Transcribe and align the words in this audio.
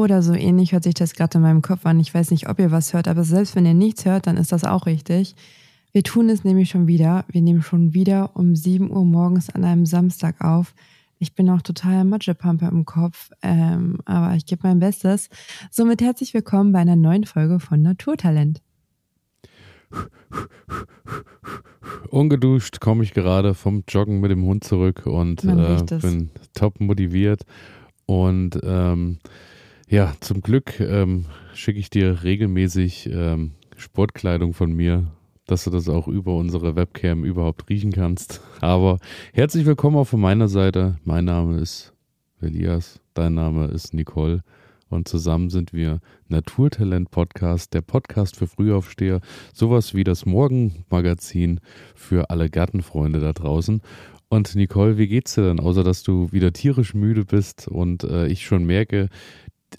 So 0.00 0.04
oder 0.04 0.22
so 0.22 0.32
ähnlich 0.32 0.72
hört 0.72 0.84
sich 0.84 0.94
das 0.94 1.12
gerade 1.12 1.36
in 1.36 1.42
meinem 1.42 1.60
Kopf 1.60 1.84
an. 1.84 2.00
Ich 2.00 2.14
weiß 2.14 2.30
nicht, 2.30 2.48
ob 2.48 2.58
ihr 2.58 2.70
was 2.70 2.94
hört, 2.94 3.06
aber 3.06 3.22
selbst 3.22 3.54
wenn 3.54 3.66
ihr 3.66 3.74
nichts 3.74 4.06
hört, 4.06 4.26
dann 4.26 4.38
ist 4.38 4.50
das 4.50 4.64
auch 4.64 4.86
richtig. 4.86 5.34
Wir 5.92 6.02
tun 6.02 6.30
es 6.30 6.42
nämlich 6.42 6.70
schon 6.70 6.86
wieder. 6.86 7.26
Wir 7.28 7.42
nehmen 7.42 7.60
schon 7.60 7.92
wieder 7.92 8.34
um 8.34 8.56
7 8.56 8.90
Uhr 8.90 9.04
morgens 9.04 9.50
an 9.50 9.62
einem 9.62 9.84
Samstag 9.84 10.40
auf. 10.40 10.74
Ich 11.18 11.34
bin 11.34 11.50
auch 11.50 11.60
total 11.60 12.06
Matschepampe 12.06 12.64
im 12.64 12.86
Kopf, 12.86 13.28
ähm, 13.42 13.98
aber 14.06 14.34
ich 14.36 14.46
gebe 14.46 14.66
mein 14.66 14.78
Bestes. 14.78 15.28
Somit 15.70 16.00
herzlich 16.00 16.32
willkommen 16.32 16.72
bei 16.72 16.78
einer 16.78 16.96
neuen 16.96 17.24
Folge 17.24 17.60
von 17.60 17.82
Naturtalent. 17.82 18.62
Ungeduscht 22.08 22.80
komme 22.80 23.04
ich 23.04 23.12
gerade 23.12 23.52
vom 23.52 23.84
Joggen 23.86 24.20
mit 24.20 24.30
dem 24.30 24.46
Hund 24.46 24.64
zurück 24.64 25.04
und 25.04 25.44
äh, 25.44 25.76
bin 26.00 26.30
top 26.54 26.80
motiviert. 26.80 27.42
Und 28.06 28.58
ähm, 28.64 29.18
ja, 29.90 30.14
zum 30.20 30.40
Glück 30.40 30.80
ähm, 30.80 31.26
schicke 31.52 31.78
ich 31.78 31.90
dir 31.90 32.22
regelmäßig 32.22 33.10
ähm, 33.12 33.52
Sportkleidung 33.76 34.54
von 34.54 34.72
mir 34.72 35.12
dass 35.50 35.64
du 35.64 35.70
das 35.70 35.88
auch 35.88 36.06
über 36.06 36.36
unsere 36.36 36.76
Webcam 36.76 37.24
überhaupt 37.24 37.68
riechen 37.68 37.90
kannst. 37.90 38.40
Aber 38.60 39.00
herzlich 39.32 39.66
willkommen 39.66 39.96
auch 39.96 40.04
von 40.04 40.20
meiner 40.20 40.46
Seite. 40.46 40.98
Mein 41.02 41.24
Name 41.24 41.58
ist 41.58 41.92
Elias, 42.40 43.00
dein 43.14 43.34
Name 43.34 43.66
ist 43.66 43.92
Nicole 43.92 44.44
und 44.90 45.08
zusammen 45.08 45.50
sind 45.50 45.72
wir 45.72 45.98
Naturtalent 46.28 47.10
Podcast, 47.10 47.74
der 47.74 47.80
Podcast 47.80 48.36
für 48.36 48.46
Frühaufsteher, 48.46 49.20
sowas 49.52 49.92
wie 49.92 50.04
das 50.04 50.24
Morgenmagazin 50.24 51.58
für 51.96 52.30
alle 52.30 52.48
Gartenfreunde 52.48 53.18
da 53.18 53.32
draußen. 53.32 53.82
Und 54.28 54.54
Nicole, 54.54 54.98
wie 54.98 55.08
geht's 55.08 55.34
dir 55.34 55.42
denn, 55.42 55.58
außer 55.58 55.82
dass 55.82 56.04
du 56.04 56.30
wieder 56.30 56.52
tierisch 56.52 56.94
müde 56.94 57.24
bist 57.24 57.66
und 57.66 58.04
äh, 58.04 58.28
ich 58.28 58.46
schon 58.46 58.64
merke, 58.64 59.08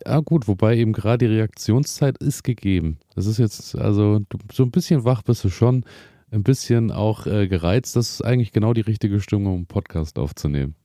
ja 0.06 0.20
gut, 0.20 0.48
wobei 0.48 0.78
eben 0.78 0.94
gerade 0.94 1.28
die 1.28 1.34
Reaktionszeit 1.34 2.18
ist 2.18 2.44
gegeben. 2.44 2.98
Das 3.16 3.26
ist 3.26 3.38
jetzt, 3.38 3.76
also 3.76 4.22
so 4.52 4.64
ein 4.64 4.72
bisschen 4.72 5.04
wach 5.04 5.22
bist 5.22 5.44
du 5.44 5.50
schon, 5.50 5.86
ein 6.32 6.44
bisschen 6.44 6.92
auch 6.92 7.28
äh, 7.28 7.48
gereizt. 7.48 7.96
Das 7.96 8.12
ist 8.12 8.22
eigentlich 8.22 8.52
genau 8.52 8.74
die 8.74 8.82
richtige 8.82 9.20
Stimmung, 9.20 9.48
um 9.48 9.60
einen 9.60 9.66
Podcast 9.66 10.18
aufzunehmen. 10.18 10.76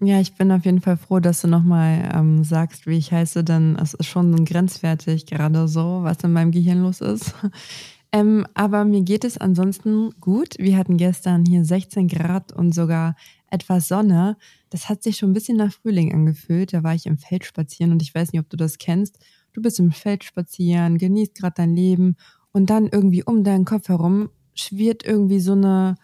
Ja, 0.00 0.20
ich 0.20 0.34
bin 0.34 0.50
auf 0.50 0.64
jeden 0.64 0.80
Fall 0.80 0.96
froh, 0.96 1.20
dass 1.20 1.42
du 1.42 1.48
nochmal 1.48 2.10
ähm, 2.12 2.42
sagst, 2.42 2.86
wie 2.86 2.98
ich 2.98 3.12
heiße, 3.12 3.44
denn 3.44 3.76
es 3.80 3.94
ist 3.94 4.06
schon 4.06 4.44
grenzwertig 4.44 5.26
gerade 5.26 5.68
so, 5.68 6.00
was 6.02 6.18
in 6.24 6.32
meinem 6.32 6.50
Gehirn 6.50 6.82
los 6.82 7.00
ist. 7.00 7.34
ähm, 8.12 8.44
aber 8.54 8.84
mir 8.84 9.02
geht 9.02 9.24
es 9.24 9.38
ansonsten 9.38 10.10
gut. 10.20 10.56
Wir 10.58 10.76
hatten 10.76 10.96
gestern 10.96 11.44
hier 11.44 11.64
16 11.64 12.08
Grad 12.08 12.52
und 12.52 12.74
sogar 12.74 13.14
etwas 13.52 13.88
Sonne. 13.88 14.36
Das 14.70 14.88
hat 14.88 15.02
sich 15.02 15.18
schon 15.18 15.30
ein 15.30 15.34
bisschen 15.34 15.58
nach 15.58 15.72
Frühling 15.72 16.12
angefühlt. 16.12 16.72
Da 16.72 16.82
war 16.82 16.94
ich 16.94 17.06
im 17.06 17.18
Feld 17.18 17.44
spazieren 17.44 17.92
und 17.92 18.02
ich 18.02 18.14
weiß 18.14 18.32
nicht, 18.32 18.40
ob 18.40 18.48
du 18.48 18.56
das 18.56 18.78
kennst. 18.78 19.18
Du 19.52 19.60
bist 19.60 19.78
im 19.78 19.92
Feld 19.92 20.24
spazieren, 20.24 20.98
genießt 20.98 21.34
gerade 21.34 21.54
dein 21.56 21.74
Leben 21.74 22.16
und 22.52 22.70
dann 22.70 22.88
irgendwie 22.88 23.22
um 23.22 23.44
deinen 23.44 23.64
Kopf 23.64 23.88
herum 23.88 24.30
schwirrt 24.54 25.04
irgendwie 25.04 25.40
so 25.40 25.52
eine, 25.52 25.96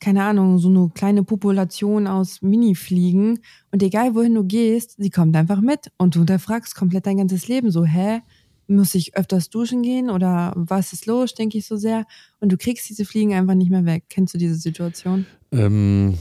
keine 0.00 0.24
Ahnung, 0.24 0.58
so 0.58 0.68
eine 0.68 0.90
kleine 0.94 1.22
Population 1.22 2.06
aus 2.06 2.42
Mini-Fliegen. 2.42 3.40
Und 3.70 3.82
egal 3.82 4.14
wohin 4.14 4.34
du 4.34 4.44
gehst, 4.44 4.96
sie 4.98 5.10
kommt 5.10 5.36
einfach 5.36 5.60
mit 5.60 5.90
und 5.98 6.14
du 6.14 6.20
hinterfragst 6.20 6.74
komplett 6.74 7.06
dein 7.06 7.18
ganzes 7.18 7.48
Leben 7.48 7.70
so, 7.70 7.84
hä? 7.84 8.20
Muss 8.68 8.96
ich 8.96 9.16
öfters 9.16 9.48
duschen 9.48 9.82
gehen 9.82 10.10
oder 10.10 10.52
was 10.56 10.92
ist 10.92 11.06
los, 11.06 11.34
denke 11.34 11.56
ich 11.56 11.66
so 11.66 11.76
sehr. 11.76 12.04
Und 12.40 12.50
du 12.50 12.56
kriegst 12.56 12.88
diese 12.88 13.04
Fliegen 13.04 13.32
einfach 13.32 13.54
nicht 13.54 13.70
mehr 13.70 13.84
weg. 13.84 14.06
Kennst 14.08 14.34
du 14.34 14.38
diese 14.38 14.56
Situation? 14.56 15.24
Ähm, 15.52 16.18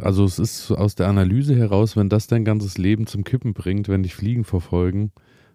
also 0.00 0.24
es 0.24 0.38
ist 0.38 0.70
aus 0.70 0.94
der 0.94 1.08
Analyse 1.08 1.54
heraus, 1.56 1.96
wenn 1.96 2.08
das 2.08 2.26
dein 2.26 2.44
ganzes 2.44 2.78
Leben 2.78 3.06
zum 3.06 3.24
Kippen 3.24 3.54
bringt, 3.54 3.88
wenn 3.88 4.02
dich 4.02 4.14
Fliegen 4.14 4.44
verfolgen, 4.44 5.12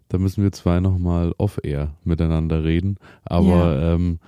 dann 0.10 0.22
müssen 0.22 0.44
wir 0.44 0.52
zwei 0.52 0.80
nochmal 0.80 1.34
off-air 1.38 1.96
miteinander 2.04 2.64
reden. 2.64 2.98
Aber 3.24 3.76
ja. 3.76 3.94
ähm, 3.96 4.20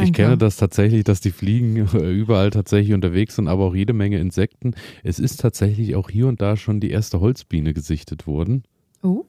ich 0.00 0.12
kenne 0.12 0.38
das 0.38 0.56
tatsächlich, 0.56 1.04
dass 1.04 1.20
die 1.20 1.30
Fliegen 1.30 1.76
überall 1.94 2.50
tatsächlich 2.50 2.94
unterwegs 2.94 3.36
sind, 3.36 3.48
aber 3.48 3.64
auch 3.64 3.74
jede 3.74 3.92
Menge 3.92 4.18
Insekten. 4.18 4.74
Es 5.02 5.18
ist 5.18 5.40
tatsächlich 5.40 5.94
auch 5.96 6.08
hier 6.08 6.28
und 6.28 6.40
da 6.40 6.56
schon 6.56 6.80
die 6.80 6.90
erste 6.90 7.20
Holzbiene 7.20 7.74
gesichtet 7.74 8.26
worden. 8.26 8.64
Oh. 9.02 9.24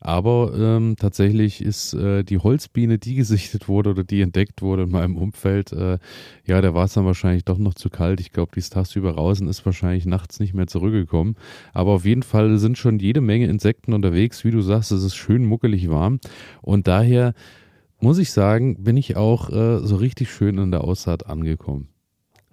Aber 0.00 0.52
ähm, 0.58 0.96
tatsächlich 0.98 1.62
ist 1.62 1.94
äh, 1.94 2.24
die 2.24 2.38
Holzbiene, 2.38 2.98
die 2.98 3.14
gesichtet 3.14 3.68
wurde 3.68 3.90
oder 3.90 4.02
die 4.02 4.20
entdeckt 4.20 4.60
wurde 4.60 4.82
in 4.82 4.90
meinem 4.90 5.16
Umfeld, 5.16 5.72
äh, 5.72 5.98
ja, 6.44 6.60
der 6.60 6.74
war 6.74 6.86
es 6.86 6.94
dann 6.94 7.06
wahrscheinlich 7.06 7.44
doch 7.44 7.58
noch 7.58 7.74
zu 7.74 7.88
kalt. 7.88 8.20
Ich 8.20 8.32
glaube, 8.32 8.50
die 8.52 8.58
ist 8.58 8.72
tagsüber 8.72 9.12
raus 9.12 9.40
und 9.40 9.46
ist 9.46 9.64
wahrscheinlich 9.64 10.04
nachts 10.04 10.40
nicht 10.40 10.54
mehr 10.54 10.66
zurückgekommen. 10.66 11.36
Aber 11.72 11.92
auf 11.92 12.04
jeden 12.04 12.24
Fall 12.24 12.58
sind 12.58 12.78
schon 12.78 12.98
jede 12.98 13.20
Menge 13.20 13.46
Insekten 13.46 13.92
unterwegs. 13.92 14.44
Wie 14.44 14.50
du 14.50 14.60
sagst, 14.60 14.90
es 14.90 15.04
ist 15.04 15.14
schön 15.14 15.44
muckelig 15.44 15.88
warm. 15.88 16.18
Und 16.62 16.88
daher 16.88 17.32
muss 18.00 18.18
ich 18.18 18.32
sagen, 18.32 18.82
bin 18.82 18.96
ich 18.96 19.16
auch 19.16 19.50
äh, 19.50 19.86
so 19.86 19.94
richtig 19.94 20.32
schön 20.32 20.58
in 20.58 20.72
der 20.72 20.82
Aussaat 20.82 21.26
angekommen. 21.26 21.91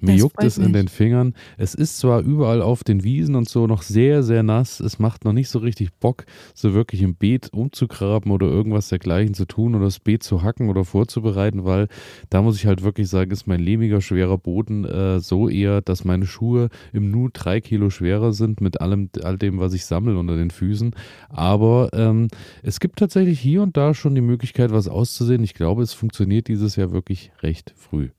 Mir 0.01 0.13
das 0.13 0.19
juckt 0.21 0.43
es 0.43 0.57
in 0.57 0.73
den 0.73 0.87
Fingern. 0.87 1.33
Es 1.57 1.73
ist 1.73 1.97
zwar 1.97 2.21
überall 2.21 2.61
auf 2.61 2.83
den 2.83 3.03
Wiesen 3.03 3.35
und 3.35 3.49
so 3.49 3.67
noch 3.67 3.81
sehr, 3.81 4.23
sehr 4.23 4.43
nass. 4.43 4.79
Es 4.79 4.99
macht 4.99 5.25
noch 5.25 5.33
nicht 5.33 5.49
so 5.49 5.59
richtig 5.59 5.93
Bock, 5.93 6.25
so 6.53 6.73
wirklich 6.73 7.01
im 7.01 7.15
Beet 7.15 7.51
umzugraben 7.53 8.31
oder 8.31 8.47
irgendwas 8.47 8.89
dergleichen 8.89 9.33
zu 9.33 9.45
tun 9.45 9.75
oder 9.75 9.85
das 9.85 9.99
Beet 9.99 10.23
zu 10.23 10.41
hacken 10.43 10.69
oder 10.69 10.85
vorzubereiten, 10.85 11.65
weil 11.65 11.87
da 12.29 12.41
muss 12.41 12.55
ich 12.55 12.65
halt 12.65 12.83
wirklich 12.83 13.09
sagen, 13.09 13.31
ist 13.31 13.47
mein 13.47 13.59
lehmiger, 13.59 14.01
schwerer 14.01 14.37
Boden 14.37 14.85
äh, 14.85 15.19
so 15.19 15.49
eher, 15.49 15.81
dass 15.81 16.05
meine 16.05 16.25
Schuhe 16.25 16.69
im 16.93 17.11
Nu 17.11 17.29
drei 17.31 17.59
Kilo 17.61 17.89
schwerer 17.89 18.33
sind 18.33 18.61
mit 18.61 18.81
allem, 18.81 19.09
all 19.23 19.37
dem, 19.37 19.59
was 19.59 19.73
ich 19.73 19.85
sammle 19.85 20.17
unter 20.17 20.37
den 20.37 20.51
Füßen. 20.51 20.95
Aber 21.29 21.89
ähm, 21.93 22.27
es 22.63 22.79
gibt 22.79 22.99
tatsächlich 22.99 23.39
hier 23.39 23.61
und 23.61 23.77
da 23.77 23.93
schon 23.93 24.15
die 24.15 24.21
Möglichkeit, 24.21 24.71
was 24.71 24.87
auszusehen. 24.87 25.43
Ich 25.43 25.53
glaube, 25.53 25.83
es 25.83 25.93
funktioniert 25.93 26.47
dieses 26.47 26.75
Jahr 26.75 26.91
wirklich 26.91 27.31
recht 27.41 27.73
früh. 27.75 28.09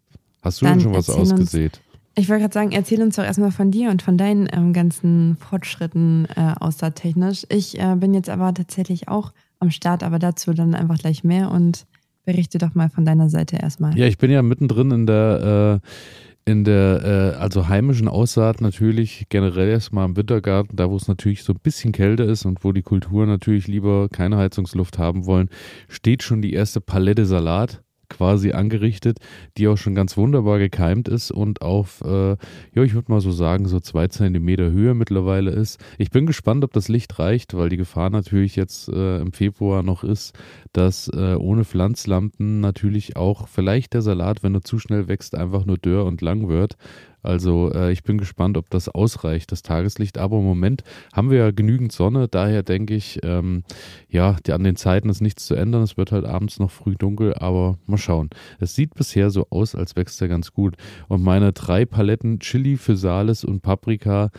Hast 0.42 0.60
du 0.60 0.66
denn 0.66 0.80
schon 0.80 0.94
was 0.94 1.10
ausgesät? 1.10 1.80
ich 2.16 2.28
wollte 2.28 2.42
gerade 2.42 2.54
sagen, 2.54 2.72
erzähl 2.72 3.02
uns 3.02 3.16
doch 3.16 3.24
erstmal 3.24 3.52
von 3.52 3.70
dir 3.70 3.90
und 3.90 4.02
von 4.02 4.18
deinen 4.18 4.48
ähm, 4.52 4.72
ganzen 4.72 5.36
Fortschritten 5.36 6.26
äh, 6.36 6.54
außertechnisch. 6.58 7.46
Ich 7.48 7.78
äh, 7.78 7.96
bin 7.96 8.14
jetzt 8.14 8.28
aber 8.28 8.52
tatsächlich 8.52 9.08
auch 9.08 9.32
am 9.58 9.70
Start, 9.70 10.02
aber 10.02 10.18
dazu 10.18 10.52
dann 10.52 10.74
einfach 10.74 10.98
gleich 10.98 11.24
mehr 11.24 11.50
und 11.50 11.86
berichte 12.24 12.58
doch 12.58 12.74
mal 12.74 12.90
von 12.90 13.04
deiner 13.04 13.30
Seite 13.30 13.56
erstmal. 13.56 13.96
Ja, 13.96 14.06
ich 14.06 14.18
bin 14.18 14.30
ja 14.30 14.42
mittendrin 14.42 14.90
in 14.90 15.06
der 15.06 15.80
äh, 15.82 16.50
in 16.50 16.64
der 16.64 17.34
äh, 17.36 17.38
also 17.38 17.68
heimischen 17.68 18.08
Aussaat 18.08 18.60
natürlich 18.60 19.26
generell 19.28 19.68
erstmal 19.68 20.06
im 20.06 20.16
Wintergarten, 20.16 20.76
da 20.76 20.90
wo 20.90 20.96
es 20.96 21.06
natürlich 21.06 21.44
so 21.44 21.52
ein 21.52 21.60
bisschen 21.62 21.92
kälter 21.92 22.24
ist 22.24 22.44
und 22.44 22.64
wo 22.64 22.72
die 22.72 22.82
Kulturen 22.82 23.28
natürlich 23.28 23.68
lieber 23.68 24.08
keine 24.08 24.36
Heizungsluft 24.36 24.98
haben 24.98 25.26
wollen, 25.26 25.48
steht 25.88 26.22
schon 26.22 26.42
die 26.42 26.54
erste 26.54 26.80
Palette 26.80 27.26
Salat 27.26 27.82
quasi 28.10 28.52
angerichtet, 28.52 29.18
die 29.56 29.68
auch 29.68 29.78
schon 29.78 29.94
ganz 29.94 30.16
wunderbar 30.18 30.58
gekeimt 30.58 31.08
ist 31.08 31.30
und 31.30 31.62
auf, 31.62 32.02
äh, 32.04 32.36
ja, 32.74 32.82
ich 32.82 32.94
würde 32.94 33.10
mal 33.10 33.20
so 33.22 33.32
sagen, 33.32 33.66
so 33.66 33.80
zwei 33.80 34.08
Zentimeter 34.08 34.70
Höhe 34.70 34.94
mittlerweile 34.94 35.50
ist. 35.50 35.80
Ich 35.96 36.10
bin 36.10 36.26
gespannt, 36.26 36.62
ob 36.64 36.72
das 36.74 36.88
Licht 36.88 37.18
reicht, 37.18 37.56
weil 37.56 37.70
die 37.70 37.78
Gefahr 37.78 38.10
natürlich 38.10 38.56
jetzt 38.56 38.88
äh, 38.88 39.20
im 39.20 39.32
Februar 39.32 39.82
noch 39.82 40.04
ist, 40.04 40.38
dass 40.72 41.08
äh, 41.08 41.34
ohne 41.36 41.64
Pflanzlampen 41.64 42.60
natürlich 42.60 43.16
auch 43.16 43.48
vielleicht 43.48 43.94
der 43.94 44.02
Salat, 44.02 44.42
wenn 44.42 44.54
er 44.54 44.62
zu 44.62 44.78
schnell 44.78 45.08
wächst, 45.08 45.34
einfach 45.34 45.64
nur 45.64 45.78
dürr 45.78 46.04
und 46.04 46.20
lang 46.20 46.48
wird. 46.48 46.76
Also 47.22 47.72
äh, 47.72 47.92
ich 47.92 48.02
bin 48.02 48.18
gespannt, 48.18 48.56
ob 48.56 48.70
das 48.70 48.88
ausreicht, 48.88 49.52
das 49.52 49.62
Tageslicht. 49.62 50.18
Aber 50.18 50.38
im 50.38 50.44
Moment 50.44 50.84
haben 51.12 51.30
wir 51.30 51.38
ja 51.38 51.50
genügend 51.50 51.92
Sonne. 51.92 52.28
Daher 52.28 52.62
denke 52.62 52.94
ich, 52.94 53.20
ähm, 53.22 53.64
ja, 54.08 54.36
die, 54.46 54.52
an 54.52 54.64
den 54.64 54.76
Zeiten 54.76 55.08
ist 55.08 55.20
nichts 55.20 55.46
zu 55.46 55.54
ändern. 55.54 55.82
Es 55.82 55.96
wird 55.96 56.12
halt 56.12 56.24
abends 56.24 56.58
noch 56.58 56.70
früh 56.70 56.96
dunkel, 56.96 57.34
aber 57.34 57.78
mal 57.86 57.98
schauen. 57.98 58.30
Es 58.58 58.74
sieht 58.74 58.94
bisher 58.94 59.30
so 59.30 59.46
aus, 59.50 59.74
als 59.74 59.96
wächst 59.96 60.20
er 60.22 60.28
ganz 60.28 60.52
gut. 60.52 60.76
Und 61.08 61.22
meine 61.22 61.52
drei 61.52 61.84
Paletten 61.84 62.40
Chili, 62.40 62.76
Physalis 62.76 63.44
und 63.44 63.60
Paprika, 63.60 64.30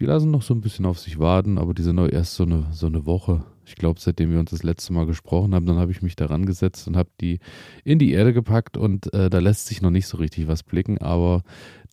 die 0.00 0.04
lassen 0.04 0.30
noch 0.30 0.42
so 0.42 0.54
ein 0.54 0.60
bisschen 0.60 0.86
auf 0.86 0.98
sich 0.98 1.18
warten, 1.18 1.58
aber 1.58 1.74
die 1.74 1.82
sind 1.82 1.96
noch 1.96 2.08
erst 2.08 2.34
so 2.34 2.44
eine, 2.44 2.66
so 2.70 2.86
eine 2.86 3.04
Woche. 3.04 3.44
Ich 3.66 3.74
glaube, 3.74 4.00
seitdem 4.00 4.30
wir 4.32 4.38
uns 4.38 4.50
das 4.50 4.62
letzte 4.62 4.92
Mal 4.92 5.06
gesprochen 5.06 5.54
haben, 5.54 5.66
dann 5.66 5.76
habe 5.76 5.90
ich 5.90 6.02
mich 6.02 6.16
daran 6.16 6.46
gesetzt 6.46 6.86
und 6.88 6.96
habe 6.96 7.10
die 7.20 7.40
in 7.84 7.98
die 7.98 8.12
Erde 8.12 8.32
gepackt 8.32 8.76
und 8.76 9.12
äh, 9.12 9.28
da 9.28 9.40
lässt 9.40 9.66
sich 9.66 9.82
noch 9.82 9.90
nicht 9.90 10.06
so 10.06 10.16
richtig 10.18 10.46
was 10.46 10.62
blicken, 10.62 10.98
aber 10.98 11.42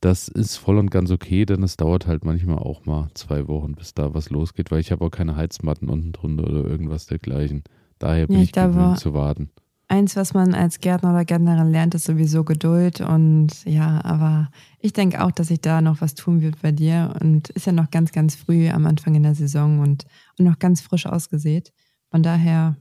das 0.02 0.28
ist 0.28 0.58
voll 0.58 0.78
und 0.78 0.92
ganz 0.92 1.12
okay, 1.12 1.46
denn 1.46 1.64
es 1.64 1.78
dauert 1.78 2.08
halt 2.08 2.26
manchmal 2.26 2.60
auch 2.60 2.86
mal 2.86 3.10
zwei 3.14 3.48
Wochen, 3.48 3.74
bis 3.74 3.94
da 3.94 4.14
was 4.14 4.30
losgeht, 4.30 4.72
weil 4.72 4.80
ich 4.80 4.92
habe 4.92 5.06
auch 5.06 5.12
keine 5.12 5.36
Heizmatten 5.36 5.90
unten 5.90 6.12
drunter 6.12 6.44
oder 6.44 6.66
irgendwas 6.66 7.08
dergleichen. 7.08 7.64
Daher 8.00 8.28
bin 8.28 8.38
ja, 8.38 8.44
ich, 8.44 8.50
ich 8.50 8.54
gewöhnt 8.54 9.00
zu 9.00 9.14
warten. 9.14 9.50
Eins, 9.88 10.16
was 10.16 10.34
man 10.34 10.56
als 10.56 10.80
Gärtner 10.80 11.12
oder 11.12 11.26
Gärtnerin 11.26 11.72
lernt, 11.72 11.94
ist 11.94 12.06
sowieso 12.06 12.44
Geduld. 12.44 13.02
Und 13.02 13.64
ja, 13.66 14.04
aber 14.04 14.50
ich 14.80 14.94
denke 14.94 15.24
auch, 15.24 15.32
dass 15.32 15.48
sich 15.48 15.62
da 15.62 15.80
noch 15.82 16.02
was 16.02 16.16
tun 16.16 16.42
wird 16.42 16.62
bei 16.62 16.72
dir. 16.72 17.16
Und 17.22 17.50
ist 17.50 17.68
ja 17.68 17.72
noch 17.72 17.92
ganz, 17.92 18.12
ganz 18.12 18.36
früh 18.36 18.70
am 18.70 18.88
Anfang 18.88 19.14
in 19.14 19.24
der 19.24 19.36
Saison 19.36 19.80
und, 19.80 20.06
und 20.40 20.46
noch 20.46 20.58
ganz 20.58 20.82
frisch 20.82 21.06
ausgesät. 21.06 21.72
Von 22.10 22.24
daher, 22.24 22.78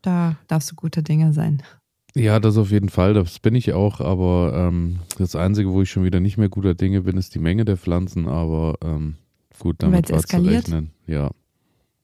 da 0.00 0.36
darfst 0.46 0.70
du 0.70 0.74
guter 0.74 1.02
Dinge 1.02 1.34
sein. 1.34 1.62
Ja, 2.18 2.40
das 2.40 2.56
auf 2.56 2.70
jeden 2.70 2.88
Fall, 2.88 3.14
das 3.14 3.38
bin 3.38 3.54
ich 3.54 3.72
auch, 3.72 4.00
aber 4.00 4.52
ähm, 4.54 5.00
das 5.18 5.36
Einzige, 5.36 5.72
wo 5.72 5.82
ich 5.82 5.90
schon 5.90 6.04
wieder 6.04 6.20
nicht 6.20 6.36
mehr 6.36 6.48
guter 6.48 6.74
Dinge 6.74 7.02
bin, 7.02 7.16
ist 7.16 7.34
die 7.34 7.38
Menge 7.38 7.64
der 7.64 7.76
Pflanzen, 7.76 8.28
aber 8.28 8.74
ähm, 8.82 9.16
gut, 9.58 9.76
damit 9.78 10.10
war 10.10 10.22
zu 10.22 10.38
rechnen. 10.38 10.90
Ja. 11.06 11.30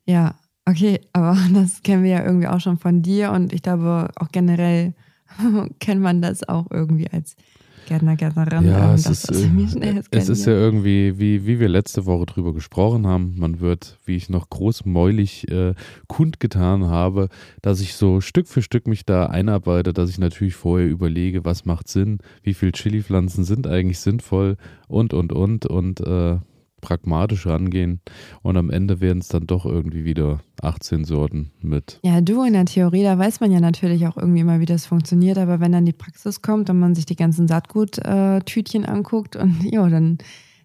Ja, 0.07 0.35
Okay, 0.67 1.01
aber 1.13 1.37
das 1.55 1.83
kennen 1.83 2.03
wir 2.03 2.11
ja 2.11 2.25
irgendwie 2.25 2.49
auch 2.49 2.61
schon 2.61 2.79
von 2.79 3.03
dir 3.03 3.33
und 3.33 3.53
ich 3.53 3.63
glaube 3.63 4.11
auch 4.17 4.29
generell 4.33 4.95
kennt 5.81 6.01
man 6.01 6.23
das 6.23 6.49
auch 6.49 6.67
irgendwie 6.71 7.09
als 7.11 7.37
Gärtner, 7.87 8.17
Gärtnerin. 8.17 8.67
Ja, 8.67 8.91
ähm, 8.91 8.95
es 8.95 9.07
ist, 9.07 9.31
äh, 9.31 10.03
es 10.11 10.29
ist 10.29 10.47
ja 10.47 10.53
irgendwie, 10.53 11.19
wie, 11.19 11.47
wie 11.47 11.61
wir 11.61 11.69
letzte 11.69 12.07
Woche 12.07 12.27
drüber 12.27 12.55
gesprochen 12.55 13.07
haben, 13.07 13.35
man 13.37 13.61
wird, 13.61 13.99
wie 14.05 14.17
ich 14.17 14.29
noch 14.29 14.51
großmäulig 14.51 15.51
äh, 15.51 15.75
kundgetan 16.07 16.85
habe, 16.85 17.29
dass 17.63 17.81
ich 17.81 17.95
so 17.95 18.21
Stück 18.21 18.49
für 18.49 18.63
Stück 18.63 18.87
mich 18.87 19.05
da 19.05 19.27
einarbeite, 19.27 19.93
dass 19.93 20.11
ich 20.11 20.19
natürlich 20.19 20.55
vorher 20.55 20.89
überlege, 20.89 21.45
was 21.45 21.65
macht 21.65 21.89
Sinn, 21.89 22.19
wie 22.43 22.55
viele 22.55 22.73
Chili-Pflanzen 22.73 23.45
sind 23.45 23.67
eigentlich 23.67 23.99
sinnvoll 23.99 24.57
und, 24.89 25.15
und, 25.15 25.33
und, 25.33 25.67
und 25.67 26.01
äh, 26.01 26.39
pragmatisch 26.85 27.47
rangehen 27.47 28.01
und 28.43 28.59
am 28.59 28.69
Ende 28.69 29.01
werden 29.01 29.21
es 29.21 29.29
dann 29.29 29.47
doch 29.47 29.65
irgendwie 29.65 30.05
wieder 30.05 30.41
18 30.61 31.05
Sorten 31.05 31.51
mit. 31.63 31.99
Ja, 32.05 32.21
du 32.21 32.45
in 32.45 32.53
der 32.53 32.67
Theorie, 32.67 33.03
da 33.03 33.19
weiß 33.19 33.41
man 33.41 33.51
ja 33.51 33.59
natürlich 33.59 34.07
auch 34.07 34.19
irgendwie 34.19 34.41
immer, 34.41 34.61
wie 34.61 34.67
das 34.67 34.85
funktioniert, 34.85 35.39
aber 35.39 35.61
wenn 35.61 35.73
dann 35.73 35.87
die 35.87 35.95
Praxis 35.95 36.43
kommt 36.43 36.69
und 36.69 36.79
man 36.79 36.95
sich 36.95 37.07
die 37.07 37.17
ganzen 37.17 37.49
Saatguttütchen 37.49 38.85
anguckt 38.85 39.35
und 39.35 39.65
ja, 39.73 39.89
dann 39.89 40.19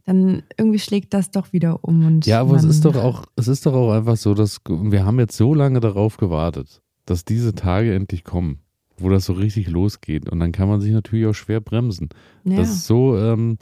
dann 0.05 0.41
irgendwie 0.57 0.79
schlägt 0.79 1.13
das 1.13 1.29
doch 1.29 1.53
wieder 1.53 1.83
um. 1.83 2.03
Und 2.03 2.25
ja, 2.25 2.41
aber 2.41 2.55
es 2.55 2.63
ist 2.63 2.83
doch 2.83 2.95
auch, 2.95 3.25
es 3.35 3.47
ist 3.47 3.67
doch 3.67 3.73
auch 3.73 3.91
einfach 3.91 4.17
so, 4.17 4.33
dass 4.33 4.59
wir 4.67 5.05
haben 5.05 5.19
jetzt 5.19 5.37
so 5.37 5.53
lange 5.53 5.79
darauf 5.81 6.17
gewartet, 6.17 6.81
dass 7.05 7.25
diese 7.25 7.53
Tage 7.53 7.93
endlich 7.93 8.23
kommen, 8.23 8.57
wo 8.97 9.09
das 9.09 9.25
so 9.25 9.33
richtig 9.33 9.69
losgeht. 9.69 10.27
Und 10.27 10.39
dann 10.39 10.51
kann 10.51 10.67
man 10.67 10.81
sich 10.81 10.91
natürlich 10.91 11.27
auch 11.27 11.33
schwer 11.33 11.61
bremsen. 11.61 12.09
Ja. 12.43 12.57
Das 12.57 12.69
ist 12.69 12.87
so, 12.87 13.17
ähm, 13.19 13.59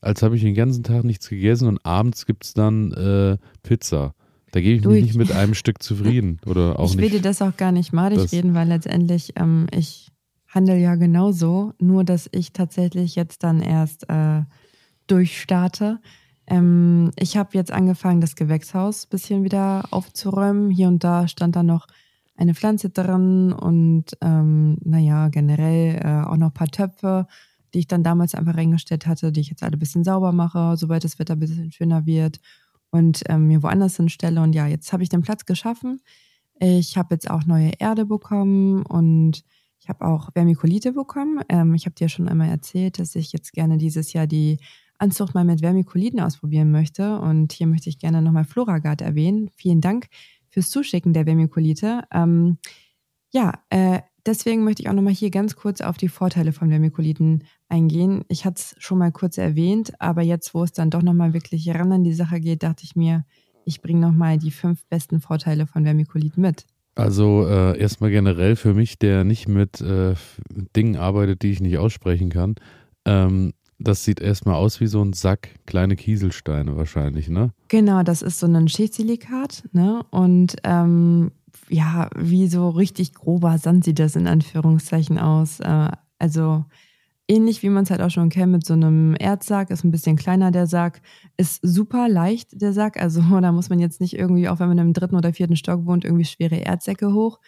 als 0.00 0.22
habe 0.22 0.36
ich 0.36 0.42
den 0.42 0.54
ganzen 0.54 0.84
Tag 0.84 1.04
nichts 1.04 1.28
gegessen 1.28 1.68
und 1.68 1.84
abends 1.84 2.26
gibt 2.26 2.44
es 2.44 2.54
dann 2.54 2.92
äh, 2.92 3.38
Pizza. 3.62 4.14
Da 4.52 4.60
gebe 4.60 4.76
ich 4.76 4.82
du, 4.82 4.90
mich 4.90 5.04
nicht 5.04 5.16
mit 5.16 5.32
einem 5.32 5.54
Stück 5.54 5.82
zufrieden. 5.82 6.40
Oder 6.46 6.78
auch 6.78 6.90
ich 6.90 6.98
will 6.98 7.10
dir 7.10 7.20
das 7.20 7.42
auch 7.42 7.56
gar 7.56 7.72
nicht 7.72 7.92
madig 7.92 8.32
reden, 8.32 8.54
weil 8.54 8.68
letztendlich 8.68 9.32
ähm, 9.36 9.66
ich 9.72 10.10
handle 10.48 10.78
ja 10.78 10.94
genauso, 10.94 11.74
nur 11.78 12.04
dass 12.04 12.28
ich 12.32 12.52
tatsächlich 12.52 13.14
jetzt 13.14 13.42
dann 13.42 13.60
erst 13.60 14.08
äh, 14.08 14.42
durchstarte. 15.06 16.00
Ähm, 16.46 17.10
ich 17.18 17.36
habe 17.36 17.50
jetzt 17.52 17.72
angefangen, 17.72 18.20
das 18.20 18.36
Gewächshaus 18.36 19.04
ein 19.04 19.10
bisschen 19.10 19.44
wieder 19.44 19.84
aufzuräumen. 19.90 20.70
Hier 20.70 20.88
und 20.88 21.04
da 21.04 21.28
stand 21.28 21.56
da 21.56 21.62
noch 21.62 21.86
eine 22.36 22.54
Pflanze 22.54 22.88
drin 22.88 23.52
und 23.52 24.04
ähm, 24.22 24.78
naja, 24.84 25.28
generell 25.28 25.96
äh, 25.96 26.26
auch 26.26 26.36
noch 26.36 26.48
ein 26.48 26.54
paar 26.54 26.68
Töpfe 26.68 27.26
die 27.74 27.80
ich 27.80 27.86
dann 27.86 28.02
damals 28.02 28.34
einfach 28.34 28.56
reingestellt 28.56 29.06
hatte, 29.06 29.32
die 29.32 29.40
ich 29.40 29.50
jetzt 29.50 29.62
alle 29.62 29.76
ein 29.76 29.78
bisschen 29.78 30.04
sauber 30.04 30.32
mache, 30.32 30.76
sobald 30.76 31.04
das 31.04 31.18
Wetter 31.18 31.34
ein 31.34 31.40
bisschen 31.40 31.72
schöner 31.72 32.06
wird 32.06 32.40
und 32.90 33.22
ähm, 33.28 33.46
mir 33.48 33.62
woanders 33.62 33.96
hinstelle. 33.96 34.40
Und 34.40 34.54
ja, 34.54 34.66
jetzt 34.66 34.92
habe 34.92 35.02
ich 35.02 35.08
den 35.08 35.22
Platz 35.22 35.44
geschaffen. 35.44 36.00
Ich 36.60 36.96
habe 36.96 37.14
jetzt 37.14 37.30
auch 37.30 37.44
neue 37.44 37.72
Erde 37.78 38.04
bekommen 38.04 38.84
und 38.84 39.44
ich 39.80 39.88
habe 39.88 40.04
auch 40.04 40.32
Vermikulite 40.32 40.92
bekommen. 40.92 41.40
Ähm, 41.48 41.74
ich 41.74 41.86
habe 41.86 41.94
dir 41.94 42.08
schon 42.08 42.28
einmal 42.28 42.48
erzählt, 42.48 42.98
dass 42.98 43.14
ich 43.14 43.32
jetzt 43.32 43.52
gerne 43.52 43.78
dieses 43.78 44.12
Jahr 44.12 44.26
die 44.26 44.58
Anzucht 44.98 45.34
mal 45.34 45.44
mit 45.44 45.60
Vermikuliten 45.60 46.20
ausprobieren 46.20 46.70
möchte. 46.72 47.20
Und 47.20 47.52
hier 47.52 47.68
möchte 47.68 47.88
ich 47.88 47.98
gerne 47.98 48.20
nochmal 48.20 48.44
Floragard 48.44 49.00
erwähnen. 49.00 49.50
Vielen 49.54 49.80
Dank 49.80 50.08
fürs 50.48 50.70
Zuschicken 50.70 51.12
der 51.12 51.24
Vermikulite. 51.24 52.02
Ähm, 52.12 52.58
ja, 53.30 53.52
äh, 53.70 54.00
deswegen 54.26 54.64
möchte 54.64 54.82
ich 54.82 54.88
auch 54.88 54.94
nochmal 54.94 55.14
hier 55.14 55.30
ganz 55.30 55.54
kurz 55.54 55.80
auf 55.80 55.96
die 55.96 56.08
Vorteile 56.08 56.52
von 56.52 56.70
Vermikuliten 56.70 57.44
eingehen. 57.68 58.24
Ich 58.28 58.44
hatte 58.44 58.60
es 58.60 58.74
schon 58.78 58.98
mal 58.98 59.12
kurz 59.12 59.38
erwähnt, 59.38 59.92
aber 60.00 60.22
jetzt, 60.22 60.54
wo 60.54 60.62
es 60.64 60.72
dann 60.72 60.90
doch 60.90 61.02
nochmal 61.02 61.34
wirklich 61.34 61.68
ran 61.70 61.92
an 61.92 62.04
die 62.04 62.14
Sache 62.14 62.40
geht, 62.40 62.62
dachte 62.62 62.84
ich 62.84 62.96
mir, 62.96 63.24
ich 63.64 63.82
bringe 63.82 64.00
nochmal 64.00 64.38
die 64.38 64.50
fünf 64.50 64.86
besten 64.86 65.20
Vorteile 65.20 65.66
von 65.66 65.84
Vermikuliten 65.84 66.42
mit. 66.42 66.66
Also 66.94 67.46
äh, 67.46 67.78
erstmal 67.78 68.10
generell 68.10 68.56
für 68.56 68.74
mich, 68.74 68.98
der 68.98 69.22
nicht 69.22 69.46
mit 69.46 69.80
äh, 69.80 70.14
Dingen 70.74 70.96
arbeitet, 70.96 71.42
die 71.42 71.50
ich 71.52 71.60
nicht 71.60 71.78
aussprechen 71.78 72.30
kann. 72.30 72.56
Ähm, 73.04 73.52
das 73.78 74.04
sieht 74.04 74.20
erstmal 74.20 74.56
aus 74.56 74.80
wie 74.80 74.88
so 74.88 75.00
ein 75.00 75.12
Sack 75.12 75.50
kleine 75.66 75.94
Kieselsteine 75.94 76.76
wahrscheinlich, 76.76 77.28
ne? 77.28 77.52
Genau, 77.68 78.02
das 78.02 78.22
ist 78.22 78.40
so 78.40 78.46
ein 78.46 78.66
Schichtsilikat, 78.66 79.68
ne? 79.70 80.02
Und 80.10 80.56
ähm, 80.64 81.30
ja, 81.68 82.10
wie 82.16 82.48
so 82.48 82.70
richtig 82.70 83.14
grober 83.14 83.58
Sand 83.58 83.84
sieht 83.84 84.00
das 84.00 84.16
in 84.16 84.26
Anführungszeichen 84.26 85.18
aus. 85.18 85.60
Äh, 85.60 85.90
also 86.18 86.64
ähnlich 87.28 87.62
wie 87.62 87.68
man 87.68 87.84
es 87.84 87.90
halt 87.90 88.00
auch 88.00 88.10
schon 88.10 88.30
kennt 88.30 88.52
mit 88.52 88.66
so 88.66 88.74
einem 88.74 89.14
Erdsack, 89.18 89.70
ist 89.70 89.84
ein 89.84 89.90
bisschen 89.90 90.16
kleiner 90.16 90.50
der 90.50 90.66
Sack, 90.66 91.02
ist 91.36 91.60
super 91.62 92.08
leicht 92.08 92.60
der 92.60 92.72
Sack. 92.72 93.00
Also 93.00 93.20
da 93.40 93.52
muss 93.52 93.68
man 93.68 93.78
jetzt 93.78 94.00
nicht 94.00 94.18
irgendwie, 94.18 94.48
auch 94.48 94.58
wenn 94.60 94.68
man 94.68 94.78
im 94.78 94.92
dritten 94.92 95.16
oder 95.16 95.32
vierten 95.32 95.56
Stock 95.56 95.86
wohnt, 95.86 96.04
irgendwie 96.04 96.24
schwere 96.24 96.56
Erdsäcke 96.56 97.12
hoch 97.12 97.38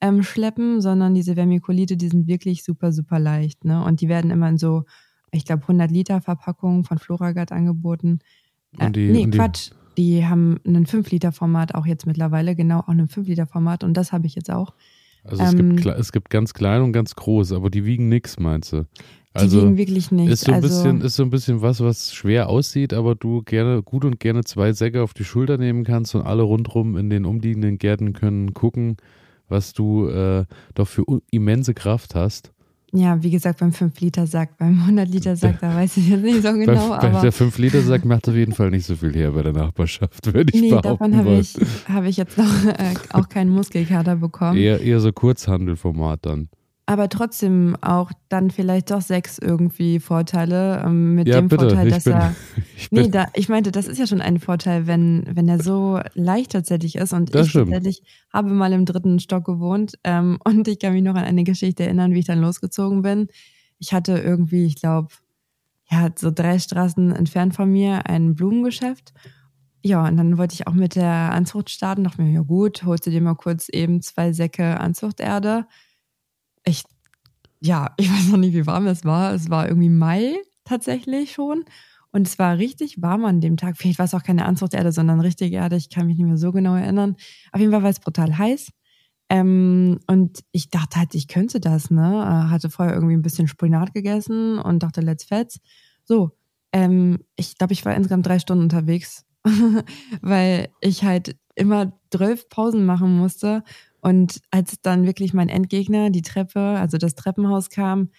ähm, 0.00 0.22
schleppen, 0.22 0.80
sondern 0.80 1.14
diese 1.14 1.34
Vermikulite, 1.34 1.96
die 1.96 2.08
sind 2.08 2.26
wirklich 2.26 2.62
super, 2.62 2.92
super 2.92 3.18
leicht. 3.18 3.64
Ne? 3.64 3.82
Und 3.82 4.00
die 4.00 4.08
werden 4.08 4.30
immer 4.30 4.48
in 4.48 4.58
so, 4.58 4.84
ich 5.32 5.44
glaube, 5.44 5.62
100 5.62 5.90
Liter 5.90 6.20
Verpackungen 6.20 6.84
von 6.84 6.98
Floragard 6.98 7.52
angeboten. 7.52 8.18
Äh, 8.78 8.90
die, 8.90 9.10
nee, 9.10 9.26
Quatsch. 9.28 9.70
Die 9.96 10.26
haben 10.26 10.60
ein 10.66 10.86
5-Liter-Format 10.86 11.74
auch 11.74 11.86
jetzt 11.86 12.06
mittlerweile, 12.06 12.56
genau 12.56 12.80
auch 12.80 12.88
ein 12.88 13.08
5-Liter-Format 13.08 13.84
und 13.84 13.96
das 13.96 14.12
habe 14.12 14.26
ich 14.26 14.34
jetzt 14.34 14.50
auch. 14.50 14.74
Also 15.24 15.42
es, 15.42 15.54
ähm, 15.54 15.76
gibt, 15.76 15.86
es 15.86 16.12
gibt 16.12 16.30
ganz 16.30 16.54
klein 16.54 16.82
und 16.82 16.92
ganz 16.92 17.14
groß, 17.14 17.52
aber 17.52 17.70
die 17.70 17.84
wiegen 17.84 18.08
nichts, 18.08 18.38
meinst 18.38 18.72
du? 18.72 18.86
Also 19.32 19.60
die 19.60 19.66
wiegen 19.66 19.78
wirklich 19.78 20.10
nichts. 20.12 20.32
Ist 20.32 20.44
so, 20.44 20.52
ein 20.52 20.62
also, 20.62 20.68
bisschen, 20.68 21.00
ist 21.00 21.16
so 21.16 21.22
ein 21.22 21.30
bisschen 21.30 21.62
was, 21.62 21.80
was 21.80 22.14
schwer 22.14 22.48
aussieht, 22.48 22.94
aber 22.94 23.14
du 23.14 23.42
gerne 23.42 23.82
gut 23.82 24.04
und 24.04 24.20
gerne 24.20 24.44
zwei 24.44 24.72
Säcke 24.72 25.02
auf 25.02 25.14
die 25.14 25.24
Schulter 25.24 25.58
nehmen 25.58 25.84
kannst 25.84 26.14
und 26.14 26.22
alle 26.22 26.42
rundrum 26.42 26.96
in 26.96 27.10
den 27.10 27.24
umliegenden 27.24 27.78
Gärten 27.78 28.12
können 28.12 28.54
gucken, 28.54 28.96
was 29.48 29.72
du 29.72 30.08
äh, 30.08 30.44
doch 30.74 30.88
für 30.88 31.04
immense 31.30 31.74
Kraft 31.74 32.14
hast. 32.14 32.53
Ja, 32.96 33.20
wie 33.20 33.30
gesagt, 33.30 33.58
beim 33.58 33.70
5-Liter-Sack, 33.70 34.56
beim 34.56 34.80
100-Liter-Sack, 34.88 35.58
da 35.60 35.74
weiß 35.74 35.96
ich 35.96 36.10
jetzt 36.10 36.22
nicht 36.22 36.42
so 36.42 36.52
genau. 36.52 36.90
Bei, 36.90 37.08
bei 37.08 37.22
der 37.22 37.32
5-Liter-Sack 37.32 38.04
macht 38.04 38.28
auf 38.28 38.36
jeden 38.36 38.52
Fall 38.52 38.70
nicht 38.70 38.86
so 38.86 38.94
viel 38.94 39.12
her 39.12 39.32
bei 39.32 39.42
der 39.42 39.52
Nachbarschaft, 39.52 40.32
würde 40.32 40.52
ich 40.54 40.60
nee, 40.60 40.70
behaupten. 40.70 40.88
davon 40.90 41.16
habe 41.16 41.32
ich, 41.32 41.56
hab 41.88 42.04
ich 42.04 42.16
jetzt 42.16 42.38
noch 42.38 42.66
äh, 42.66 42.94
auch 43.10 43.28
keinen 43.28 43.50
Muskelkater 43.50 44.14
bekommen. 44.14 44.56
Eher, 44.56 44.80
eher 44.80 45.00
so 45.00 45.10
Kurzhandelformat 45.10 46.24
dann 46.24 46.48
aber 46.86 47.08
trotzdem 47.08 47.76
auch 47.80 48.12
dann 48.28 48.50
vielleicht 48.50 48.90
doch 48.90 49.00
sechs 49.00 49.38
irgendwie 49.38 50.00
Vorteile 50.00 50.82
ähm, 50.84 51.14
mit 51.14 51.26
ja, 51.26 51.36
dem 51.36 51.48
bitte, 51.48 51.68
Vorteil, 51.68 51.88
dass 51.88 52.04
bin, 52.04 52.12
er. 52.12 52.34
Ich 52.76 52.90
nee, 52.90 53.08
da, 53.08 53.28
ich 53.34 53.48
meinte, 53.48 53.72
das 53.72 53.86
ist 53.86 53.98
ja 53.98 54.06
schon 54.06 54.20
ein 54.20 54.40
Vorteil, 54.40 54.86
wenn, 54.86 55.24
wenn 55.30 55.48
er 55.48 55.62
so 55.62 56.00
leicht 56.14 56.52
tatsächlich 56.52 56.96
ist. 56.96 57.12
Und 57.12 57.34
das 57.34 57.46
ich 57.46 57.50
stimmt. 57.50 57.72
tatsächlich 57.72 58.02
habe 58.32 58.50
mal 58.50 58.72
im 58.72 58.84
dritten 58.84 59.18
Stock 59.20 59.44
gewohnt 59.44 59.94
ähm, 60.04 60.38
und 60.44 60.68
ich 60.68 60.78
kann 60.78 60.92
mich 60.92 61.02
noch 61.02 61.14
an 61.14 61.24
eine 61.24 61.44
Geschichte 61.44 61.84
erinnern, 61.84 62.12
wie 62.12 62.18
ich 62.18 62.26
dann 62.26 62.40
losgezogen 62.40 63.02
bin. 63.02 63.28
Ich 63.78 63.94
hatte 63.94 64.18
irgendwie, 64.18 64.66
ich 64.66 64.76
glaube, 64.76 65.08
ja, 65.90 66.10
so 66.14 66.30
drei 66.30 66.58
Straßen 66.58 67.12
entfernt 67.12 67.54
von 67.54 67.70
mir 67.70 68.06
ein 68.06 68.34
Blumengeschäft. 68.34 69.14
Ja, 69.82 70.06
und 70.06 70.16
dann 70.16 70.36
wollte 70.36 70.54
ich 70.54 70.66
auch 70.66 70.72
mit 70.72 70.96
der 70.96 71.32
Anzucht 71.32 71.70
starten. 71.70 72.04
Dachte 72.04 72.22
mir, 72.22 72.32
ja 72.32 72.40
gut, 72.40 72.84
holst 72.84 73.06
du 73.06 73.10
dir 73.10 73.20
mal 73.20 73.34
kurz 73.34 73.68
eben 73.68 74.02
zwei 74.02 74.32
Säcke 74.32 74.80
Anzuchterde 74.80 75.66
echt, 76.64 76.86
ja, 77.60 77.94
ich 77.96 78.10
weiß 78.10 78.28
noch 78.28 78.38
nicht, 78.38 78.54
wie 78.54 78.66
warm 78.66 78.86
es 78.86 79.04
war. 79.04 79.32
Es 79.32 79.50
war 79.50 79.68
irgendwie 79.68 79.90
Mai 79.90 80.36
tatsächlich 80.64 81.32
schon. 81.32 81.64
Und 82.10 82.28
es 82.28 82.38
war 82.38 82.58
richtig 82.58 83.02
warm 83.02 83.24
an 83.24 83.40
dem 83.40 83.56
Tag. 83.56 83.76
Vielleicht 83.76 83.98
war 83.98 84.06
es 84.06 84.14
auch 84.14 84.22
keine 84.22 84.44
Anzuchterde, 84.44 84.92
sondern 84.92 85.20
richtige 85.20 85.56
Erde. 85.56 85.76
Ich 85.76 85.90
kann 85.90 86.06
mich 86.06 86.16
nicht 86.16 86.26
mehr 86.26 86.36
so 86.36 86.52
genau 86.52 86.76
erinnern. 86.76 87.16
Auf 87.50 87.60
jeden 87.60 87.72
Fall 87.72 87.82
war 87.82 87.90
es 87.90 87.98
brutal 87.98 88.38
heiß. 88.38 88.68
Ähm, 89.30 89.98
und 90.06 90.44
ich 90.52 90.70
dachte 90.70 90.98
halt, 90.98 91.14
ich 91.14 91.26
könnte 91.26 91.58
das, 91.58 91.90
ne? 91.90 92.22
Äh, 92.22 92.50
hatte 92.50 92.70
vorher 92.70 92.94
irgendwie 92.94 93.14
ein 93.14 93.22
bisschen 93.22 93.48
Spinat 93.48 93.94
gegessen 93.94 94.58
und 94.58 94.82
dachte, 94.82 95.00
let's 95.00 95.24
fetz. 95.24 95.58
So, 96.04 96.30
ähm, 96.72 97.18
ich 97.36 97.56
glaube, 97.56 97.72
ich 97.72 97.84
war 97.84 97.94
insgesamt 97.94 98.26
drei 98.26 98.38
Stunden 98.38 98.64
unterwegs, 98.64 99.24
weil 100.20 100.68
ich 100.80 101.04
halt 101.04 101.36
immer 101.54 101.98
zwölf 102.12 102.48
Pausen 102.48 102.84
machen 102.84 103.16
musste 103.16 103.62
und 104.04 104.42
als 104.50 104.80
dann 104.82 105.06
wirklich 105.06 105.32
mein 105.32 105.48
Endgegner, 105.48 106.10
die 106.10 106.20
Treppe, 106.20 106.60
also 106.60 106.98
das 106.98 107.14
Treppenhaus 107.14 107.70
kam, 107.70 108.10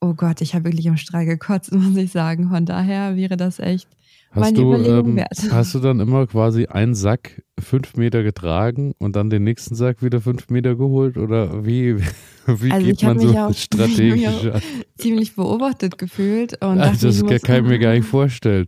oh 0.00 0.14
Gott, 0.14 0.40
ich 0.40 0.54
habe 0.54 0.66
wirklich 0.66 0.86
im 0.86 0.96
Strahl 0.96 1.26
gekotzt, 1.26 1.72
muss 1.74 1.96
ich 1.96 2.12
sagen. 2.12 2.48
Von 2.48 2.64
daher 2.64 3.16
wäre 3.16 3.36
das 3.36 3.58
echt 3.58 3.88
Hast 4.36 4.56
du, 4.56 4.74
ähm, 4.74 5.24
hast 5.50 5.74
du 5.74 5.78
dann 5.78 6.00
immer 6.00 6.26
quasi 6.26 6.66
einen 6.66 6.94
Sack 6.94 7.42
fünf 7.58 7.96
Meter 7.96 8.22
getragen 8.22 8.92
und 8.98 9.16
dann 9.16 9.30
den 9.30 9.44
nächsten 9.44 9.74
Sack 9.74 10.02
wieder 10.02 10.20
fünf 10.20 10.48
Meter 10.50 10.76
geholt? 10.76 11.16
Oder 11.16 11.64
wie, 11.64 11.96
wie 12.46 12.70
also 12.70 12.86
geht 12.86 13.02
man 13.02 13.18
so 13.18 13.36
auch, 13.36 13.54
strategisch 13.54 14.46
an? 14.46 14.60
ziemlich 14.98 15.34
beobachtet 15.36 15.98
gefühlt. 15.98 16.62
Und 16.62 16.80
also 16.80 17.08
das 17.08 17.22
muss, 17.22 17.42
kann 17.42 17.64
ich 17.64 17.70
mir 17.70 17.78
gar 17.78 17.94
nicht 17.94 18.06
vorstellen. 18.06 18.66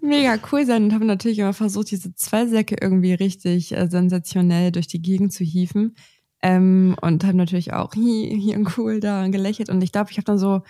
Mega 0.00 0.38
cool 0.50 0.64
sein 0.64 0.84
und 0.84 0.94
habe 0.94 1.04
natürlich 1.04 1.38
immer 1.38 1.52
versucht, 1.52 1.90
diese 1.90 2.14
zwei 2.14 2.46
Säcke 2.46 2.76
irgendwie 2.80 3.12
richtig 3.12 3.76
äh, 3.76 3.86
sensationell 3.88 4.72
durch 4.72 4.86
die 4.86 5.02
Gegend 5.02 5.32
zu 5.32 5.44
hieven. 5.44 5.94
Ähm, 6.42 6.96
und 7.02 7.24
habe 7.24 7.36
natürlich 7.36 7.74
auch 7.74 7.92
hier, 7.92 8.34
hier 8.34 8.64
cool 8.78 9.00
da 9.00 9.28
gelächelt. 9.28 9.68
Und 9.68 9.82
ich 9.82 9.92
glaube, 9.92 10.10
ich 10.10 10.16
habe 10.16 10.24
dann 10.24 10.38
so 10.38 10.62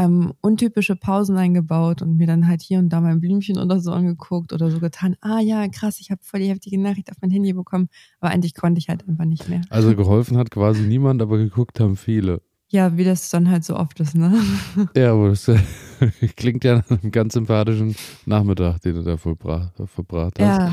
ähm, 0.00 0.32
untypische 0.40 0.96
Pausen 0.96 1.36
eingebaut 1.36 2.00
und 2.00 2.16
mir 2.16 2.26
dann 2.26 2.48
halt 2.48 2.62
hier 2.62 2.78
und 2.78 2.88
da 2.88 3.00
mein 3.00 3.20
Blümchen 3.20 3.58
oder 3.58 3.80
so 3.80 3.92
angeguckt 3.92 4.52
oder 4.52 4.70
so 4.70 4.80
getan, 4.80 5.16
ah 5.20 5.40
ja, 5.40 5.68
krass, 5.68 6.00
ich 6.00 6.10
habe 6.10 6.20
voll 6.24 6.40
die 6.40 6.48
heftige 6.48 6.80
Nachricht 6.80 7.10
auf 7.10 7.18
mein 7.20 7.30
Handy 7.30 7.52
bekommen, 7.52 7.88
aber 8.20 8.32
eigentlich 8.32 8.54
konnte 8.54 8.78
ich 8.78 8.88
halt 8.88 9.06
einfach 9.06 9.26
nicht 9.26 9.48
mehr. 9.48 9.60
Also 9.68 9.94
geholfen 9.94 10.38
hat 10.38 10.50
quasi 10.50 10.82
niemand, 10.82 11.20
aber 11.20 11.36
geguckt 11.36 11.80
haben 11.80 11.96
viele. 11.96 12.40
Ja, 12.68 12.96
wie 12.96 13.04
das 13.04 13.30
dann 13.30 13.50
halt 13.50 13.64
so 13.64 13.76
oft 13.76 13.98
ist, 14.00 14.14
ne? 14.14 14.32
Ja, 14.96 15.12
aber 15.12 15.30
das 15.30 15.50
klingt 16.36 16.64
ja 16.64 16.76
nach 16.76 17.02
einem 17.02 17.10
ganz 17.10 17.34
sympathischen 17.34 17.96
Nachmittag, 18.26 18.80
den 18.80 18.94
du 18.94 19.02
da 19.02 19.16
verbracht, 19.16 19.72
verbracht 19.86 20.38
hast. 20.38 20.58
Ja. 20.60 20.72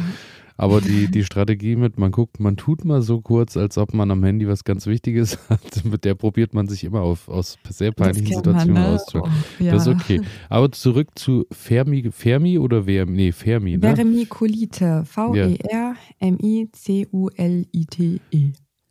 Aber 0.57 0.81
die, 0.81 1.09
die 1.09 1.23
Strategie 1.23 1.75
mit, 1.75 1.99
man 1.99 2.11
guckt, 2.11 2.39
man 2.39 2.57
tut 2.57 2.83
mal 2.83 3.03
so 3.03 3.21
kurz, 3.21 3.55
als 3.55 3.77
ob 3.77 3.93
man 3.93 4.09
am 4.09 4.23
Handy 4.23 4.47
was 4.47 4.63
ganz 4.63 4.87
Wichtiges 4.87 5.37
hat, 5.49 5.85
mit 5.85 6.03
der 6.03 6.15
probiert 6.15 6.55
man 6.55 6.67
sich 6.67 6.83
immer 6.83 7.01
auf, 7.01 7.29
aus 7.29 7.59
sehr 7.69 7.91
peinlichen 7.91 8.35
Situationen 8.35 8.81
ne? 8.81 8.87
auszuholen. 8.87 9.31
Oh, 9.59 9.63
ja. 9.63 9.73
Das 9.73 9.85
ist 9.85 9.93
okay. 9.93 10.21
Aber 10.49 10.71
zurück 10.71 11.09
zu 11.15 11.45
Fermi, 11.51 12.09
Fermi 12.11 12.57
oder 12.57 12.87
wer? 12.87 13.05
Nee, 13.05 13.31
Fermi. 13.31 13.77
Ne? 13.77 13.95
Vermiculite. 13.95 15.03
V-E-R-M-I-C-U-L-I-T-E. 15.05 15.47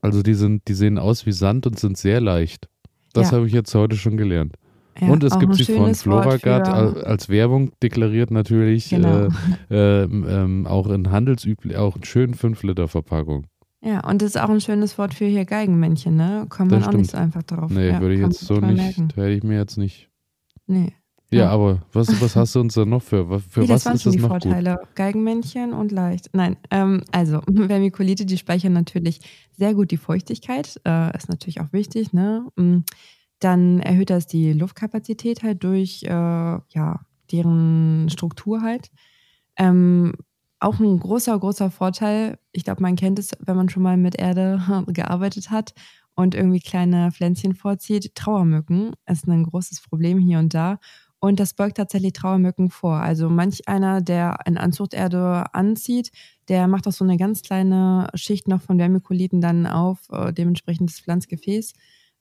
Also 0.01 0.23
die 0.23 0.35
sind, 0.35 0.69
die 0.69 0.75
sehen 0.75 0.99
aus 0.99 1.27
wie 1.27 1.33
Sand 1.33 1.67
und 1.67 1.81
sind 1.81 1.99
sehr 1.99 2.21
leicht. 2.21 2.69
Das 3.13 3.31
ja. 3.31 3.37
habe 3.37 3.49
ich 3.49 3.53
jetzt 3.53 3.75
heute 3.75 3.97
schon 3.97 4.17
gelernt. 4.17 4.55
Ja, 5.01 5.09
und 5.09 5.23
es 5.25 5.39
gibt 5.39 5.55
sie 5.55 5.65
von 5.65 5.95
Floragard 5.95 6.69
als 6.69 7.29
Werbung 7.29 7.73
deklariert 7.83 8.31
natürlich, 8.31 8.91
genau. 8.91 9.29
äh, 9.71 10.05
äh, 10.05 10.05
äh, 10.05 10.67
auch 10.67 10.89
in 10.89 11.11
handelsüblich, 11.11 11.77
auch 11.77 11.97
in 11.97 12.05
schönen 12.05 12.35
5-Liter-Verpackung. 12.35 13.47
Ja, 13.83 14.01
und 14.09 14.23
das 14.23 14.31
ist 14.31 14.41
auch 14.41 14.49
ein 14.49 14.61
schönes 14.61 14.97
Wort 14.99 15.15
für 15.15 15.27
hier 15.27 15.45
Geigenmännchen, 15.45 16.17
ne? 16.17 16.47
Kommt 16.49 16.71
man 16.71 16.83
auch 16.83 16.93
nicht 16.93 17.11
so 17.11 17.19
einfach 17.19 17.43
drauf. 17.43 17.71
Nee, 17.71 17.89
ja, 17.89 18.01
würde 18.01 18.15
ich 18.15 18.21
jetzt 18.21 18.41
so 18.41 18.55
nicht, 18.55 18.99
hätte 18.99 19.29
ich 19.29 19.43
mir 19.43 19.59
jetzt 19.59 19.77
nicht. 19.77 20.09
Nee. 20.67 20.93
Ja, 21.31 21.39
ja, 21.39 21.51
aber 21.51 21.83
was, 21.93 22.21
was 22.21 22.37
hast 22.37 22.55
du 22.55 22.61
uns 22.61 22.75
da 22.75 22.85
noch 22.85 23.03
für? 23.03 23.41
Für 23.41 23.61
nee, 23.61 23.69
was 23.69 23.85
das 23.85 23.97
ist 23.97 24.07
das 24.07 24.13
die 24.15 24.21
noch 24.21 24.29
Vorteile. 24.29 24.77
Gut? 24.77 24.95
Geigenmännchen 24.95 25.73
und 25.73 25.91
leicht. 25.91 26.31
Nein, 26.33 26.57
ähm, 26.71 27.03
also 27.11 27.41
Vermiculite, 27.53 28.27
die 28.27 28.39
speichern 28.39 28.73
natürlich 28.73 29.21
sehr 29.53 29.75
gut 29.75 29.91
die 29.91 29.97
Feuchtigkeit. 29.97 30.81
Äh, 30.87 31.17
ist 31.17 31.29
natürlich 31.29 31.61
auch 31.61 31.73
wichtig, 31.73 32.13
ne? 32.13 32.47
Dann 33.41 33.81
erhöht 33.81 34.11
das 34.11 34.27
die 34.27 34.53
Luftkapazität 34.53 35.43
halt 35.43 35.63
durch 35.65 36.03
äh, 36.05 36.09
ja, 36.09 37.01
deren 37.31 38.09
Struktur 38.11 38.63
halt. 38.63 38.91
Ähm, 39.57 40.15
auch 40.61 40.81
ein 40.81 40.99
großer, 40.99 41.39
großer 41.39 41.71
Vorteil, 41.71 42.39
ich 42.53 42.65
glaube, 42.65 42.83
man 42.83 42.97
kennt 42.97 43.19
es, 43.19 43.33
wenn 43.41 43.57
man 43.57 43.69
schon 43.69 43.83
mal 43.83 43.97
mit 43.97 44.17
Erde 44.19 44.61
gearbeitet 44.89 45.51
hat 45.51 45.75
und 46.15 46.35
irgendwie 46.35 46.61
kleine 46.61 47.13
Pflänzchen 47.13 47.55
vorzieht. 47.55 48.15
Trauermücken 48.15 48.93
ist 49.07 49.27
ein 49.29 49.45
großes 49.45 49.83
Problem 49.83 50.19
hier 50.19 50.39
und 50.39 50.55
da. 50.55 50.79
Und 51.19 51.41
das 51.41 51.55
beugt 51.55 51.77
tatsächlich 51.79 52.13
Trauermücken 52.13 52.71
vor. 52.71 52.97
Also 52.97 53.29
manch 53.29 53.69
einer, 53.69 54.01
der 54.01 54.47
eine 54.47 54.61
Anzuchterde 54.61 55.45
anzieht, 55.55 56.11
der 56.49 56.69
macht 56.69 56.87
auch 56.87 56.93
so 56.93 57.05
eine 57.05 57.17
ganz 57.17 57.43
kleine 57.43 58.09
Schicht 58.15 58.49
noch 58.49 58.63
von 58.63 58.79
Vermiculiten 58.79 59.41
dann 59.41 59.67
auf, 59.67 60.09
äh, 60.11 60.33
dementsprechend 60.33 60.91
das 60.91 61.01
Pflanzgefäß 61.01 61.73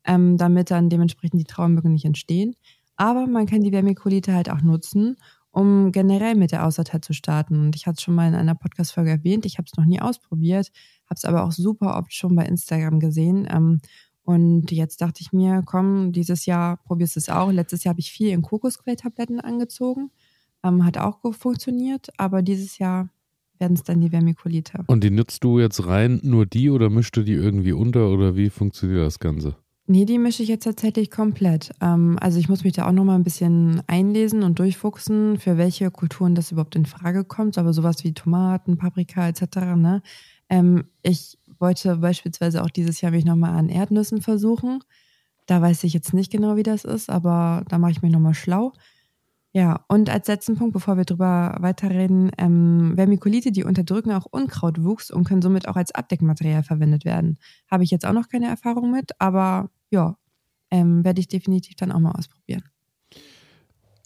ähm, 0.05 0.37
damit 0.37 0.71
dann 0.71 0.89
dementsprechend 0.89 1.39
die 1.39 1.45
Trauermücken 1.45 1.93
nicht 1.93 2.05
entstehen. 2.05 2.55
Aber 2.95 3.27
man 3.27 3.45
kann 3.45 3.61
die 3.61 3.71
Vermiculite 3.71 4.33
halt 4.33 4.49
auch 4.49 4.61
nutzen, 4.61 5.17
um 5.51 5.91
generell 5.91 6.35
mit 6.35 6.51
der 6.51 6.65
Aussaatheit 6.65 7.05
zu 7.05 7.13
starten. 7.13 7.59
Und 7.59 7.75
ich 7.75 7.87
hatte 7.87 7.95
es 7.95 8.01
schon 8.01 8.15
mal 8.15 8.27
in 8.27 8.35
einer 8.35 8.55
Podcast-Folge 8.55 9.11
erwähnt, 9.11 9.45
ich 9.45 9.57
habe 9.57 9.67
es 9.71 9.77
noch 9.77 9.85
nie 9.85 10.01
ausprobiert, 10.01 10.71
habe 11.05 11.15
es 11.15 11.25
aber 11.25 11.43
auch 11.43 11.51
super 11.51 11.97
oft 11.97 12.13
schon 12.13 12.35
bei 12.35 12.45
Instagram 12.45 12.99
gesehen. 12.99 13.47
Ähm, 13.49 13.81
und 14.23 14.71
jetzt 14.71 15.01
dachte 15.01 15.21
ich 15.21 15.31
mir, 15.33 15.61
komm, 15.63 16.11
dieses 16.11 16.45
Jahr 16.45 16.77
probierst 16.77 17.15
du 17.15 17.19
es 17.19 17.29
auch. 17.29 17.51
Letztes 17.51 17.83
Jahr 17.83 17.91
habe 17.91 17.99
ich 17.99 18.11
viel 18.11 18.29
in 18.29 18.41
Kokosquelltabletten 18.41 19.39
angezogen. 19.39 20.11
Ähm, 20.63 20.83
hat 20.83 20.97
auch 20.97 21.19
funktioniert, 21.33 22.09
aber 22.17 22.41
dieses 22.41 22.79
Jahr 22.79 23.09
werden 23.59 23.73
es 23.73 23.83
dann 23.83 24.01
die 24.01 24.09
Vermiculite. 24.09 24.83
Und 24.87 25.03
die 25.03 25.11
nutzt 25.11 25.43
du 25.43 25.59
jetzt 25.59 25.85
rein 25.85 26.19
nur 26.23 26.45
die 26.45 26.69
oder 26.69 26.89
mischst 26.89 27.15
du 27.15 27.23
die 27.23 27.33
irgendwie 27.33 27.73
unter 27.73 28.09
oder 28.09 28.35
wie 28.35 28.49
funktioniert 28.49 29.05
das 29.05 29.19
Ganze? 29.19 29.55
Nee, 29.87 30.05
die 30.05 30.17
mische 30.17 30.41
ich 30.41 30.49
jetzt 30.49 30.63
tatsächlich 30.63 31.11
komplett. 31.11 31.71
Ähm, 31.79 32.17
also 32.19 32.39
ich 32.39 32.49
muss 32.49 32.63
mich 32.63 32.73
da 32.73 32.87
auch 32.87 32.91
nochmal 32.91 33.17
ein 33.17 33.23
bisschen 33.23 33.83
einlesen 33.85 34.41
und 34.41 34.57
durchfuchsen, 34.57 35.37
für 35.37 35.57
welche 35.57 35.91
Kulturen 35.91 36.33
das 36.33 36.51
überhaupt 36.51 36.75
in 36.75 36.87
Frage 36.87 37.23
kommt. 37.23 37.57
Aber 37.59 37.71
sowas 37.71 38.03
wie 38.03 38.13
Tomaten, 38.13 38.77
Paprika 38.77 39.27
etc. 39.27 39.75
Ne? 39.75 40.01
Ähm, 40.49 40.85
ich 41.03 41.37
wollte 41.59 41.97
beispielsweise 41.97 42.63
auch 42.63 42.71
dieses 42.71 42.99
Jahr 43.01 43.11
mich 43.11 43.25
nochmal 43.25 43.51
an 43.53 43.69
Erdnüssen 43.69 44.21
versuchen. 44.21 44.79
Da 45.45 45.61
weiß 45.61 45.83
ich 45.83 45.93
jetzt 45.93 46.13
nicht 46.13 46.31
genau, 46.31 46.55
wie 46.55 46.63
das 46.63 46.83
ist, 46.83 47.11
aber 47.11 47.63
da 47.69 47.77
mache 47.77 47.91
ich 47.91 48.01
mich 48.01 48.11
nochmal 48.11 48.33
schlau. 48.33 48.73
Ja, 49.53 49.85
und 49.87 50.09
als 50.09 50.27
letzten 50.27 50.57
Punkt, 50.57 50.73
bevor 50.73 50.97
wir 50.97 51.05
drüber 51.05 51.55
weiterreden, 51.61 52.29
ähm, 52.37 52.93
Vermiculite, 52.97 53.53
die 53.53 53.63
unterdrücken 53.63 54.11
auch 54.11 54.25
Unkrautwuchs 54.29 55.11
und 55.11 55.23
können 55.23 55.41
somit 55.41 55.67
auch 55.69 55.77
als 55.77 55.95
Abdeckmaterial 55.95 56.63
verwendet 56.63 57.05
werden. 57.05 57.37
Habe 57.71 57.83
ich 57.85 57.91
jetzt 57.91 58.05
auch 58.05 58.11
noch 58.11 58.27
keine 58.27 58.47
Erfahrung 58.47 58.91
mit, 58.91 59.11
aber 59.19 59.69
ja, 59.89 60.17
ähm, 60.71 61.03
werde 61.03 61.19
ich 61.19 61.27
definitiv 61.27 61.75
dann 61.75 61.91
auch 61.91 61.99
mal 61.99 62.11
ausprobieren. 62.11 62.63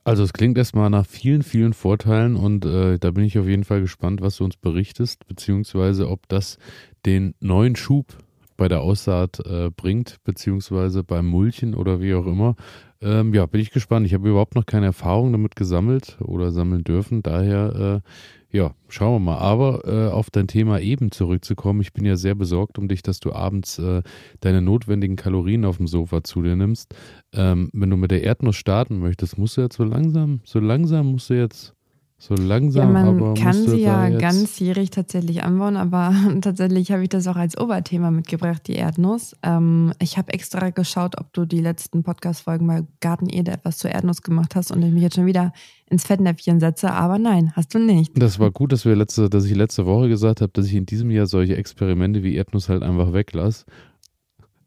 Also 0.03 0.23
es 0.23 0.33
klingt 0.33 0.57
erstmal 0.57 0.89
nach 0.89 1.05
vielen, 1.05 1.43
vielen 1.43 1.73
Vorteilen 1.73 2.35
und 2.35 2.65
äh, 2.65 2.97
da 2.97 3.11
bin 3.11 3.25
ich 3.25 3.37
auf 3.37 3.47
jeden 3.47 3.63
Fall 3.63 3.81
gespannt, 3.81 4.21
was 4.21 4.37
du 4.37 4.45
uns 4.45 4.57
berichtest, 4.57 5.27
beziehungsweise 5.27 6.09
ob 6.09 6.27
das 6.29 6.57
den 7.05 7.35
neuen 7.39 7.75
Schub 7.75 8.17
bei 8.57 8.67
der 8.67 8.81
Aussaat 8.81 9.39
äh, 9.45 9.69
bringt, 9.69 10.17
beziehungsweise 10.23 11.03
beim 11.03 11.27
Mulchen 11.27 11.75
oder 11.75 12.01
wie 12.01 12.13
auch 12.13 12.25
immer. 12.25 12.55
Ähm, 13.01 13.33
ja, 13.33 13.45
bin 13.45 13.61
ich 13.61 13.71
gespannt. 13.71 14.05
Ich 14.05 14.13
habe 14.13 14.29
überhaupt 14.29 14.55
noch 14.55 14.65
keine 14.65 14.87
Erfahrung 14.87 15.31
damit 15.31 15.55
gesammelt 15.55 16.17
oder 16.21 16.51
sammeln 16.51 16.83
dürfen. 16.83 17.23
Daher 17.23 18.03
äh, 18.03 18.09
ja, 18.51 18.73
schauen 18.87 19.13
wir 19.13 19.19
mal. 19.31 19.37
Aber 19.37 19.85
äh, 19.85 20.11
auf 20.11 20.31
dein 20.31 20.47
Thema 20.47 20.79
eben 20.79 21.11
zurückzukommen, 21.11 21.81
ich 21.81 21.93
bin 21.93 22.05
ja 22.05 22.15
sehr 22.15 22.35
besorgt 22.35 22.77
um 22.79 22.87
dich, 22.87 23.03
dass 23.03 23.19
du 23.19 23.31
abends 23.31 23.77
äh, 23.79 24.01
deine 24.39 24.61
notwendigen 24.61 25.15
Kalorien 25.15 25.65
auf 25.65 25.77
dem 25.77 25.87
Sofa 25.87 26.23
zu 26.23 26.41
dir 26.41 26.55
nimmst. 26.55 26.95
Ähm, 27.33 27.69
wenn 27.73 27.89
du 27.89 27.97
mit 27.97 28.11
der 28.11 28.23
Erdnuss 28.23 28.55
starten 28.55 28.99
möchtest, 28.99 29.37
musst 29.37 29.57
du 29.57 29.61
jetzt 29.61 29.75
so 29.75 29.83
langsam, 29.83 30.41
so 30.43 30.59
langsam 30.59 31.11
musst 31.11 31.29
du 31.29 31.35
jetzt 31.35 31.75
so 32.21 32.35
langsam, 32.35 32.93
ja, 32.93 33.03
man 33.03 33.33
kann 33.33 33.65
sie 33.65 33.77
ja 33.77 34.09
ganzjährig 34.09 34.89
tatsächlich 34.89 35.41
anbauen, 35.43 35.77
aber 35.77 36.13
tatsächlich 36.41 36.91
habe 36.91 37.03
ich 37.03 37.09
das 37.09 37.27
auch 37.27 37.37
als 37.37 37.57
Oberthema 37.57 38.11
mitgebracht, 38.11 38.67
die 38.67 38.73
Erdnuss. 38.73 39.37
Ähm, 39.41 39.93
ich 40.01 40.17
habe 40.17 40.33
extra 40.33 40.69
geschaut, 40.69 41.17
ob 41.17 41.31
du 41.31 41.45
die 41.45 41.61
letzten 41.61 42.03
Podcast-Folgen 42.03 42.67
bei 42.67 42.83
Garten 42.99 43.29
Ede 43.29 43.51
etwas 43.51 43.77
zur 43.77 43.91
Erdnuss 43.91 44.21
gemacht 44.21 44.57
hast 44.57 44.69
und 44.69 44.83
ich 44.83 44.91
mich 44.91 45.01
jetzt 45.01 45.15
schon 45.15 45.27
wieder 45.27 45.53
ins 45.89 46.05
Fettnäpfchen 46.05 46.59
setze, 46.59 46.91
aber 46.91 47.17
nein, 47.17 47.53
hast 47.55 47.73
du 47.73 47.79
nicht. 47.79 48.11
Das 48.21 48.37
war 48.37 48.51
gut, 48.51 48.73
dass 48.73 48.83
wir 48.83 48.97
letzte, 48.97 49.29
dass 49.29 49.45
ich 49.45 49.55
letzte 49.55 49.85
Woche 49.85 50.09
gesagt 50.09 50.41
habe, 50.41 50.51
dass 50.51 50.65
ich 50.65 50.75
in 50.75 50.85
diesem 50.85 51.11
Jahr 51.11 51.25
solche 51.25 51.55
Experimente 51.55 52.21
wie 52.21 52.35
Erdnuss 52.35 52.67
halt 52.67 52.83
einfach 52.83 53.13
weglasse. 53.13 53.63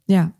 Ja, 0.07 0.33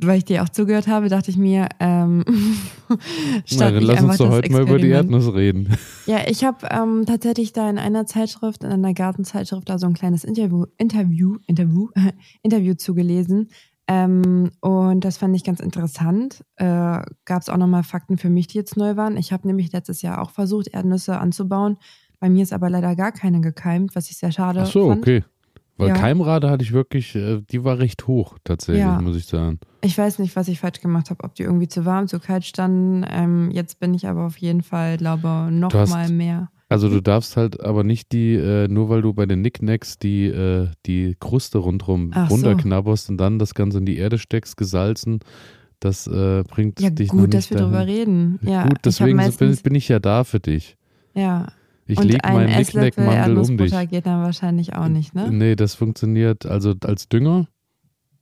weil 0.00 0.18
ich 0.18 0.24
dir 0.24 0.42
auch 0.42 0.48
zugehört 0.48 0.86
habe, 0.86 1.08
dachte 1.08 1.30
ich 1.30 1.36
mir, 1.36 1.68
ähm, 1.80 2.24
statt 3.44 3.58
Na, 3.58 3.70
dann 3.72 3.82
lass 3.82 4.02
uns 4.02 4.16
doch 4.18 4.30
heute 4.30 4.52
mal 4.52 4.62
über 4.62 4.78
die 4.78 4.88
Erdnuss 4.88 5.32
reden. 5.34 5.68
Ja, 6.06 6.20
ich 6.28 6.44
habe 6.44 6.68
ähm, 6.70 7.04
tatsächlich 7.04 7.52
da 7.52 7.68
in 7.68 7.78
einer 7.78 8.06
Zeitschrift, 8.06 8.62
in 8.62 8.70
einer 8.70 8.94
Gartenzeitschrift, 8.94 9.68
da 9.68 9.76
so 9.76 9.88
ein 9.88 9.94
kleines 9.94 10.22
Interview, 10.22 10.66
Interview, 10.78 11.38
Interview, 11.48 11.88
Interview 12.42 12.74
zugelesen. 12.74 13.48
Ähm, 13.88 14.52
und 14.60 15.04
das 15.04 15.16
fand 15.16 15.34
ich 15.34 15.42
ganz 15.42 15.58
interessant. 15.58 16.44
Äh, 16.56 16.64
Gab 17.24 17.42
es 17.42 17.48
auch 17.48 17.56
nochmal 17.56 17.82
Fakten 17.82 18.18
für 18.18 18.30
mich, 18.30 18.46
die 18.46 18.58
jetzt 18.58 18.76
neu 18.76 18.96
waren. 18.96 19.16
Ich 19.16 19.32
habe 19.32 19.48
nämlich 19.48 19.72
letztes 19.72 20.02
Jahr 20.02 20.22
auch 20.22 20.30
versucht, 20.30 20.68
Erdnüsse 20.68 21.18
anzubauen. 21.18 21.76
Bei 22.20 22.28
mir 22.30 22.44
ist 22.44 22.52
aber 22.52 22.70
leider 22.70 22.94
gar 22.94 23.12
keine 23.12 23.40
gekeimt, 23.40 23.94
was 23.96 24.10
ich 24.10 24.16
sehr 24.16 24.32
schade 24.32 24.62
Ach 24.62 24.66
so, 24.66 24.88
fand. 24.88 25.02
okay. 25.02 25.24
Weil 25.78 25.88
ja. 25.88 25.94
Keimrate 25.94 26.48
hatte 26.48 26.64
ich 26.64 26.72
wirklich, 26.72 27.14
äh, 27.14 27.42
die 27.50 27.62
war 27.64 27.78
recht 27.78 28.06
hoch 28.06 28.38
tatsächlich, 28.44 28.80
ja. 28.84 29.00
muss 29.00 29.16
ich 29.16 29.26
sagen. 29.26 29.60
Ich 29.82 29.96
weiß 29.96 30.18
nicht, 30.20 30.34
was 30.34 30.48
ich 30.48 30.60
falsch 30.60 30.80
gemacht 30.80 31.10
habe, 31.10 31.22
ob 31.22 31.34
die 31.34 31.42
irgendwie 31.42 31.68
zu 31.68 31.84
warm, 31.84 32.08
zu 32.08 32.18
kalt 32.18 32.44
standen. 32.44 33.04
Ähm, 33.08 33.50
jetzt 33.50 33.78
bin 33.78 33.92
ich 33.92 34.08
aber 34.08 34.26
auf 34.26 34.38
jeden 34.38 34.62
Fall, 34.62 34.96
glaube 34.96 35.48
noch 35.50 35.72
hast, 35.74 35.90
mal 35.90 36.08
mehr. 36.08 36.50
Also 36.68 36.88
du 36.88 37.00
darfst 37.00 37.36
halt 37.36 37.60
aber 37.60 37.84
nicht 37.84 38.10
die, 38.10 38.34
äh, 38.34 38.66
nur 38.66 38.88
weil 38.88 39.02
du 39.02 39.12
bei 39.12 39.26
den 39.26 39.40
Nicknacks 39.40 39.98
die, 39.98 40.26
äh, 40.26 40.68
die 40.86 41.14
Kruste 41.20 41.58
rundherum 41.58 42.10
Ach 42.12 42.28
runterknabberst 42.28 43.06
so. 43.06 43.12
und 43.12 43.18
dann 43.18 43.38
das 43.38 43.54
Ganze 43.54 43.78
in 43.78 43.86
die 43.86 43.98
Erde 43.98 44.18
steckst, 44.18 44.56
gesalzen, 44.56 45.20
das 45.78 46.08
äh, 46.08 46.42
bringt 46.48 46.80
ja, 46.80 46.90
dich 46.90 47.10
gut, 47.10 47.20
nicht 47.20 47.34
dass 47.34 47.50
wir 47.50 47.58
dahin. 47.58 47.72
drüber 47.72 47.86
reden. 47.86 48.38
Ja, 48.42 48.64
gut, 48.64 48.78
deswegen 48.84 49.18
bin, 49.38 49.56
bin 49.56 49.74
ich 49.74 49.88
ja 49.88 50.00
da 50.00 50.24
für 50.24 50.40
dich. 50.40 50.76
Ja, 51.14 51.46
ich 51.86 52.02
lege 52.02 52.18
meinen 52.24 52.56
Nicknack-Mandel 52.56 53.38
um 53.38 53.56
dich. 53.56 53.88
geht 53.88 54.06
dann 54.06 54.22
wahrscheinlich 54.22 54.74
auch 54.74 54.88
nicht, 54.88 55.14
ne? 55.14 55.30
Nee, 55.30 55.56
das 55.56 55.74
funktioniert 55.74 56.46
also 56.46 56.74
als 56.84 57.08
Dünger, 57.08 57.46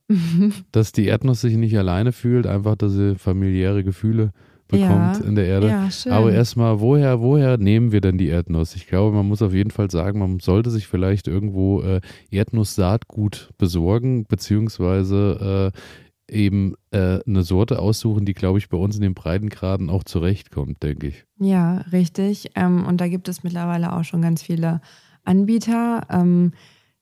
dass 0.71 0.91
die 0.91 1.05
Erdnuss 1.05 1.41
sich 1.41 1.57
nicht 1.57 1.77
alleine 1.77 2.11
fühlt, 2.11 2.47
einfach, 2.47 2.75
dass 2.75 2.93
sie 2.93 3.15
familiäre 3.15 3.83
Gefühle 3.83 4.31
bekommt 4.67 5.19
ja, 5.19 5.25
in 5.25 5.35
der 5.35 5.45
Erde. 5.45 5.67
Ja, 5.67 5.91
schön. 5.91 6.11
Aber 6.11 6.31
erstmal, 6.31 6.79
woher, 6.79 7.21
woher 7.21 7.57
nehmen 7.57 7.91
wir 7.91 8.01
denn 8.01 8.17
die 8.17 8.27
Erdnuss? 8.27 8.75
Ich 8.75 8.87
glaube, 8.87 9.15
man 9.15 9.27
muss 9.27 9.41
auf 9.41 9.53
jeden 9.53 9.71
Fall 9.71 9.91
sagen, 9.91 10.19
man 10.19 10.39
sollte 10.39 10.71
sich 10.71 10.87
vielleicht 10.87 11.27
irgendwo 11.27 11.81
äh, 11.81 12.01
Erdnusssaatgut 12.31 13.51
besorgen, 13.57 14.25
beziehungsweise 14.25 15.71
äh, 15.73 15.79
eben 16.29 16.75
äh, 16.91 17.19
eine 17.25 17.43
Sorte 17.43 17.79
aussuchen, 17.79 18.25
die, 18.25 18.33
glaube 18.33 18.57
ich, 18.57 18.69
bei 18.69 18.77
uns 18.77 18.95
in 18.95 19.01
den 19.01 19.13
Breitengraden 19.13 19.89
auch 19.89 20.03
zurechtkommt, 20.03 20.81
denke 20.83 21.07
ich. 21.07 21.25
Ja, 21.39 21.77
richtig. 21.91 22.51
Ähm, 22.55 22.85
und 22.85 23.01
da 23.01 23.07
gibt 23.07 23.27
es 23.27 23.43
mittlerweile 23.43 23.93
auch 23.93 24.03
schon 24.03 24.21
ganz 24.21 24.41
viele 24.41 24.81
Anbieter. 25.23 26.07
Ähm, 26.09 26.53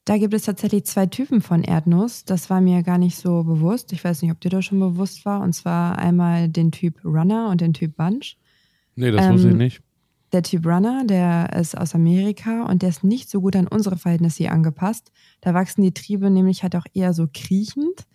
da 0.05 0.17
gibt 0.17 0.33
es 0.33 0.43
tatsächlich 0.43 0.85
zwei 0.85 1.05
Typen 1.05 1.41
von 1.41 1.63
Erdnuss. 1.63 2.25
Das 2.25 2.49
war 2.49 2.59
mir 2.59 2.83
gar 2.83 2.97
nicht 2.97 3.15
so 3.15 3.43
bewusst. 3.43 3.93
Ich 3.93 4.03
weiß 4.03 4.21
nicht, 4.21 4.31
ob 4.31 4.41
dir 4.41 4.49
das 4.49 4.65
schon 4.65 4.79
bewusst 4.79 5.25
war. 5.25 5.41
Und 5.41 5.53
zwar 5.53 5.97
einmal 5.97 6.49
den 6.49 6.71
Typ 6.71 7.03
Runner 7.05 7.49
und 7.49 7.61
den 7.61 7.73
Typ 7.73 7.95
Bunch. 7.95 8.37
Nee, 8.95 9.11
das 9.11 9.25
ähm, 9.25 9.33
wusste 9.33 9.49
ich 9.49 9.55
nicht. 9.55 9.81
Der 10.33 10.43
Typ 10.43 10.65
Runner, 10.65 11.05
der 11.05 11.53
ist 11.53 11.77
aus 11.77 11.95
Amerika 11.95 12.65
und 12.65 12.81
der 12.81 12.89
ist 12.89 13.03
nicht 13.03 13.29
so 13.29 13.39
gut 13.39 13.55
an 13.55 13.67
unsere 13.67 13.97
Verhältnisse 13.97 14.39
hier 14.39 14.51
angepasst. 14.51 15.11
Da 15.41 15.53
wachsen 15.53 15.83
die 15.83 15.93
Triebe 15.93 16.29
nämlich 16.29 16.63
halt 16.63 16.75
auch 16.75 16.85
eher 16.93 17.13
so 17.13 17.27
kriechend. 17.31 18.07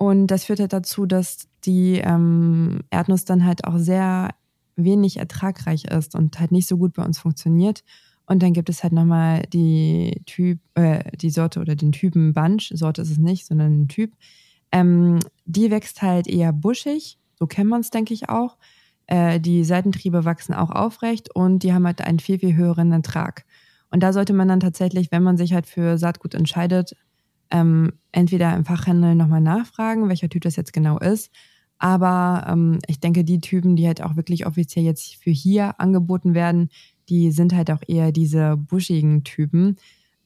Und 0.00 0.28
das 0.28 0.44
führt 0.44 0.60
halt 0.60 0.72
dazu, 0.72 1.04
dass 1.04 1.46
die 1.64 1.98
ähm, 1.98 2.80
Erdnuss 2.88 3.26
dann 3.26 3.44
halt 3.44 3.66
auch 3.66 3.76
sehr 3.76 4.30
wenig 4.74 5.18
ertragreich 5.18 5.84
ist 5.84 6.14
und 6.14 6.40
halt 6.40 6.52
nicht 6.52 6.66
so 6.66 6.78
gut 6.78 6.94
bei 6.94 7.04
uns 7.04 7.18
funktioniert. 7.18 7.84
Und 8.24 8.42
dann 8.42 8.54
gibt 8.54 8.70
es 8.70 8.82
halt 8.82 8.94
nochmal 8.94 9.42
die 9.52 10.22
Typ, 10.24 10.58
äh, 10.72 11.04
die 11.18 11.28
Sorte 11.28 11.60
oder 11.60 11.76
den 11.76 11.92
Typen 11.92 12.32
Bunch, 12.32 12.72
Sorte 12.74 13.02
ist 13.02 13.10
es 13.10 13.18
nicht, 13.18 13.44
sondern 13.44 13.82
ein 13.82 13.88
Typ. 13.88 14.14
Ähm, 14.72 15.18
die 15.44 15.70
wächst 15.70 16.00
halt 16.00 16.28
eher 16.28 16.54
buschig, 16.54 17.18
so 17.38 17.46
kennt 17.46 17.68
man 17.68 17.82
es, 17.82 17.90
denke 17.90 18.14
ich, 18.14 18.30
auch. 18.30 18.56
Äh, 19.06 19.38
die 19.38 19.64
Seitentriebe 19.64 20.24
wachsen 20.24 20.54
auch 20.54 20.70
aufrecht 20.70 21.28
und 21.34 21.62
die 21.62 21.74
haben 21.74 21.84
halt 21.84 22.00
einen 22.00 22.20
viel, 22.20 22.38
viel 22.38 22.56
höheren 22.56 22.90
Ertrag. 22.90 23.44
Und 23.90 24.02
da 24.02 24.14
sollte 24.14 24.32
man 24.32 24.48
dann 24.48 24.60
tatsächlich, 24.60 25.12
wenn 25.12 25.22
man 25.22 25.36
sich 25.36 25.52
halt 25.52 25.66
für 25.66 25.98
Saatgut 25.98 26.34
entscheidet, 26.34 26.96
ähm, 27.50 27.92
entweder 28.12 28.54
im 28.54 28.64
Fachhandel 28.64 29.14
nochmal 29.14 29.40
nachfragen, 29.40 30.08
welcher 30.08 30.28
Typ 30.28 30.42
das 30.42 30.56
jetzt 30.56 30.72
genau 30.72 30.98
ist. 30.98 31.30
Aber 31.78 32.46
ähm, 32.48 32.78
ich 32.86 33.00
denke, 33.00 33.24
die 33.24 33.40
Typen, 33.40 33.74
die 33.74 33.86
halt 33.86 34.02
auch 34.02 34.16
wirklich 34.16 34.46
offiziell 34.46 34.84
jetzt 34.84 35.16
für 35.16 35.30
hier 35.30 35.80
angeboten 35.80 36.34
werden, 36.34 36.68
die 37.08 37.32
sind 37.32 37.54
halt 37.54 37.70
auch 37.70 37.80
eher 37.86 38.12
diese 38.12 38.56
buschigen 38.56 39.24
Typen. 39.24 39.76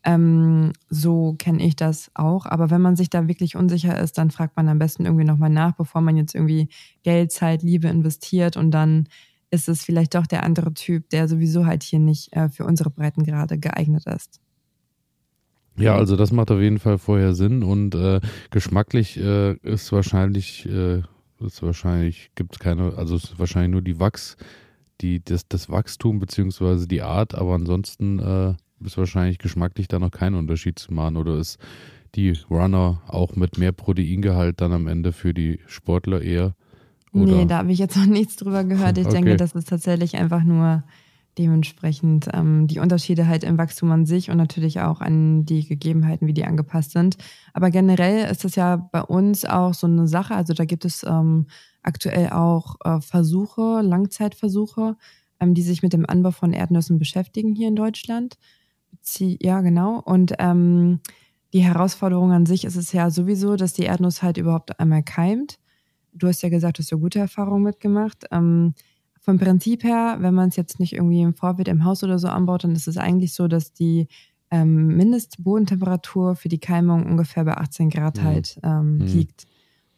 Ähm, 0.02 0.72
so 0.90 1.34
kenne 1.38 1.64
ich 1.64 1.76
das 1.76 2.10
auch. 2.14 2.46
Aber 2.46 2.70
wenn 2.70 2.82
man 2.82 2.96
sich 2.96 3.08
da 3.08 3.28
wirklich 3.28 3.56
unsicher 3.56 3.98
ist, 3.98 4.18
dann 4.18 4.30
fragt 4.30 4.56
man 4.56 4.68
am 4.68 4.78
besten 4.78 5.06
irgendwie 5.06 5.24
nochmal 5.24 5.48
nach, 5.48 5.74
bevor 5.76 6.00
man 6.00 6.16
jetzt 6.16 6.34
irgendwie 6.34 6.68
Geld, 7.04 7.32
Zeit, 7.32 7.62
Liebe 7.62 7.88
investiert 7.88 8.56
und 8.56 8.70
dann 8.72 9.08
ist 9.50 9.68
es 9.68 9.84
vielleicht 9.84 10.14
doch 10.16 10.26
der 10.26 10.42
andere 10.42 10.74
Typ, 10.74 11.08
der 11.10 11.28
sowieso 11.28 11.64
halt 11.66 11.84
hier 11.84 12.00
nicht 12.00 12.32
äh, 12.32 12.48
für 12.48 12.66
unsere 12.66 12.90
Breitengrade 12.90 13.58
geeignet 13.58 14.06
ist. 14.06 14.40
Ja, 15.76 15.96
also 15.96 16.16
das 16.16 16.32
macht 16.32 16.50
auf 16.50 16.60
jeden 16.60 16.78
Fall 16.78 16.98
vorher 16.98 17.34
Sinn 17.34 17.62
und 17.62 17.94
äh, 17.94 18.20
geschmacklich 18.50 19.18
äh, 19.18 19.54
ist 19.54 19.90
wahrscheinlich, 19.92 20.66
äh, 20.66 21.02
ist 21.40 21.62
wahrscheinlich, 21.62 22.30
gibt 22.36 22.54
es 22.54 22.58
keine, 22.60 22.94
also 22.96 23.16
es 23.16 23.24
ist 23.24 23.38
wahrscheinlich 23.38 23.72
nur 23.72 23.82
die 23.82 23.98
Wachs, 23.98 24.36
die, 25.00 25.22
das, 25.24 25.48
das 25.48 25.68
Wachstum 25.68 26.20
beziehungsweise 26.20 26.86
die 26.86 27.02
Art, 27.02 27.34
aber 27.34 27.54
ansonsten 27.54 28.20
äh, 28.20 28.54
ist 28.84 28.96
wahrscheinlich 28.96 29.38
geschmacklich 29.38 29.88
da 29.88 29.98
noch 29.98 30.10
kein 30.10 30.34
Unterschied 30.34 30.78
zu 30.78 30.92
machen 30.94 31.16
oder 31.16 31.38
ist 31.38 31.58
die 32.14 32.38
Runner 32.48 33.02
auch 33.08 33.34
mit 33.34 33.58
mehr 33.58 33.72
Proteingehalt 33.72 34.60
dann 34.60 34.72
am 34.72 34.86
Ende 34.86 35.12
für 35.12 35.34
die 35.34 35.58
Sportler 35.66 36.22
eher? 36.22 36.54
Oder? 37.12 37.36
Nee, 37.36 37.46
da 37.46 37.58
habe 37.58 37.72
ich 37.72 37.78
jetzt 37.78 37.96
noch 37.96 38.06
nichts 38.06 38.36
drüber 38.36 38.64
gehört. 38.64 38.98
Ich 38.98 39.06
okay. 39.06 39.14
denke, 39.14 39.36
das 39.36 39.54
ist 39.54 39.68
tatsächlich 39.68 40.16
einfach 40.16 40.42
nur 40.42 40.84
dementsprechend 41.38 42.28
ähm, 42.32 42.66
die 42.66 42.78
Unterschiede 42.78 43.26
halt 43.26 43.44
im 43.44 43.58
Wachstum 43.58 43.90
an 43.90 44.06
sich 44.06 44.30
und 44.30 44.36
natürlich 44.36 44.80
auch 44.80 45.00
an 45.00 45.44
die 45.44 45.66
Gegebenheiten, 45.66 46.26
wie 46.26 46.34
die 46.34 46.44
angepasst 46.44 46.92
sind. 46.92 47.16
Aber 47.52 47.70
generell 47.70 48.30
ist 48.30 48.44
das 48.44 48.54
ja 48.54 48.76
bei 48.76 49.02
uns 49.02 49.44
auch 49.44 49.74
so 49.74 49.86
eine 49.86 50.06
Sache. 50.06 50.34
Also 50.34 50.54
da 50.54 50.64
gibt 50.64 50.84
es 50.84 51.02
ähm, 51.02 51.46
aktuell 51.82 52.30
auch 52.30 52.76
äh, 52.84 53.00
Versuche, 53.00 53.80
Langzeitversuche, 53.82 54.96
ähm, 55.40 55.54
die 55.54 55.62
sich 55.62 55.82
mit 55.82 55.92
dem 55.92 56.08
Anbau 56.08 56.30
von 56.30 56.52
Erdnüssen 56.52 56.98
beschäftigen 56.98 57.54
hier 57.54 57.68
in 57.68 57.76
Deutschland. 57.76 58.36
Ja, 59.18 59.60
genau. 59.60 60.00
Und 60.00 60.34
ähm, 60.38 61.00
die 61.52 61.64
Herausforderung 61.64 62.32
an 62.32 62.46
sich 62.46 62.64
ist 62.64 62.76
es 62.76 62.92
ja 62.92 63.10
sowieso, 63.10 63.56
dass 63.56 63.72
die 63.72 63.84
Erdnuss 63.84 64.22
halt 64.22 64.38
überhaupt 64.38 64.78
einmal 64.80 65.02
keimt. 65.02 65.58
Du 66.12 66.28
hast 66.28 66.42
ja 66.42 66.48
gesagt, 66.48 66.78
du 66.78 66.82
hast 66.82 66.90
ja 66.90 66.96
gute 66.96 67.18
Erfahrungen 67.18 67.64
mitgemacht. 67.64 68.24
Ähm, 68.30 68.74
vom 69.24 69.38
Prinzip 69.38 69.84
her, 69.84 70.18
wenn 70.20 70.34
man 70.34 70.50
es 70.50 70.56
jetzt 70.56 70.78
nicht 70.78 70.92
irgendwie 70.92 71.22
im 71.22 71.32
Vorbild 71.32 71.68
im 71.68 71.84
Haus 71.84 72.04
oder 72.04 72.18
so 72.18 72.28
anbaut, 72.28 72.64
dann 72.64 72.72
ist 72.72 72.86
es 72.86 72.98
eigentlich 72.98 73.32
so, 73.32 73.48
dass 73.48 73.72
die 73.72 74.06
ähm, 74.50 74.88
Mindestbodentemperatur 74.98 76.36
für 76.36 76.50
die 76.50 76.60
Keimung 76.60 77.06
ungefähr 77.06 77.44
bei 77.44 77.56
18 77.56 77.88
Grad 77.88 78.18
mhm. 78.18 78.22
halt 78.22 78.60
ähm, 78.62 78.98
mhm. 78.98 79.06
liegt. 79.06 79.46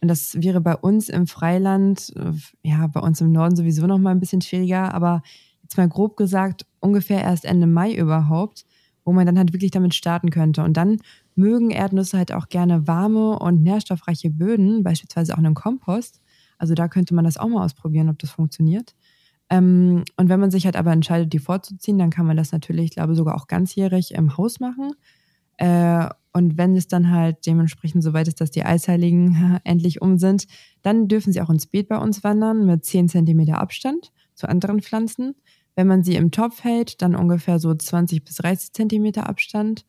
Und 0.01 0.07
das 0.07 0.41
wäre 0.41 0.61
bei 0.61 0.77
uns 0.77 1.09
im 1.09 1.27
Freiland, 1.27 2.13
äh, 2.15 2.33
ja, 2.63 2.87
bei 2.87 3.01
uns 3.01 3.21
im 3.21 3.33
Norden 3.33 3.57
sowieso 3.57 3.89
noch 3.89 3.99
mal 3.99 4.13
ein 4.13 4.21
bisschen 4.21 4.43
schwieriger, 4.43 4.95
aber 4.95 5.23
jetzt 5.63 5.77
mal 5.77 5.89
grob 5.89 6.17
gesagt, 6.17 6.65
ungefähr 6.79 7.23
erst 7.23 7.47
Ende 7.47 7.67
Mai 7.67 7.97
überhaupt, 7.97 8.65
wo 9.05 9.13
man 9.13 9.27
dann 9.27 9.39
halt 9.39 9.53
wirklich 9.53 9.73
damit 9.73 9.97
starten 9.97 10.31
könnte. 10.31 10.63
Und 10.63 10.77
dann 10.77 10.99
mögen 11.35 11.71
Erdnüsse 11.71 12.17
halt 12.17 12.33
auch 12.33 12.49
gerne 12.49 12.87
warme 12.87 13.41
und 13.41 13.65
nährstoffreiche 13.65 14.31
Böden, 14.31 14.85
beispielsweise 14.85 15.35
auch 15.35 15.39
einen 15.39 15.55
Kompost. 15.55 16.21
Also 16.59 16.75
da 16.75 16.87
könnte 16.87 17.13
man 17.13 17.25
das 17.25 17.37
auch 17.37 17.49
mal 17.49 17.65
ausprobieren, 17.65 18.09
ob 18.09 18.21
das 18.21 18.31
funktioniert. 18.31 18.95
Ähm, 19.51 20.05
und 20.17 20.29
wenn 20.29 20.41
man 20.41 20.51
sich 20.51 20.65
halt 20.65 20.77
aber 20.77 20.93
entscheidet, 20.93 21.33
die 21.33 21.39
vorzuziehen, 21.39 21.99
dann 21.99 22.11
kann 22.11 22.27
man 22.27 22.37
das 22.37 22.53
natürlich, 22.53 22.87
ich 22.87 22.91
glaube, 22.93 23.15
sogar 23.15 23.37
auch 23.37 23.47
ganzjährig 23.47 24.13
im 24.15 24.37
Haus 24.37 24.61
machen. 24.61 24.93
Äh, 25.59 26.09
und 26.33 26.59
wenn 26.59 26.77
es 26.77 26.87
dann 26.89 27.11
halt 27.11 27.47
dementsprechend 27.47 28.03
soweit 28.03 28.29
ist, 28.29 28.41
dass 28.41 28.51
die 28.51 28.65
Eisheiligen 28.65 29.61
endlich 29.65 30.03
um 30.03 30.19
sind, 30.19 30.47
dann 30.83 31.09
dürfen 31.09 31.33
sie 31.33 31.41
auch 31.41 31.51
ins 31.51 31.67
Beet 31.67 31.89
bei 31.89 31.99
uns 31.99 32.25
wandern 32.25 32.67
mit 32.67 32.85
10 32.85 33.09
cm 33.09 33.51
Abstand 33.51 34.13
zu 34.35 34.49
anderen 34.49 34.83
Pflanzen. 34.83 35.35
Wenn 35.75 35.87
man 35.87 36.03
sie 36.03 36.17
im 36.17 36.31
Topf 36.31 36.65
hält, 36.65 37.01
dann 37.03 37.15
ungefähr 37.15 37.59
so 37.59 37.75
20 37.75 38.25
bis 38.25 38.37
30 38.37 38.73
cm 38.73 39.19
Abstand. 39.19 39.85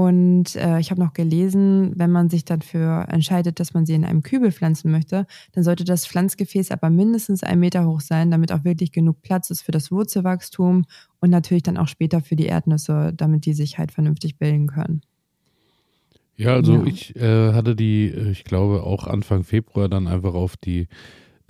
Und 0.00 0.56
äh, 0.56 0.80
ich 0.80 0.90
habe 0.90 0.98
noch 0.98 1.12
gelesen, 1.12 1.92
wenn 1.94 2.10
man 2.10 2.30
sich 2.30 2.46
dafür 2.46 3.04
entscheidet, 3.10 3.60
dass 3.60 3.74
man 3.74 3.84
sie 3.84 3.92
in 3.92 4.06
einem 4.06 4.22
Kübel 4.22 4.50
pflanzen 4.50 4.90
möchte, 4.90 5.26
dann 5.52 5.62
sollte 5.62 5.84
das 5.84 6.06
Pflanzgefäß 6.06 6.70
aber 6.70 6.88
mindestens 6.88 7.42
einen 7.42 7.60
Meter 7.60 7.84
hoch 7.84 8.00
sein, 8.00 8.30
damit 8.30 8.50
auch 8.50 8.64
wirklich 8.64 8.92
genug 8.92 9.20
Platz 9.20 9.50
ist 9.50 9.60
für 9.60 9.72
das 9.72 9.90
Wurzelwachstum 9.90 10.86
und 11.20 11.28
natürlich 11.28 11.64
dann 11.64 11.76
auch 11.76 11.86
später 11.86 12.22
für 12.22 12.34
die 12.34 12.46
Erdnüsse, 12.46 13.12
damit 13.14 13.44
die 13.44 13.52
sich 13.52 13.76
halt 13.76 13.92
vernünftig 13.92 14.38
bilden 14.38 14.68
können. 14.68 15.02
Ja, 16.34 16.54
also 16.54 16.76
ja. 16.76 16.84
ich 16.86 17.14
äh, 17.16 17.52
hatte 17.52 17.76
die, 17.76 18.06
äh, 18.06 18.30
ich 18.30 18.44
glaube, 18.44 18.84
auch 18.84 19.06
Anfang 19.06 19.44
Februar 19.44 19.90
dann 19.90 20.08
einfach 20.08 20.32
auf 20.32 20.56
die 20.56 20.88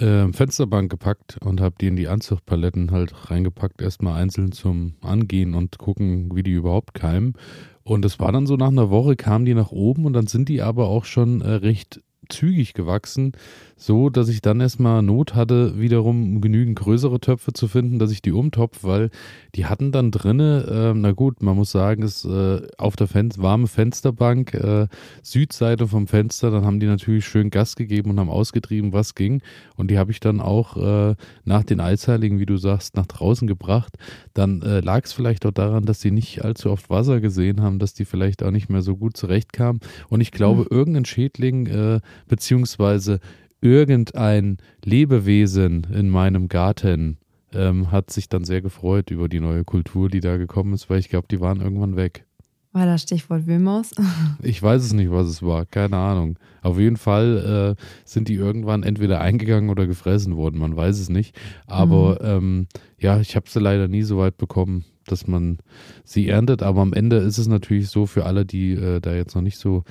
äh, 0.01 0.33
Fensterbank 0.33 0.91
gepackt 0.91 1.39
und 1.45 1.61
habe 1.61 1.75
die 1.81 1.89
in 1.89 1.97
die 1.97 2.09
Anzuchtpaletten 2.09 2.91
halt 2.91 3.31
reingepackt, 3.31 3.83
erstmal 3.83 4.21
einzeln 4.21 4.53
zum 4.53 4.95
Angehen 5.01 5.55
und 5.55 5.79
gucken, 5.79 6.35
wie 6.35 6.43
die 6.43 6.53
überhaupt 6.53 6.95
keimen. 6.95 7.35
Und 7.83 8.05
es 8.05 8.21
war 8.21 8.33
dann 8.33 8.47
so 8.47 8.57
nach 8.57 8.69
einer 8.69 8.91
Woche 8.91 9.17
kamen 9.17 9.45
die 9.45 9.55
nach 9.55 9.73
oben 9.73 10.05
und 10.05 10.13
dann 10.13 10.27
sind 10.27 10.49
die 10.49 10.63
aber 10.63 10.89
auch 10.89 11.05
schon 11.05 11.41
äh, 11.41 11.51
recht 11.51 12.01
zügig 12.31 12.75
gewachsen, 12.75 13.33
so 13.77 14.11
dass 14.11 14.29
ich 14.29 14.43
dann 14.43 14.61
erstmal 14.61 15.03
Not 15.03 15.35
hatte, 15.35 15.81
wiederum 15.81 16.41
genügend 16.41 16.79
größere 16.79 17.21
Töpfe 17.21 17.53
zu 17.53 17.67
finden, 17.67 17.99
dass 17.99 18.11
ich 18.11 18.23
die 18.23 18.33
umtopf, 18.33 18.79
weil 18.83 19.11
die 19.55 19.67
hatten 19.67 19.93
dann 19.93 20.11
drinne, 20.11 20.93
äh, 20.93 20.99
na 20.99 21.13
gut, 21.13 21.43
man 21.43 21.57
muss 21.57 21.71
sagen, 21.71 22.03
ist 22.03 22.25
äh, 22.25 22.61
auf 22.77 22.97
der 22.97 23.09
Fen 23.09 23.31
warme 23.37 23.67
Fensterbank, 23.67 24.55
äh, 24.55 24.87
Südseite 25.23 25.89
vom 25.89 26.07
Fenster, 26.07 26.51
dann 26.51 26.65
haben 26.65 26.81
die 26.81 26.87
natürlich 26.87 27.25
schön 27.27 27.51
Gas 27.51 27.77
gegeben 27.77 28.11
und 28.11 28.21
haben 28.21 28.29
ausgetrieben, 28.29 28.93
was 28.93 29.15
ging. 29.15 29.43
Und 29.77 29.91
die 29.91 29.99
habe 29.99 30.11
ich 30.11 30.21
dann 30.21 30.41
auch 30.41 30.77
äh, 30.77 31.15
nach 31.45 31.65
den 31.65 31.81
Eisheiligen, 31.81 32.39
wie 32.39 32.47
du 32.47 32.57
sagst, 32.57 32.97
nach 32.97 33.07
draußen 33.07 33.49
gebracht. 33.49 33.97
Dann 34.35 34.63
äh, 34.63 34.81
lag 34.81 35.05
es 35.05 35.13
vielleicht 35.13 35.47
auch 35.47 35.53
daran, 35.53 35.85
dass 35.85 36.01
die 36.01 36.11
nicht 36.11 36.45
allzu 36.45 36.71
oft 36.71 36.91
Wasser 36.91 37.21
gesehen 37.21 37.63
haben, 37.63 37.79
dass 37.79 37.95
die 37.95 38.05
vielleicht 38.05 38.43
auch 38.43 38.51
nicht 38.51 38.69
mehr 38.69 38.83
so 38.83 38.97
gut 38.97 39.17
zurechtkamen. 39.17 39.81
Und 40.09 40.21
ich 40.21 40.33
glaube, 40.33 40.63
mhm. 40.63 40.69
irgendein 40.71 41.05
Schädling 41.05 41.67
äh, 41.67 42.01
beziehungsweise 42.29 43.21
irgendein 43.61 44.59
Lebewesen 44.85 45.87
in 45.93 46.09
meinem 46.09 46.49
Garten 46.49 47.19
ähm, 47.53 47.91
hat 47.91 48.11
sich 48.11 48.29
dann 48.29 48.45
sehr 48.45 48.63
gefreut 48.63 49.11
über 49.11 49.29
die 49.29 49.41
neue 49.41 49.65
Kultur, 49.65 50.09
die 50.09 50.21
da 50.21 50.37
gekommen 50.37 50.73
ist, 50.73 50.89
weil 50.89 50.99
ich 50.99 51.09
glaube, 51.09 51.29
die 51.31 51.41
waren 51.41 51.61
irgendwann 51.61 51.97
weg. 51.97 52.25
War 52.73 52.87
das 52.87 53.03
Stichwort 53.03 53.49
Wühlmaus? 53.49 53.91
ich 54.43 54.63
weiß 54.63 54.85
es 54.85 54.93
nicht, 54.93 55.11
was 55.11 55.27
es 55.27 55.43
war, 55.43 55.67
keine 55.67 55.97
Ahnung. 55.97 56.39
Auf 56.63 56.79
jeden 56.79 56.97
Fall 56.97 57.77
äh, 57.77 57.83
sind 58.05 58.29
die 58.29 58.35
irgendwann 58.35 58.85
entweder 58.85 59.21
eingegangen 59.21 59.71
oder 59.71 59.89
gefressen 59.89 60.37
worden, 60.37 60.61
man 60.61 60.77
weiß 60.77 61.01
es 61.01 61.09
nicht. 61.09 61.37
Aber 61.67 62.19
mhm. 62.21 62.29
ähm, 62.29 62.67
ja, 62.99 63.19
ich 63.21 63.35
habe 63.35 63.51
sie 63.51 63.59
leider 63.59 63.89
nie 63.89 64.03
so 64.03 64.19
weit 64.19 64.37
bekommen, 64.37 64.85
dass 65.11 65.27
man 65.27 65.59
sie 66.05 66.29
erntet. 66.29 66.63
Aber 66.63 66.81
am 66.81 66.93
Ende 66.93 67.17
ist 67.17 67.39
es 67.39 67.49
natürlich 67.49 67.89
so 67.89 68.07
für 68.07 68.27
alle, 68.27 68.45
die 68.45 68.73
äh, 68.73 69.01
da 69.01 69.15
jetzt 69.15 69.35
noch 69.35 69.43
nicht 69.43 69.59
so 69.59 69.85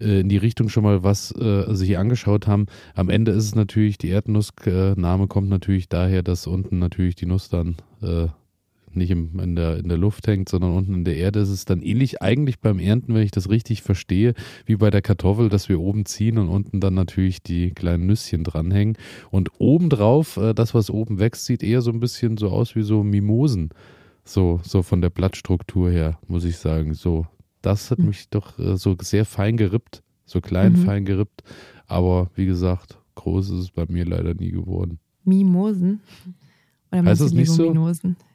äh, 0.00 0.20
in 0.20 0.28
die 0.28 0.36
Richtung 0.36 0.68
schon 0.68 0.82
mal 0.82 1.02
was 1.02 1.32
äh, 1.32 1.74
sich 1.74 1.98
angeschaut 1.98 2.46
haben. 2.46 2.66
Am 2.94 3.08
Ende 3.08 3.32
ist 3.32 3.44
es 3.44 3.54
natürlich, 3.54 3.98
die 3.98 4.08
Erdnussname 4.08 5.26
kommt 5.26 5.48
natürlich 5.48 5.88
daher, 5.88 6.22
dass 6.22 6.46
unten 6.46 6.78
natürlich 6.78 7.14
die 7.14 7.26
Nuss 7.26 7.48
dann 7.48 7.76
äh, 8.02 8.28
nicht 8.96 9.10
im, 9.10 9.38
in, 9.38 9.54
der, 9.54 9.76
in 9.76 9.88
der 9.88 9.98
Luft 9.98 10.26
hängt, 10.26 10.48
sondern 10.48 10.72
unten 10.72 10.94
in 10.94 11.04
der 11.04 11.16
Erde, 11.16 11.40
ist 11.40 11.50
es 11.50 11.64
dann 11.64 11.82
ähnlich 11.82 12.22
eigentlich 12.22 12.60
beim 12.60 12.78
Ernten, 12.78 13.14
wenn 13.14 13.22
ich 13.22 13.30
das 13.30 13.48
richtig 13.48 13.82
verstehe, 13.82 14.34
wie 14.64 14.76
bei 14.76 14.90
der 14.90 15.02
Kartoffel, 15.02 15.48
dass 15.48 15.68
wir 15.68 15.80
oben 15.80 16.06
ziehen 16.06 16.38
und 16.38 16.48
unten 16.48 16.80
dann 16.80 16.94
natürlich 16.94 17.42
die 17.42 17.70
kleinen 17.70 18.06
Nüsschen 18.06 18.42
dranhängen. 18.42 18.96
Und 19.30 19.50
obendrauf, 19.58 20.36
äh, 20.38 20.54
das, 20.54 20.74
was 20.74 20.90
oben 20.90 21.18
wächst, 21.18 21.44
sieht 21.44 21.62
eher 21.62 21.82
so 21.82 21.90
ein 21.90 22.00
bisschen 22.00 22.36
so 22.36 22.48
aus 22.48 22.74
wie 22.74 22.82
so 22.82 23.02
Mimosen. 23.02 23.70
So, 24.26 24.60
so 24.64 24.82
von 24.82 25.00
der 25.00 25.10
Blattstruktur 25.10 25.88
her, 25.88 26.18
muss 26.26 26.44
ich 26.44 26.58
sagen. 26.58 26.94
So, 26.94 27.26
das 27.62 27.90
hat 27.92 28.00
mhm. 28.00 28.06
mich 28.06 28.28
doch 28.28 28.58
äh, 28.58 28.76
so 28.76 28.96
sehr 29.00 29.24
fein 29.24 29.56
gerippt, 29.56 30.02
so 30.24 30.40
klein 30.40 30.72
mhm. 30.72 30.84
fein 30.84 31.04
gerippt. 31.04 31.44
Aber 31.86 32.28
wie 32.34 32.46
gesagt, 32.46 32.98
groß 33.14 33.50
ist 33.50 33.58
es 33.58 33.70
bei 33.70 33.86
mir 33.88 34.04
leider 34.04 34.34
nie 34.34 34.50
geworden. 34.50 34.98
Mimosen? 35.24 36.00
Oder 36.90 37.04
heißt 37.04 37.20
das 37.20 37.32
nicht? 37.32 37.50
So? 37.50 37.72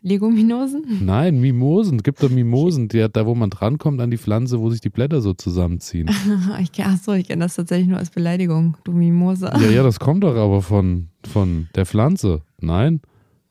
Legominosen? 0.02 0.84
Nein, 1.06 1.42
Mimosen. 1.42 1.98
Es 1.98 2.04
gibt 2.04 2.24
doch 2.24 2.30
Mimosen, 2.30 2.88
die, 2.88 3.06
da 3.12 3.26
wo 3.26 3.36
man 3.36 3.50
drankommt 3.50 4.00
an 4.00 4.12
die 4.12 4.18
Pflanze, 4.18 4.60
wo 4.60 4.70
sich 4.70 4.82
die 4.82 4.90
Blätter 4.90 5.22
so 5.22 5.34
zusammenziehen. 5.34 6.10
achso, 6.78 7.14
ich 7.14 7.28
kenne 7.28 7.46
das 7.46 7.56
tatsächlich 7.56 7.88
nur 7.88 7.98
als 7.98 8.10
Beleidigung, 8.12 8.78
du 8.86 8.94
Mimose. 8.94 9.52
Ja, 9.54 9.70
ja, 9.70 9.84
das 9.84 10.00
kommt 10.00 10.24
doch 10.24 10.36
aber 10.36 10.62
von, 10.62 11.10
von 11.24 11.68
der 11.76 11.86
Pflanze. 11.86 12.42
Nein? 12.60 13.02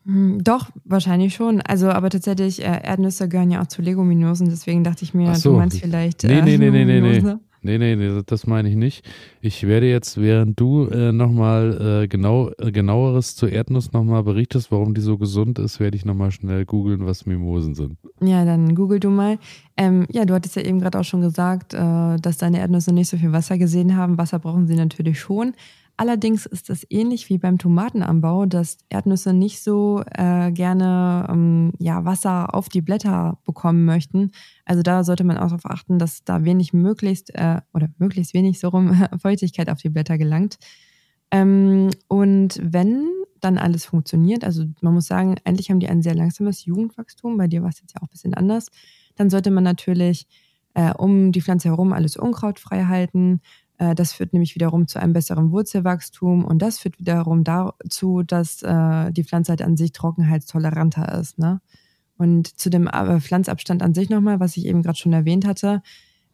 Hm, 0.04 0.42
doch, 0.42 0.70
wahrscheinlich 0.84 1.34
schon. 1.34 1.60
Also, 1.60 1.90
aber 1.90 2.10
tatsächlich, 2.10 2.60
äh, 2.60 2.80
Erdnüsse 2.82 3.28
gehören 3.28 3.50
ja 3.50 3.62
auch 3.62 3.66
zu 3.66 3.82
Legominosen, 3.82 4.48
deswegen 4.48 4.84
dachte 4.84 5.04
ich 5.04 5.14
mir, 5.14 5.34
so. 5.34 5.52
du 5.52 5.56
meinst 5.58 5.80
vielleicht. 5.80 6.24
Nee, 6.24 6.42
nee, 6.42 6.56
nee, 6.56 6.70
nee, 6.70 6.84
nee, 6.84 7.20
nee. 7.20 7.36
Nee, 7.62 7.76
nee, 7.76 7.94
nee, 7.94 8.22
das 8.24 8.46
meine 8.46 8.70
ich 8.70 8.74
nicht. 8.74 9.06
Ich 9.42 9.66
werde 9.66 9.86
jetzt, 9.86 10.18
während 10.18 10.58
du 10.58 10.86
äh, 10.86 11.12
nochmal 11.12 12.04
äh, 12.04 12.08
genau, 12.08 12.50
äh, 12.58 12.72
genaueres 12.72 13.36
zur 13.36 13.50
Erdnuss 13.50 13.92
nochmal 13.92 14.22
berichtest, 14.22 14.72
warum 14.72 14.94
die 14.94 15.02
so 15.02 15.18
gesund 15.18 15.58
ist, 15.58 15.78
werde 15.78 15.94
ich 15.94 16.06
nochmal 16.06 16.30
schnell 16.30 16.64
googeln, 16.64 17.04
was 17.04 17.26
Mimosen 17.26 17.74
sind. 17.74 17.98
Ja, 18.22 18.46
dann 18.46 18.74
google 18.74 18.98
du 18.98 19.10
mal. 19.10 19.38
Ähm, 19.76 20.06
ja, 20.10 20.24
du 20.24 20.32
hattest 20.32 20.56
ja 20.56 20.62
eben 20.62 20.80
gerade 20.80 20.98
auch 20.98 21.04
schon 21.04 21.20
gesagt, 21.20 21.74
äh, 21.74 22.16
dass 22.16 22.38
deine 22.38 22.60
Erdnüsse 22.60 22.94
nicht 22.94 23.10
so 23.10 23.18
viel 23.18 23.32
Wasser 23.32 23.58
gesehen 23.58 23.94
haben. 23.94 24.16
Wasser 24.16 24.38
brauchen 24.38 24.66
sie 24.66 24.74
natürlich 24.74 25.20
schon. 25.20 25.52
Allerdings 26.00 26.46
ist 26.46 26.70
es 26.70 26.86
ähnlich 26.88 27.28
wie 27.28 27.36
beim 27.36 27.58
Tomatenanbau, 27.58 28.46
dass 28.46 28.78
Erdnüsse 28.88 29.34
nicht 29.34 29.62
so 29.62 30.02
äh, 30.16 30.50
gerne 30.50 31.26
ähm, 31.28 31.72
ja, 31.78 32.06
Wasser 32.06 32.54
auf 32.54 32.70
die 32.70 32.80
Blätter 32.80 33.38
bekommen 33.44 33.84
möchten. 33.84 34.30
Also 34.64 34.82
da 34.82 35.04
sollte 35.04 35.24
man 35.24 35.36
auch 35.36 35.48
darauf 35.48 35.66
achten, 35.66 35.98
dass 35.98 36.24
da 36.24 36.42
wenig 36.42 36.72
möglichst 36.72 37.34
äh, 37.34 37.60
oder 37.74 37.90
möglichst 37.98 38.32
wenig 38.32 38.60
so 38.60 38.68
rum 38.68 38.94
Feuchtigkeit 39.20 39.68
auf 39.68 39.82
die 39.82 39.90
Blätter 39.90 40.16
gelangt. 40.16 40.56
Ähm, 41.30 41.90
und 42.08 42.58
wenn 42.62 43.06
dann 43.42 43.58
alles 43.58 43.84
funktioniert, 43.84 44.42
also 44.42 44.64
man 44.80 44.94
muss 44.94 45.04
sagen, 45.04 45.34
eigentlich 45.44 45.68
haben 45.68 45.80
die 45.80 45.90
ein 45.90 46.00
sehr 46.00 46.14
langsames 46.14 46.64
Jugendwachstum, 46.64 47.36
bei 47.36 47.46
dir 47.46 47.60
war 47.60 47.68
es 47.68 47.80
jetzt 47.80 47.92
ja 47.92 48.00
auch 48.00 48.06
ein 48.06 48.12
bisschen 48.12 48.32
anders, 48.32 48.68
dann 49.16 49.28
sollte 49.28 49.50
man 49.50 49.64
natürlich 49.64 50.26
äh, 50.72 50.94
um 50.94 51.32
die 51.32 51.42
Pflanze 51.42 51.68
herum 51.68 51.92
alles 51.92 52.16
unkrautfrei 52.16 52.84
halten, 52.84 53.40
das 53.95 54.12
führt 54.12 54.33
nämlich 54.33 54.55
wiederum 54.55 54.87
zu 54.87 55.01
einem 55.01 55.14
besseren 55.14 55.53
Wurzelwachstum 55.53 56.45
und 56.45 56.61
das 56.61 56.79
führt 56.79 56.99
wiederum 56.99 57.45
dazu, 57.45 58.23
dass 58.23 58.62
äh, 58.62 59.11
die 59.12 59.25
Pflanze 59.25 59.53
halt 59.53 59.62
an 59.62 59.77
sich 59.77 59.93
trockenheitstoleranter 59.93 61.19
ist. 61.19 61.38
Ne? 61.38 61.61
Und 62.19 62.59
zu 62.61 62.69
dem 62.69 62.87
äh, 62.87 63.21
Pflanzabstand 63.21 63.83
an 63.83 63.95
sich 63.95 64.11
nochmal, 64.11 64.38
was 64.38 64.57
ich 64.59 64.66
eben 64.66 64.83
gerade 64.83 64.99
schon 64.99 65.14
erwähnt 65.14 65.47
hatte, 65.47 65.83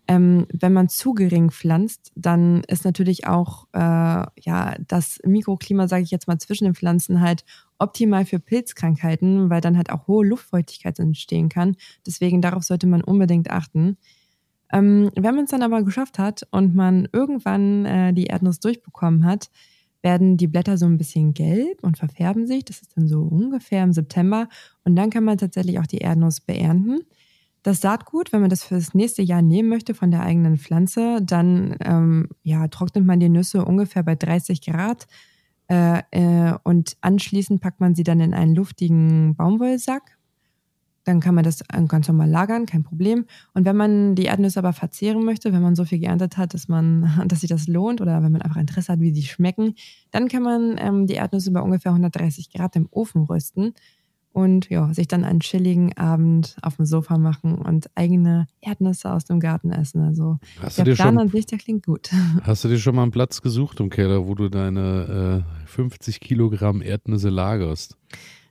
ähm, 0.08 0.46
wenn 0.52 0.72
man 0.72 0.88
zu 0.88 1.14
gering 1.14 1.50
pflanzt, 1.50 2.12
dann 2.14 2.62
ist 2.64 2.84
natürlich 2.84 3.26
auch 3.26 3.66
äh, 3.72 3.78
ja 3.78 4.76
das 4.86 5.20
Mikroklima, 5.24 5.88
sage 5.88 6.04
ich 6.04 6.10
jetzt 6.10 6.28
mal, 6.28 6.38
zwischen 6.38 6.64
den 6.64 6.74
Pflanzen 6.74 7.20
halt 7.20 7.44
optimal 7.78 8.24
für 8.24 8.38
Pilzkrankheiten, 8.38 9.50
weil 9.50 9.60
dann 9.60 9.76
halt 9.76 9.90
auch 9.90 10.06
hohe 10.06 10.26
Luftfeuchtigkeit 10.26 10.98
entstehen 10.98 11.48
kann. 11.48 11.76
Deswegen 12.06 12.40
darauf 12.40 12.62
sollte 12.62 12.86
man 12.86 13.02
unbedingt 13.02 13.50
achten. 13.50 13.96
Ähm, 14.72 15.10
wenn 15.14 15.34
man 15.34 15.44
es 15.44 15.50
dann 15.50 15.62
aber 15.62 15.82
geschafft 15.82 16.18
hat 16.18 16.46
und 16.50 16.74
man 16.74 17.08
irgendwann 17.12 17.84
äh, 17.84 18.12
die 18.12 18.24
Erdnuss 18.24 18.60
durchbekommen 18.60 19.24
hat, 19.24 19.50
werden 20.02 20.36
die 20.36 20.46
Blätter 20.46 20.78
so 20.78 20.86
ein 20.86 20.98
bisschen 20.98 21.34
gelb 21.34 21.82
und 21.82 21.98
verfärben 21.98 22.46
sich. 22.46 22.64
Das 22.64 22.80
ist 22.80 22.96
dann 22.96 23.08
so 23.08 23.22
ungefähr 23.22 23.82
im 23.82 23.92
September. 23.92 24.48
Und 24.84 24.96
dann 24.96 25.10
kann 25.10 25.24
man 25.24 25.38
tatsächlich 25.38 25.78
auch 25.78 25.86
die 25.86 25.98
Erdnuss 25.98 26.40
beernten. 26.40 27.00
Das 27.62 27.80
Saatgut, 27.80 28.32
wenn 28.32 28.40
man 28.40 28.50
das 28.50 28.62
fürs 28.62 28.94
nächste 28.94 29.22
Jahr 29.22 29.42
nehmen 29.42 29.68
möchte 29.68 29.94
von 29.94 30.12
der 30.12 30.22
eigenen 30.22 30.58
Pflanze, 30.58 31.18
dann 31.22 31.74
ähm, 31.80 32.28
ja, 32.44 32.68
trocknet 32.68 33.04
man 33.04 33.18
die 33.18 33.28
Nüsse 33.28 33.64
ungefähr 33.64 34.04
bei 34.04 34.14
30 34.14 34.60
Grad. 34.60 35.08
Äh, 35.68 36.02
äh, 36.12 36.54
und 36.62 36.96
anschließend 37.00 37.60
packt 37.60 37.80
man 37.80 37.96
sie 37.96 38.04
dann 38.04 38.20
in 38.20 38.34
einen 38.34 38.54
luftigen 38.54 39.34
Baumwollsack 39.34 40.15
dann 41.06 41.20
kann 41.20 41.36
man 41.36 41.44
das 41.44 41.62
ganz 41.86 42.08
normal 42.08 42.28
lagern, 42.28 42.66
kein 42.66 42.82
Problem. 42.82 43.26
Und 43.54 43.64
wenn 43.64 43.76
man 43.76 44.16
die 44.16 44.24
Erdnüsse 44.24 44.58
aber 44.58 44.72
verzehren 44.72 45.24
möchte, 45.24 45.52
wenn 45.52 45.62
man 45.62 45.76
so 45.76 45.84
viel 45.84 46.00
geerntet 46.00 46.36
hat, 46.36 46.52
dass 46.52 46.68
man, 46.68 47.22
dass 47.28 47.40
sich 47.40 47.48
das 47.48 47.68
lohnt 47.68 48.00
oder 48.00 48.22
wenn 48.22 48.32
man 48.32 48.42
einfach 48.42 48.60
Interesse 48.60 48.92
hat, 48.92 49.00
wie 49.00 49.12
die 49.12 49.22
schmecken, 49.22 49.74
dann 50.10 50.28
kann 50.28 50.42
man 50.42 50.76
ähm, 50.78 51.06
die 51.06 51.14
Erdnüsse 51.14 51.52
bei 51.52 51.60
ungefähr 51.60 51.92
130 51.92 52.52
Grad 52.52 52.74
im 52.74 52.88
Ofen 52.90 53.22
rösten 53.22 53.72
und 54.32 54.68
ja, 54.68 54.92
sich 54.92 55.06
dann 55.06 55.24
einen 55.24 55.40
chilligen 55.40 55.96
Abend 55.96 56.56
auf 56.60 56.76
dem 56.76 56.84
Sofa 56.84 57.16
machen 57.16 57.54
und 57.54 57.88
eigene 57.94 58.48
Erdnüsse 58.60 59.10
aus 59.12 59.24
dem 59.24 59.38
Garten 59.38 59.70
essen. 59.70 60.02
Also 60.02 60.38
hast 60.60 60.76
der 60.76 60.84
Plan 60.84 60.96
schon, 60.96 61.18
an 61.18 61.28
sich, 61.28 61.46
der 61.46 61.58
klingt 61.58 61.86
gut. 61.86 62.10
Hast 62.42 62.64
du 62.64 62.68
dir 62.68 62.78
schon 62.78 62.96
mal 62.96 63.02
einen 63.02 63.12
Platz 63.12 63.40
gesucht 63.40 63.80
im 63.80 63.88
Keller, 63.88 64.26
wo 64.26 64.34
du 64.34 64.50
deine 64.50 65.44
äh, 65.64 65.66
50 65.68 66.20
Kilogramm 66.20 66.82
Erdnüsse 66.82 67.30
lagerst? 67.30 67.96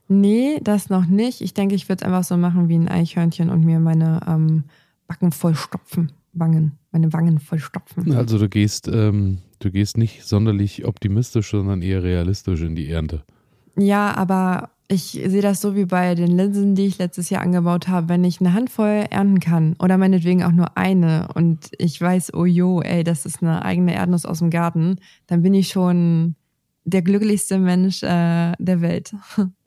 Nee, 0.08 0.60
das 0.62 0.88
noch 0.88 1.06
nicht. 1.06 1.40
Ich 1.40 1.54
denke, 1.54 1.74
ich 1.74 1.88
würde 1.88 2.04
es 2.04 2.06
einfach 2.06 2.24
so 2.24 2.36
machen 2.36 2.68
wie 2.68 2.76
ein 2.76 2.88
Eichhörnchen 2.88 3.50
und 3.50 3.64
mir 3.64 3.80
meine 3.80 4.20
ähm, 4.26 4.64
Backen 5.06 5.32
vollstopfen. 5.32 6.12
Wangen, 6.32 6.72
meine 6.92 7.12
Wangen 7.12 7.38
vollstopfen. 7.38 8.14
Also 8.14 8.38
du 8.38 8.48
gehst, 8.48 8.88
ähm, 8.88 9.38
du 9.58 9.70
gehst 9.70 9.96
nicht 9.96 10.24
sonderlich 10.24 10.84
optimistisch, 10.84 11.50
sondern 11.50 11.82
eher 11.82 12.02
realistisch 12.02 12.60
in 12.60 12.74
die 12.74 12.90
Ernte. 12.90 13.24
Ja, 13.76 14.14
aber 14.14 14.70
ich 14.88 15.20
sehe 15.26 15.42
das 15.42 15.60
so 15.60 15.74
wie 15.74 15.86
bei 15.86 16.14
den 16.14 16.36
Linsen, 16.36 16.74
die 16.74 16.86
ich 16.86 16.98
letztes 16.98 17.30
Jahr 17.30 17.42
angebaut 17.42 17.88
habe. 17.88 18.08
Wenn 18.08 18.22
ich 18.22 18.40
eine 18.40 18.52
Handvoll 18.52 19.06
ernten 19.10 19.40
kann 19.40 19.76
oder 19.80 19.98
meinetwegen 19.98 20.44
auch 20.44 20.52
nur 20.52 20.76
eine 20.76 21.28
und 21.34 21.70
ich 21.78 22.00
weiß, 22.00 22.34
oh 22.34 22.44
jo, 22.44 22.80
ey, 22.82 23.02
das 23.02 23.26
ist 23.26 23.42
eine 23.42 23.64
eigene 23.64 23.94
Erdnuss 23.94 24.26
aus 24.26 24.38
dem 24.38 24.50
Garten, 24.50 24.96
dann 25.26 25.42
bin 25.42 25.54
ich 25.54 25.68
schon 25.68 26.36
der 26.84 27.02
glücklichste 27.02 27.58
Mensch 27.58 28.02
äh, 28.02 28.52
der 28.58 28.80
Welt. 28.80 29.14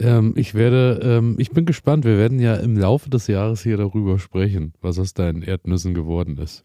Ähm, 0.00 0.32
ich 0.36 0.54
werde, 0.54 1.00
ähm, 1.02 1.36
ich 1.38 1.50
bin 1.50 1.66
gespannt. 1.66 2.04
Wir 2.04 2.16
werden 2.16 2.40
ja 2.40 2.56
im 2.56 2.76
Laufe 2.76 3.10
des 3.10 3.26
Jahres 3.26 3.62
hier 3.62 3.76
darüber 3.76 4.18
sprechen, 4.18 4.72
was 4.80 4.98
aus 4.98 5.14
deinen 5.14 5.42
Erdnüssen 5.42 5.94
geworden 5.94 6.38
ist. 6.38 6.64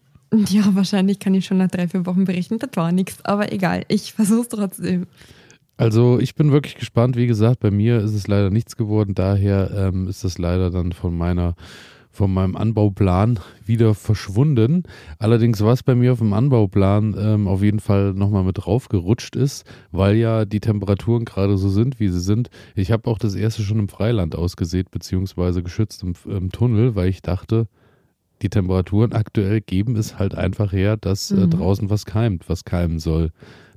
Ja, 0.49 0.63
wahrscheinlich 0.73 1.19
kann 1.19 1.33
ich 1.33 1.45
schon 1.45 1.57
nach 1.57 1.69
drei, 1.69 1.87
vier 1.87 2.05
Wochen 2.05 2.25
berichten. 2.25 2.59
Das 2.59 2.71
war 2.75 2.91
nichts, 2.91 3.23
aber 3.23 3.51
egal. 3.53 3.83
Ich 3.87 4.13
versuche 4.13 4.41
es 4.41 4.49
trotzdem. 4.49 5.07
Also 5.77 6.19
ich 6.19 6.35
bin 6.35 6.51
wirklich 6.51 6.75
gespannt. 6.75 7.15
Wie 7.15 7.27
gesagt, 7.27 7.59
bei 7.59 7.71
mir 7.71 7.99
ist 7.99 8.13
es 8.13 8.27
leider 8.27 8.49
nichts 8.49 8.75
geworden. 8.77 9.13
Daher 9.13 9.71
ähm, 9.75 10.07
ist 10.07 10.23
das 10.23 10.37
leider 10.37 10.71
dann 10.71 10.93
von 10.93 11.15
meiner 11.15 11.55
von 12.15 12.33
meinem 12.33 12.55
Anbauplan 12.55 13.39
wieder 13.63 13.93
verschwunden. 13.93 14.83
Allerdings, 15.19 15.61
was 15.61 15.83
bei 15.83 15.95
mir 15.95 16.13
auf 16.13 16.19
dem 16.19 16.33
Anbauplan 16.33 17.15
ähm, 17.17 17.47
auf 17.47 17.61
jeden 17.61 17.79
Fall 17.79 18.13
nochmal 18.13 18.43
mit 18.43 18.57
draufgerutscht 18.57 19.35
ist, 19.35 19.65
weil 19.91 20.15
ja 20.15 20.45
die 20.45 20.61
Temperaturen 20.61 21.25
gerade 21.25 21.57
so 21.57 21.69
sind, 21.69 21.99
wie 21.99 22.09
sie 22.09 22.21
sind. 22.21 22.49
Ich 22.73 22.91
habe 22.91 23.09
auch 23.09 23.17
das 23.17 23.35
erste 23.35 23.63
schon 23.63 23.79
im 23.79 23.89
Freiland 23.89 24.35
ausgesät, 24.35 24.91
beziehungsweise 24.91 25.61
geschützt 25.61 26.03
im, 26.03 26.13
im, 26.25 26.51
Tunnel, 26.51 26.95
weil 26.95 27.09
ich 27.09 27.21
dachte, 27.21 27.67
die 28.41 28.49
Temperaturen 28.49 29.11
aktuell 29.11 29.59
geben 29.59 29.97
es 29.97 30.17
halt 30.17 30.35
einfach 30.35 30.71
her, 30.71 30.97
dass 30.97 31.31
äh, 31.31 31.35
mhm. 31.35 31.49
draußen 31.49 31.89
was 31.89 32.05
keimt, 32.05 32.47
was 32.47 32.63
keimen 32.63 32.99
soll. 32.99 33.31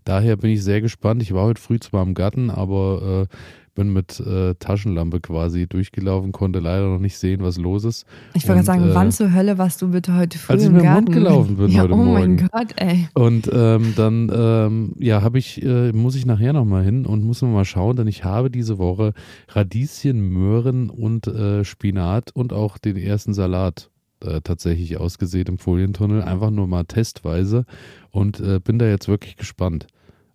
Daher 0.05 0.37
bin 0.37 0.51
ich 0.51 0.63
sehr 0.63 0.81
gespannt. 0.81 1.23
Ich 1.23 1.35
war 1.35 1.45
heute 1.45 1.61
früh 1.61 1.79
zwar 1.81 2.03
im 2.03 2.15
Garten, 2.15 2.51
aber 2.51 3.27
äh, 3.31 3.37
bin 3.79 3.93
mit 3.93 4.19
äh, 4.19 4.57
Taschenlampe 4.57 5.21
quasi 5.21 5.69
durchgelaufen, 5.69 6.33
konnte 6.33 6.59
leider 6.59 6.89
noch 6.89 6.99
nicht 6.99 7.17
sehen, 7.17 7.43
was 7.43 7.59
los 7.59 7.85
ist. 7.85 8.07
Ich 8.35 8.47
wollte 8.49 8.65
sagen, 8.65 8.91
äh, 8.91 8.95
wann 8.95 9.13
zur 9.13 9.33
Hölle 9.33 9.57
warst 9.57 9.81
du 9.81 9.93
bitte 9.93 10.17
heute 10.17 10.37
früh 10.37 10.55
als 10.55 10.65
im 10.65 10.77
ich 10.77 10.83
Garten? 10.83 11.05
Mund 11.05 11.15
gelaufen 11.15 11.57
bin 11.57 11.69
ja, 11.71 11.83
heute 11.83 11.93
oh 11.93 11.97
Morgen. 11.97 12.35
Mein 12.35 12.49
Gott, 12.53 12.75
ey. 12.75 13.09
Und 13.15 13.49
ähm, 13.55 13.93
dann 13.95 14.33
ähm, 14.35 14.93
ja, 14.99 15.23
habe 15.23 15.39
ich 15.39 15.63
äh, 15.63 15.93
muss 15.93 16.17
ich 16.17 16.27
nachher 16.27 16.53
nochmal 16.53 16.83
hin 16.83 17.07
und 17.07 17.23
muss 17.23 17.41
mal 17.41 17.65
schauen, 17.65 17.95
denn 17.95 18.09
ich 18.09 18.25
habe 18.25 18.51
diese 18.51 18.79
Woche 18.79 19.13
Radieschen, 19.47 20.29
Möhren 20.29 20.91
und 20.91 21.29
äh, 21.29 21.65
Spinat 21.65 22.33
und 22.35 22.53
auch 22.53 22.79
den 22.79 22.97
ersten 22.97 23.33
Salat 23.33 23.91
äh, 24.25 24.41
tatsächlich 24.43 24.97
ausgesät 24.97 25.49
im 25.49 25.59
Folientunnel, 25.59 26.23
einfach 26.23 26.51
nur 26.51 26.67
mal 26.67 26.83
testweise 26.83 27.65
und 28.11 28.41
äh, 28.41 28.59
bin 28.59 28.81
da 28.81 28.87
jetzt 28.89 29.07
wirklich 29.07 29.37
gespannt 29.37 29.87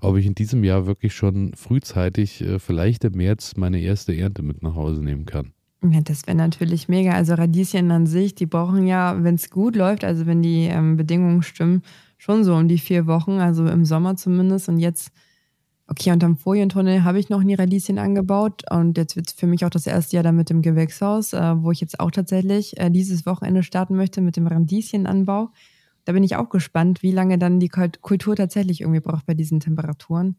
ob 0.03 0.17
ich 0.17 0.25
in 0.25 0.35
diesem 0.35 0.63
Jahr 0.63 0.85
wirklich 0.85 1.13
schon 1.13 1.53
frühzeitig, 1.55 2.41
äh, 2.41 2.59
vielleicht 2.59 3.03
im 3.03 3.13
März, 3.13 3.53
meine 3.57 3.79
erste 3.79 4.15
Ernte 4.15 4.41
mit 4.43 4.61
nach 4.61 4.75
Hause 4.75 5.03
nehmen 5.03 5.25
kann. 5.25 5.53
Ja, 5.83 6.01
das 6.01 6.27
wäre 6.27 6.37
natürlich 6.37 6.87
mega. 6.87 7.11
Also 7.11 7.33
Radieschen 7.33 7.91
an 7.91 8.05
sich, 8.05 8.35
die 8.35 8.45
brauchen 8.45 8.87
ja, 8.87 9.21
wenn 9.23 9.35
es 9.35 9.49
gut 9.49 9.75
läuft, 9.75 10.03
also 10.03 10.25
wenn 10.25 10.41
die 10.41 10.65
ähm, 10.65 10.95
Bedingungen 10.95 11.43
stimmen, 11.43 11.81
schon 12.17 12.43
so 12.43 12.55
um 12.55 12.67
die 12.67 12.77
vier 12.77 13.05
Wochen, 13.05 13.39
also 13.39 13.65
im 13.65 13.83
Sommer 13.83 14.15
zumindest. 14.15 14.69
Und 14.69 14.79
jetzt 14.79 15.11
Okay, 15.85 16.11
unterm 16.11 16.37
Folientunnel 16.37 17.03
habe 17.03 17.19
ich 17.19 17.29
noch 17.29 17.43
nie 17.43 17.55
Radieschen 17.55 17.99
angebaut 17.99 18.63
und 18.71 18.97
jetzt 18.97 19.17
wird 19.17 19.27
es 19.27 19.33
für 19.33 19.47
mich 19.47 19.65
auch 19.65 19.69
das 19.69 19.85
erste 19.85 20.15
Jahr 20.15 20.23
dann 20.23 20.37
mit 20.37 20.49
dem 20.49 20.61
Gewächshaus, 20.61 21.33
äh, 21.33 21.61
wo 21.61 21.71
ich 21.71 21.81
jetzt 21.81 21.99
auch 21.99 22.09
tatsächlich 22.09 22.79
äh, 22.79 22.89
dieses 22.89 23.25
Wochenende 23.25 23.63
starten 23.63 23.97
möchte 23.97 24.21
mit 24.21 24.37
dem 24.37 24.47
Radieschenanbau. 24.47 25.49
Da 26.05 26.13
bin 26.13 26.23
ich 26.23 26.35
auch 26.35 26.49
gespannt, 26.49 27.01
wie 27.01 27.11
lange 27.11 27.37
dann 27.37 27.59
die 27.59 27.69
Kultur 27.69 28.35
tatsächlich 28.35 28.81
irgendwie 28.81 28.99
braucht 28.99 29.25
bei 29.25 29.33
diesen 29.33 29.59
Temperaturen. 29.59 30.35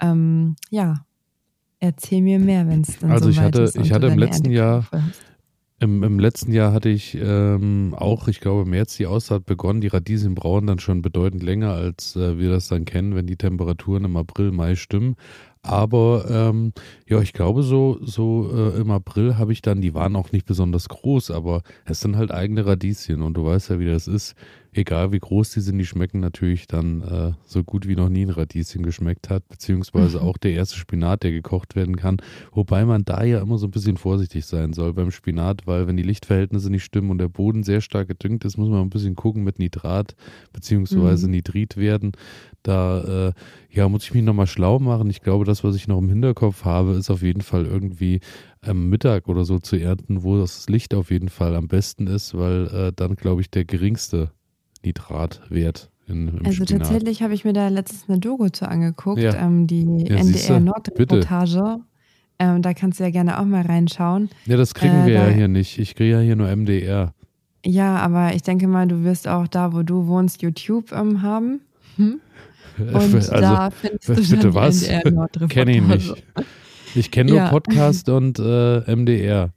Ähm, 0.00 0.56
ja, 0.70 1.06
erzähl 1.78 2.22
mir 2.22 2.38
mehr, 2.38 2.66
wenn 2.68 2.80
es 2.82 2.98
dann 2.98 3.10
also 3.10 3.26
so 3.26 3.30
ich 3.30 3.40
hatte, 3.40 3.62
ist. 3.62 3.76
ich 3.76 3.92
hatte 3.92 4.08
im 4.08 4.18
letzten 4.18 4.50
Jahr 4.50 4.84
im, 5.78 6.02
Im 6.02 6.18
letzten 6.18 6.52
Jahr 6.52 6.72
hatte 6.72 6.88
ich 6.88 7.14
ähm, 7.20 7.94
auch, 7.94 8.28
ich 8.28 8.40
glaube, 8.40 8.62
im 8.62 8.70
März 8.70 8.96
die 8.96 9.06
Aussaat 9.06 9.44
begonnen. 9.44 9.82
Die 9.82 9.88
Radieschen 9.88 10.34
brauchen 10.34 10.66
dann 10.66 10.78
schon 10.78 11.02
bedeutend 11.02 11.42
länger, 11.42 11.72
als 11.72 12.16
äh, 12.16 12.38
wir 12.38 12.48
das 12.48 12.68
dann 12.68 12.86
kennen, 12.86 13.14
wenn 13.14 13.26
die 13.26 13.36
Temperaturen 13.36 14.06
im 14.06 14.16
April, 14.16 14.52
Mai 14.52 14.74
stimmen. 14.74 15.16
Aber 15.60 16.24
ähm, 16.30 16.72
ja, 17.06 17.20
ich 17.20 17.34
glaube, 17.34 17.62
so, 17.62 17.98
so 18.00 18.50
äh, 18.54 18.80
im 18.80 18.90
April 18.90 19.36
habe 19.36 19.52
ich 19.52 19.60
dann, 19.60 19.82
die 19.82 19.92
waren 19.92 20.16
auch 20.16 20.32
nicht 20.32 20.46
besonders 20.46 20.88
groß, 20.88 21.30
aber 21.30 21.62
es 21.84 22.00
sind 22.00 22.16
halt 22.16 22.30
eigene 22.30 22.64
Radieschen 22.64 23.20
und 23.20 23.34
du 23.34 23.44
weißt 23.44 23.68
ja, 23.68 23.78
wie 23.78 23.86
das 23.86 24.08
ist 24.08 24.34
egal 24.76 25.12
wie 25.12 25.18
groß 25.18 25.50
die 25.50 25.60
sind, 25.60 25.78
die 25.78 25.86
schmecken 25.86 26.20
natürlich 26.20 26.66
dann 26.66 27.02
äh, 27.02 27.32
so 27.46 27.64
gut 27.64 27.86
wie 27.88 27.96
noch 27.96 28.08
nie 28.08 28.26
ein 28.26 28.30
Radieschen 28.30 28.82
geschmeckt 28.82 29.30
hat, 29.30 29.48
beziehungsweise 29.48 30.20
auch 30.22 30.36
der 30.36 30.52
erste 30.52 30.76
Spinat, 30.76 31.22
der 31.22 31.32
gekocht 31.32 31.76
werden 31.76 31.96
kann. 31.96 32.18
Wobei 32.52 32.84
man 32.84 33.04
da 33.04 33.24
ja 33.24 33.40
immer 33.40 33.58
so 33.58 33.66
ein 33.66 33.70
bisschen 33.70 33.96
vorsichtig 33.96 34.46
sein 34.46 34.72
soll 34.72 34.92
beim 34.92 35.10
Spinat, 35.10 35.66
weil 35.66 35.86
wenn 35.86 35.96
die 35.96 36.02
Lichtverhältnisse 36.02 36.70
nicht 36.70 36.84
stimmen 36.84 37.10
und 37.10 37.18
der 37.18 37.28
Boden 37.28 37.62
sehr 37.62 37.80
stark 37.80 38.08
gedüngt 38.08 38.44
ist, 38.44 38.56
muss 38.56 38.68
man 38.68 38.80
ein 38.80 38.90
bisschen 38.90 39.16
gucken 39.16 39.44
mit 39.44 39.58
Nitrat 39.58 40.14
beziehungsweise 40.52 41.26
mhm. 41.26 41.32
Nitritwerten. 41.32 42.12
Da 42.62 43.28
äh, 43.28 43.32
ja, 43.70 43.88
muss 43.88 44.04
ich 44.04 44.14
mich 44.14 44.24
nochmal 44.24 44.46
schlau 44.46 44.78
machen. 44.78 45.08
Ich 45.10 45.20
glaube, 45.20 45.44
das, 45.44 45.62
was 45.62 45.76
ich 45.76 45.86
noch 45.86 45.98
im 45.98 46.08
Hinterkopf 46.08 46.64
habe, 46.64 46.92
ist 46.92 47.10
auf 47.10 47.22
jeden 47.22 47.42
Fall 47.42 47.66
irgendwie 47.66 48.20
am 48.62 48.88
Mittag 48.88 49.28
oder 49.28 49.44
so 49.44 49.58
zu 49.58 49.76
ernten, 49.76 50.22
wo 50.22 50.38
das 50.38 50.68
Licht 50.68 50.94
auf 50.94 51.10
jeden 51.10 51.28
Fall 51.28 51.54
am 51.54 51.68
besten 51.68 52.06
ist, 52.06 52.36
weil 52.36 52.66
äh, 52.66 52.92
dann, 52.94 53.14
glaube 53.14 53.40
ich, 53.40 53.50
der 53.50 53.64
geringste 53.64 54.30
Nitratwert 54.86 55.90
in, 56.06 56.28
im 56.28 56.46
Also 56.46 56.64
Spinat. 56.64 56.82
tatsächlich 56.82 57.22
habe 57.22 57.34
ich 57.34 57.44
mir 57.44 57.52
da 57.52 57.68
letztens 57.68 58.08
eine 58.08 58.18
Doku 58.18 58.48
zu 58.48 58.68
angeguckt, 58.68 59.20
ja. 59.20 59.34
ähm, 59.34 59.66
die 59.66 59.82
ja, 60.08 60.16
NDR 60.16 60.60
Nordreportage. 60.60 61.78
Ähm, 62.38 62.62
da 62.62 62.74
kannst 62.74 63.00
du 63.00 63.04
ja 63.04 63.10
gerne 63.10 63.40
auch 63.40 63.44
mal 63.44 63.62
reinschauen. 63.62 64.28
Ja, 64.44 64.56
das 64.56 64.74
kriegen 64.74 65.02
äh, 65.02 65.06
wir 65.06 65.14
ja 65.14 65.28
hier 65.28 65.48
nicht. 65.48 65.78
Ich 65.78 65.94
kriege 65.94 66.12
ja 66.12 66.20
hier 66.20 66.36
nur 66.36 66.54
MDR. 66.54 67.14
Ja, 67.64 67.96
aber 67.96 68.34
ich 68.34 68.42
denke 68.42 68.68
mal, 68.68 68.86
du 68.86 69.02
wirst 69.04 69.26
auch 69.26 69.48
da, 69.48 69.72
wo 69.72 69.82
du 69.82 70.06
wohnst, 70.06 70.42
YouTube 70.42 70.92
ähm, 70.92 71.22
haben. 71.22 71.60
Hm? 71.96 72.20
Und 72.78 72.94
also, 72.94 73.32
da 73.32 73.70
findest 73.70 74.08
du 74.08 74.14
bitte 74.36 74.54
was? 74.54 74.86
Kenne 75.48 75.76
ich 75.76 75.82
nicht. 75.82 76.24
Ich 76.94 77.10
kenne 77.10 77.30
nur 77.30 77.40
ja. 77.40 77.48
Podcast 77.48 78.08
und 78.08 78.38
äh, 78.38 78.94
MDR. 78.94 79.52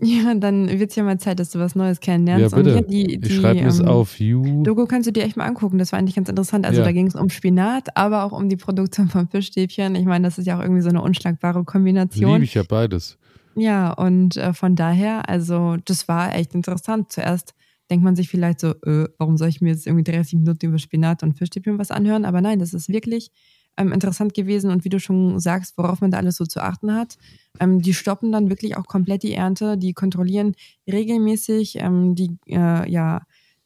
Ja, 0.00 0.34
dann 0.34 0.68
wird 0.68 0.90
es 0.90 0.96
ja 0.96 1.02
mal 1.02 1.18
Zeit, 1.18 1.38
dass 1.38 1.50
du 1.50 1.58
was 1.58 1.74
Neues 1.74 2.00
kennenlernst. 2.00 2.52
Ja, 2.52 2.56
bitte. 2.56 2.78
Und 2.78 2.90
die, 2.90 3.18
die, 3.18 3.26
ich 3.28 3.36
schreibe 3.36 3.60
ähm, 3.60 3.66
es 3.66 3.80
auf 3.80 4.18
You. 4.20 4.62
Doku 4.62 4.86
kannst 4.86 5.06
du 5.06 5.12
dir 5.12 5.24
echt 5.24 5.36
mal 5.36 5.46
angucken. 5.46 5.78
Das 5.78 5.92
war 5.92 5.98
eigentlich 5.98 6.16
ganz 6.16 6.28
interessant. 6.28 6.66
Also 6.66 6.80
Ja. 6.80 6.84
da 6.84 6.92
ging 6.92 7.06
es 7.06 7.14
um 7.14 7.30
Spinat, 7.30 7.96
aber 7.96 8.24
auch 8.24 8.32
um 8.32 8.48
die 8.48 8.56
Produktion 8.56 9.08
von 9.08 9.28
Fischstäbchen. 9.28 9.94
Ich 9.94 10.04
meine, 10.04 10.26
das 10.26 10.38
ist 10.38 10.46
ja 10.46 10.56
auch 10.58 10.62
irgendwie 10.62 10.82
so 10.82 10.88
eine 10.88 11.02
unschlagbare 11.02 11.64
Kombination. 11.64 12.32
Liebe 12.32 12.44
ich 12.44 12.54
ja 12.54 12.62
beides. 12.68 13.18
Ja, 13.56 13.92
und 13.92 14.36
äh, 14.36 14.52
von 14.52 14.74
daher, 14.76 15.28
also 15.28 15.76
das 15.84 16.08
war 16.08 16.34
echt 16.34 16.54
interessant. 16.54 17.12
Zuerst 17.12 17.54
denkt 17.90 18.04
man 18.04 18.16
sich 18.16 18.28
vielleicht 18.28 18.60
so, 18.60 18.70
äh, 18.84 19.08
warum 19.18 19.36
soll 19.36 19.48
ich 19.48 19.60
mir 19.60 19.70
jetzt 19.70 19.86
irgendwie 19.86 20.04
30 20.04 20.40
Minuten 20.40 20.66
über 20.66 20.78
Spinat 20.78 21.22
und 21.22 21.38
Fischstäbchen 21.38 21.78
was 21.78 21.90
anhören? 21.90 22.24
Aber 22.24 22.40
nein, 22.40 22.58
das 22.58 22.74
ist 22.74 22.88
wirklich 22.88 23.30
ähm, 23.76 23.92
interessant 23.92 24.34
gewesen 24.34 24.70
und 24.70 24.84
wie 24.84 24.88
du 24.88 25.00
schon 25.00 25.38
sagst, 25.40 25.76
worauf 25.76 26.00
man 26.00 26.10
da 26.10 26.18
alles 26.18 26.36
so 26.36 26.44
zu 26.44 26.62
achten 26.62 26.94
hat. 26.94 27.16
Ähm, 27.60 27.80
die 27.80 27.94
stoppen 27.94 28.32
dann 28.32 28.50
wirklich 28.50 28.76
auch 28.76 28.86
komplett 28.86 29.22
die 29.22 29.34
Ernte, 29.34 29.76
die 29.76 29.92
kontrollieren 29.92 30.54
regelmäßig 30.90 31.76
ähm, 31.80 32.14
die, 32.14 32.36
äh, 32.48 32.90
ja, 32.90 33.22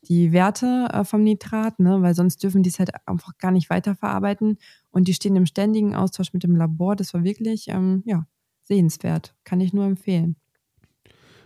die 0.08 0.32
Werte 0.32 0.88
äh, 0.92 1.04
vom 1.04 1.22
Nitrat, 1.22 1.78
ne? 1.78 2.00
weil 2.02 2.14
sonst 2.14 2.42
dürfen 2.42 2.62
die 2.62 2.70
es 2.70 2.78
halt 2.78 2.90
einfach 3.06 3.36
gar 3.38 3.50
nicht 3.50 3.68
weiterverarbeiten. 3.70 4.58
Und 4.90 5.08
die 5.08 5.14
stehen 5.14 5.36
im 5.36 5.46
ständigen 5.46 5.94
Austausch 5.94 6.32
mit 6.32 6.42
dem 6.42 6.56
Labor. 6.56 6.96
Das 6.96 7.12
war 7.14 7.24
wirklich, 7.24 7.68
ähm, 7.68 8.02
ja, 8.06 8.26
sehenswert. 8.64 9.34
Kann 9.44 9.60
ich 9.60 9.72
nur 9.72 9.84
empfehlen. 9.84 10.36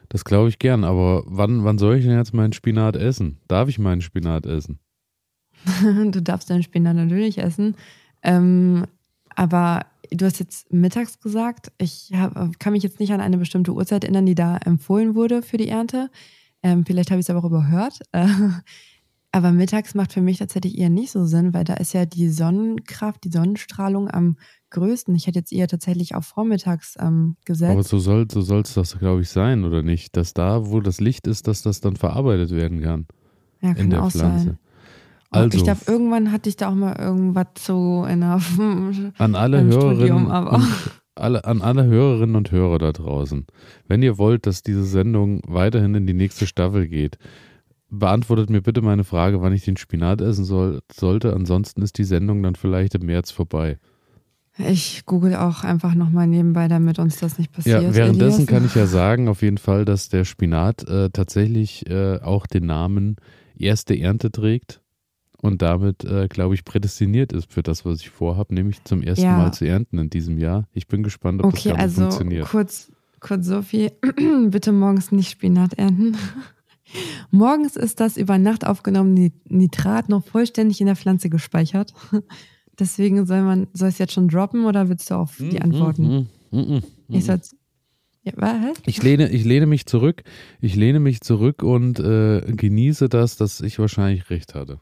Das 0.08 0.24
glaube 0.24 0.48
ich 0.48 0.58
gern. 0.58 0.84
Aber 0.84 1.24
wann, 1.26 1.64
wann 1.64 1.78
soll 1.78 1.96
ich 1.96 2.04
denn 2.04 2.16
jetzt 2.16 2.34
meinen 2.34 2.52
Spinat 2.52 2.96
essen? 2.96 3.38
Darf 3.48 3.68
ich 3.68 3.78
meinen 3.78 4.02
Spinat 4.02 4.46
essen? 4.46 4.78
du 5.82 6.20
darfst 6.22 6.50
deinen 6.50 6.62
Spinat 6.62 6.96
natürlich 6.96 7.38
essen. 7.38 7.76
Ähm, 8.22 8.86
aber 9.34 9.86
du 10.10 10.24
hast 10.24 10.38
jetzt 10.38 10.72
mittags 10.72 11.20
gesagt, 11.20 11.72
ich 11.78 12.10
hab, 12.14 12.58
kann 12.58 12.72
mich 12.72 12.82
jetzt 12.82 13.00
nicht 13.00 13.12
an 13.12 13.20
eine 13.20 13.38
bestimmte 13.38 13.72
Uhrzeit 13.72 14.04
erinnern, 14.04 14.26
die 14.26 14.34
da 14.34 14.56
empfohlen 14.58 15.14
wurde 15.14 15.42
für 15.42 15.56
die 15.56 15.68
Ernte. 15.68 16.10
Ähm, 16.62 16.84
vielleicht 16.84 17.10
habe 17.10 17.20
ich 17.20 17.26
es 17.26 17.30
aber 17.30 17.40
auch 17.40 17.48
überhört. 17.48 18.00
Äh, 18.12 18.26
aber 19.34 19.50
mittags 19.50 19.94
macht 19.94 20.12
für 20.12 20.20
mich 20.20 20.38
tatsächlich 20.38 20.76
eher 20.76 20.90
nicht 20.90 21.10
so 21.10 21.24
Sinn, 21.24 21.54
weil 21.54 21.64
da 21.64 21.74
ist 21.74 21.94
ja 21.94 22.04
die 22.04 22.28
Sonnenkraft, 22.28 23.24
die 23.24 23.30
Sonnenstrahlung 23.30 24.10
am 24.10 24.36
größten. 24.70 25.14
Ich 25.14 25.26
hätte 25.26 25.38
jetzt 25.38 25.52
eher 25.52 25.68
tatsächlich 25.68 26.14
auf 26.14 26.26
vormittags 26.26 26.96
ähm, 27.00 27.36
gesetzt. 27.46 27.72
Aber 27.72 27.82
so 27.82 27.98
soll 27.98 28.26
so 28.30 28.40
es 28.58 28.74
das, 28.74 28.98
glaube 28.98 29.22
ich, 29.22 29.30
sein, 29.30 29.64
oder 29.64 29.82
nicht? 29.82 30.16
Dass 30.16 30.34
da, 30.34 30.66
wo 30.70 30.80
das 30.80 31.00
Licht 31.00 31.26
ist, 31.26 31.48
dass 31.48 31.62
das 31.62 31.80
dann 31.80 31.96
verarbeitet 31.96 32.50
werden 32.50 32.82
kann. 32.82 33.06
ja, 33.62 33.70
in 33.70 33.76
kann 33.76 33.90
der 33.90 34.02
auch 34.04 34.10
Pflanze. 34.10 34.44
sein. 34.44 34.58
Also, 35.32 35.58
ich 35.58 35.64
glaube, 35.64 35.80
irgendwann 35.86 36.32
hatte 36.32 36.48
ich 36.48 36.56
da 36.56 36.68
auch 36.68 36.74
mal 36.74 36.96
irgendwas 36.98 37.46
zu 37.54 38.04
in 38.08 38.22
einer, 38.22 38.40
an 39.18 39.34
alle 39.34 39.62
Hörerinnen 39.62 39.96
Studium, 39.96 40.30
aber- 40.30 40.52
und 40.54 40.66
alle, 41.14 41.44
an 41.44 41.62
alle 41.62 41.84
Hörerinnen 41.84 42.36
und 42.36 42.50
Hörer 42.52 42.78
da 42.78 42.92
draußen, 42.92 43.46
wenn 43.86 44.02
ihr 44.02 44.18
wollt, 44.18 44.46
dass 44.46 44.62
diese 44.62 44.84
Sendung 44.84 45.42
weiterhin 45.46 45.94
in 45.94 46.06
die 46.06 46.14
nächste 46.14 46.46
Staffel 46.46 46.88
geht, 46.88 47.18
beantwortet 47.90 48.50
mir 48.50 48.62
bitte 48.62 48.80
meine 48.82 49.04
Frage, 49.04 49.42
wann 49.42 49.52
ich 49.52 49.64
den 49.64 49.76
Spinat 49.76 50.20
essen 50.20 50.44
soll, 50.44 50.80
sollte. 50.90 51.34
Ansonsten 51.34 51.82
ist 51.82 51.98
die 51.98 52.04
Sendung 52.04 52.42
dann 52.42 52.54
vielleicht 52.54 52.94
im 52.94 53.06
März 53.06 53.30
vorbei. 53.30 53.78
Ich 54.58 55.04
google 55.06 55.34
auch 55.36 55.64
einfach 55.64 55.94
nochmal 55.94 56.26
nebenbei, 56.26 56.68
damit 56.68 56.98
uns 56.98 57.18
das 57.18 57.38
nicht 57.38 57.52
passiert. 57.52 57.82
Ja, 57.82 57.94
währenddessen 57.94 58.46
kann 58.46 58.66
ich 58.66 58.74
ja 58.74 58.86
sagen, 58.86 59.28
auf 59.28 59.40
jeden 59.42 59.58
Fall, 59.58 59.84
dass 59.86 60.10
der 60.10 60.24
Spinat 60.24 60.86
äh, 60.88 61.08
tatsächlich 61.10 61.88
äh, 61.88 62.18
auch 62.20 62.46
den 62.46 62.66
Namen 62.66 63.16
erste 63.56 63.98
Ernte 63.98 64.30
trägt 64.30 64.81
und 65.42 65.60
damit, 65.60 66.04
äh, 66.04 66.28
glaube 66.28 66.54
ich, 66.54 66.64
prädestiniert 66.64 67.32
ist 67.32 67.52
für 67.52 67.62
das, 67.62 67.84
was 67.84 68.00
ich 68.00 68.08
vorhabe, 68.10 68.54
nämlich 68.54 68.82
zum 68.84 69.02
ersten 69.02 69.24
Ja. 69.24 69.36
Mal 69.36 69.52
zu 69.52 69.66
ernten 69.66 69.98
in 69.98 70.08
diesem 70.08 70.38
Jahr. 70.38 70.68
Ich 70.72 70.86
bin 70.86 71.02
gespannt, 71.02 71.40
ob 71.42 71.46
Okay, 71.48 71.70
das 71.70 71.76
Ganze 71.76 71.82
also 71.82 72.02
funktioniert. 72.02 72.48
kurz, 72.48 72.92
kurz 73.20 73.46
Sophie, 73.46 73.90
bitte 74.48 74.72
morgens 74.72 75.12
nicht 75.12 75.30
Spinat 75.30 75.74
ernten. 75.74 76.16
Morgens 77.30 77.76
ist 77.76 78.00
das 78.00 78.16
über 78.16 78.38
Nacht 78.38 78.66
aufgenommene 78.66 79.32
Nitrat 79.48 80.08
noch 80.08 80.24
vollständig 80.24 80.80
in 80.80 80.86
der 80.86 80.96
Pflanze 80.96 81.28
gespeichert. 81.30 81.92
Deswegen 82.78 83.26
soll 83.26 83.42
man, 83.42 83.66
soll 83.72 83.88
es 83.88 83.98
jetzt 83.98 84.12
schon 84.12 84.28
droppen 84.28 84.64
oder 84.64 84.88
willst 84.88 85.10
du 85.10 85.14
auf 85.14 85.36
die 85.38 85.60
antworten? 85.60 86.28
Mm, 86.50 86.56
mm, 86.56 86.60
mm, 86.60 86.74
mm, 86.76 86.82
Ich 87.08 87.24
soll's. 87.24 87.56
Ja, 88.24 88.32
was? 88.36 88.78
Ich 88.86 89.02
lehne, 89.02 89.30
ich 89.30 89.44
lehne 89.44 89.66
mich 89.66 89.86
zurück, 89.86 90.22
ich 90.60 90.76
lehne 90.76 91.00
mich 91.00 91.22
zurück 91.22 91.64
und 91.64 91.98
äh, 91.98 92.40
genieße 92.42 93.08
das, 93.08 93.36
dass 93.36 93.60
ich 93.60 93.80
wahrscheinlich 93.80 94.30
recht 94.30 94.54
hatte. 94.54 94.78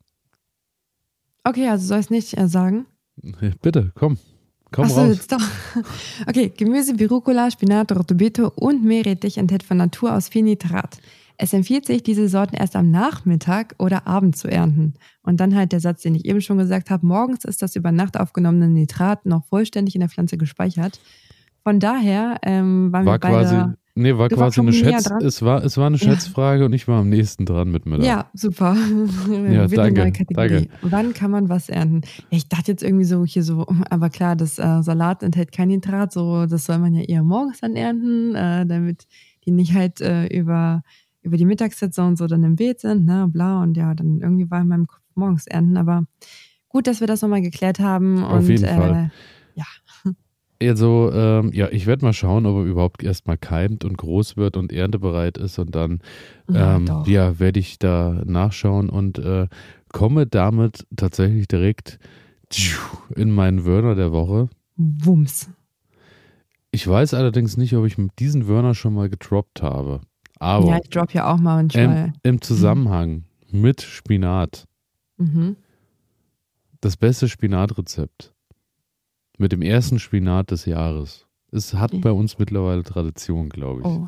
Okay, 1.45 1.69
also 1.69 1.87
soll 1.87 1.99
ich 1.99 2.07
es 2.07 2.11
nicht 2.11 2.39
äh, 2.39 2.49
sagen? 2.49 2.87
Bitte, 3.63 3.93
komm, 3.95 4.19
komm 4.71 4.85
Achso, 4.85 5.01
raus. 5.01 5.17
jetzt 5.17 5.33
doch. 5.33 5.41
Okay, 6.27 6.53
Gemüse 6.57 6.99
wie 6.99 7.05
Rucola, 7.05 7.51
Spinat, 7.51 7.93
rote 7.93 8.15
Beete 8.15 8.51
und 8.51 8.85
Meerrettich 8.85 9.39
enthält 9.39 9.63
von 9.63 9.77
Natur 9.77 10.15
aus 10.15 10.29
viel 10.29 10.43
Nitrat. 10.43 10.99
Es 11.43 11.55
empfiehlt 11.55 11.87
sich, 11.87 12.03
diese 12.03 12.29
Sorten 12.29 12.57
erst 12.57 12.77
am 12.77 12.91
Nachmittag 12.91 13.75
oder 13.79 14.07
Abend 14.07 14.37
zu 14.37 14.49
ernten. 14.49 14.93
Und 15.23 15.41
dann 15.41 15.55
halt 15.55 15.73
der 15.73 15.81
Satz, 15.81 16.03
den 16.03 16.15
ich 16.15 16.27
eben 16.27 16.43
schon 16.43 16.59
gesagt 16.59 16.91
habe, 16.91 17.07
morgens 17.07 17.47
ist 17.47 17.63
das 17.63 17.77
über 17.77 17.93
Nacht 17.93 18.21
aufgenommene 18.21 18.69
Nitrat 18.69 19.25
noch 19.25 19.47
vollständig 19.47 19.95
in 19.95 20.01
der 20.01 20.11
Pflanze 20.11 20.37
gespeichert. 20.37 21.01
Von 21.63 21.81
daher 21.81 22.39
ähm, 22.43 22.93
waren 22.93 23.07
War 23.07 23.15
wir 23.15 23.19
beide... 23.21 23.49
quasi, 23.49 23.75
nee, 23.95 24.17
war 24.17 24.29
Du 24.29 24.37
quasi 24.37 24.61
eine 24.61 24.73
Schätz, 24.73 25.09
es 25.23 25.43
war, 25.43 25.65
es 25.65 25.77
war 25.77 25.87
eine 25.87 25.97
Ja. 25.97 26.11
Schätzfrage 26.11 26.65
und 26.65 26.73
ich 26.73 26.89
war 26.89 27.01
am 27.01 27.09
nächsten 27.09 27.47
dran 27.47 27.71
mit 27.71 27.87
Müller. 27.87 28.05
Ja, 28.05 28.31
super. 28.35 28.77
Ja, 29.51 29.67
danke, 29.67 30.13
Kategorie. 30.13 30.69
Wann 30.83 31.13
kann 31.13 31.31
man 31.31 31.49
was 31.49 31.69
ernten? 31.69 32.03
Ja, 32.31 32.39
ich 32.39 32.49
dachte 32.49 32.71
jetzt 32.73 32.83
irgendwie 32.83 33.05
so 33.05 33.25
hier 33.25 33.43
so, 33.43 33.67
aber 33.91 34.11
klar, 34.11 34.37
das 34.37 34.59
äh, 34.59 34.83
Salat 34.83 35.23
enthält 35.23 35.53
kein 35.53 35.69
Nitrat, 35.69 36.13
so 36.13 36.47
das 36.47 36.65
soll 36.67 36.79
man 36.79 36.95
ja 36.95 37.03
eher 37.03 37.23
morgens 37.23 37.61
dann 37.61 37.77
ernten, 37.77 38.35
äh, 38.35 38.67
damit 38.67 39.07
die 39.45 39.51
nicht 39.51 39.75
halt 39.75 40.01
äh, 40.01 40.27
über 40.27 40.83
über 41.23 41.37
die 41.37 41.45
Mittagssaison 41.45 42.17
so 42.17 42.27
dann 42.27 42.43
im 42.45 42.57
Beet 42.57 42.81
sind, 42.81 43.05
ne, 43.05 43.29
bla 43.31 43.63
und 43.63 43.77
ja, 43.77 43.95
dann 43.95 44.21
irgendwie 44.21 44.51
war 44.51 44.61
in 44.63 44.69
meinem 44.69 44.87
Kopf 44.87 45.03
morgens 45.15 45.47
ernten, 45.47 45.77
aber 45.77 46.05
gut, 46.69 46.87
dass 46.87 47.01
wir 47.01 47.07
das 47.07 47.21
nochmal 47.23 47.43
geklärt 47.43 47.79
haben 47.79 48.25
Auf 48.25 48.41
und 48.41 48.49
jeden 48.49 48.65
äh, 48.65 48.75
Fall. 48.75 49.11
Ja, 50.63 50.71
Also, 50.71 51.11
ähm, 51.13 51.53
ja, 51.53 51.69
ich 51.71 51.87
werde 51.87 52.05
mal 52.05 52.13
schauen, 52.13 52.47
ob 52.47 52.57
er 52.57 52.65
überhaupt 52.65 53.03
erstmal 53.03 53.39
keimt 53.39 53.85
und 53.85 53.97
groß 53.97 54.37
wird 54.37 54.57
und 54.57 54.73
erntebereit 54.73 55.39
ist 55.39 55.59
und 55.59 55.75
dann 55.75 56.01
Ja, 56.51 56.77
ähm, 56.77 56.87
doch. 56.87 57.07
ja, 57.07 57.39
werde 57.39 57.61
ich 57.61 57.79
da 57.79 58.23
nachschauen 58.25 58.89
und 58.91 59.19
äh, 59.19 59.49
komme 59.93 60.27
damit 60.27 60.87
tatsächlich 60.97 61.49
direkt 61.49 61.99
in 63.15 63.31
meinen 63.31 63.65
Wörter 63.65 63.95
der 63.95 64.13
Woche. 64.13 64.49
Wumms. 64.77 65.51
Ich 66.73 66.87
weiß 66.87 67.15
allerdings 67.15 67.57
nicht, 67.57 67.75
ob 67.75 67.85
ich 67.87 67.97
diesen 68.19 68.47
Wörner 68.47 68.75
schon 68.75 68.95
mal 68.95 69.09
gedroppt 69.09 69.63
habe. 69.63 70.01
Aber 70.39 70.67
ja, 70.69 70.79
ich 70.83 70.89
drop 70.89 71.13
ja 71.13 71.33
auch 71.33 71.39
mal 71.39 71.57
manchmal. 71.57 72.13
Im, 72.23 72.35
im 72.35 72.41
Zusammenhang 72.43 73.25
mit 73.51 73.83
Spinat. 73.83 74.67
Mhm. 75.19 75.57
Das 76.81 76.97
beste 76.97 77.29
Spinatrezept. 77.29 78.33
Mit 79.41 79.53
dem 79.53 79.63
ersten 79.63 79.99
Spinat 79.99 80.51
des 80.51 80.67
Jahres. 80.67 81.27
Es 81.51 81.73
hat 81.73 81.99
bei 82.03 82.13
uns 82.13 82.39
mittlerweile 82.39 82.83
Tradition, 82.83 83.49
glaube 83.49 83.81
ich. 83.81 83.87
Oh. 83.87 84.07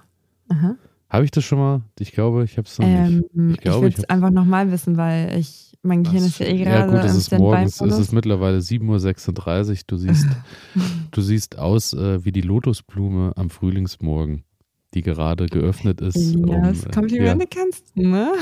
Aha. 0.50 0.76
Habe 1.08 1.24
ich 1.24 1.30
das 1.30 1.42
schon 1.44 1.58
mal? 1.58 1.80
Ich 1.98 2.12
glaube, 2.12 2.44
ich 2.44 2.58
habe 2.58 2.68
es 2.68 2.78
noch 2.78 2.86
Ähm, 2.86 3.24
nicht. 3.32 3.54
ich 3.56 3.60
glaube, 3.62 3.82
will 3.84 3.88
ich 3.88 3.96
es 3.96 4.02
hab- 4.02 4.10
einfach 4.10 4.30
nochmal 4.30 4.70
wissen, 4.70 4.98
weil 4.98 5.38
ich, 5.38 5.72
mein 5.82 6.02
Gehirn 6.04 6.24
ist 6.24 6.38
ja 6.38 6.46
eh 6.46 6.62
ja 6.62 6.84
gerade 6.86 6.92
gut, 6.92 7.10
es 7.10 7.16
ist 7.16 7.32
morgens, 7.38 7.80
es 7.80 7.98
ist 7.98 8.12
mittlerweile 8.12 8.58
7.36 8.58 9.70
Uhr. 9.70 9.76
Du 9.86 9.96
siehst, 9.96 10.26
du 11.10 11.20
siehst 11.22 11.58
aus 11.58 11.94
äh, 11.94 12.22
wie 12.26 12.32
die 12.32 12.42
Lotusblume 12.42 13.32
am 13.34 13.48
Frühlingsmorgen, 13.48 14.44
die 14.92 15.00
gerade 15.00 15.46
geöffnet 15.46 16.02
ist. 16.02 16.36
um, 16.36 16.44
Elias, 16.44 16.84
äh, 16.84 16.90
Komplimente 16.90 17.46
kannst 17.46 17.84
du, 17.96 18.06
ne? 18.06 18.32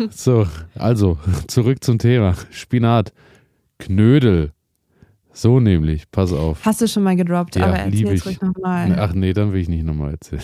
ja. 0.00 0.06
So, 0.10 0.48
also 0.74 1.16
zurück 1.46 1.84
zum 1.84 1.98
Thema. 1.98 2.34
Spinat, 2.50 3.12
Knödel. 3.78 4.50
So 5.40 5.58
nämlich, 5.58 6.10
pass 6.10 6.34
auf. 6.34 6.62
Hast 6.66 6.82
du 6.82 6.86
schon 6.86 7.02
mal 7.02 7.16
gedroppt, 7.16 7.56
Ja, 7.56 7.64
aber 7.68 7.78
erzähl 7.78 8.12
ich. 8.12 8.26
ruhig 8.26 8.42
nochmal. 8.42 8.94
Ach 8.98 9.14
nee, 9.14 9.32
dann 9.32 9.54
will 9.54 9.60
ich 9.62 9.70
nicht 9.70 9.84
nochmal 9.86 10.10
erzählen. 10.10 10.42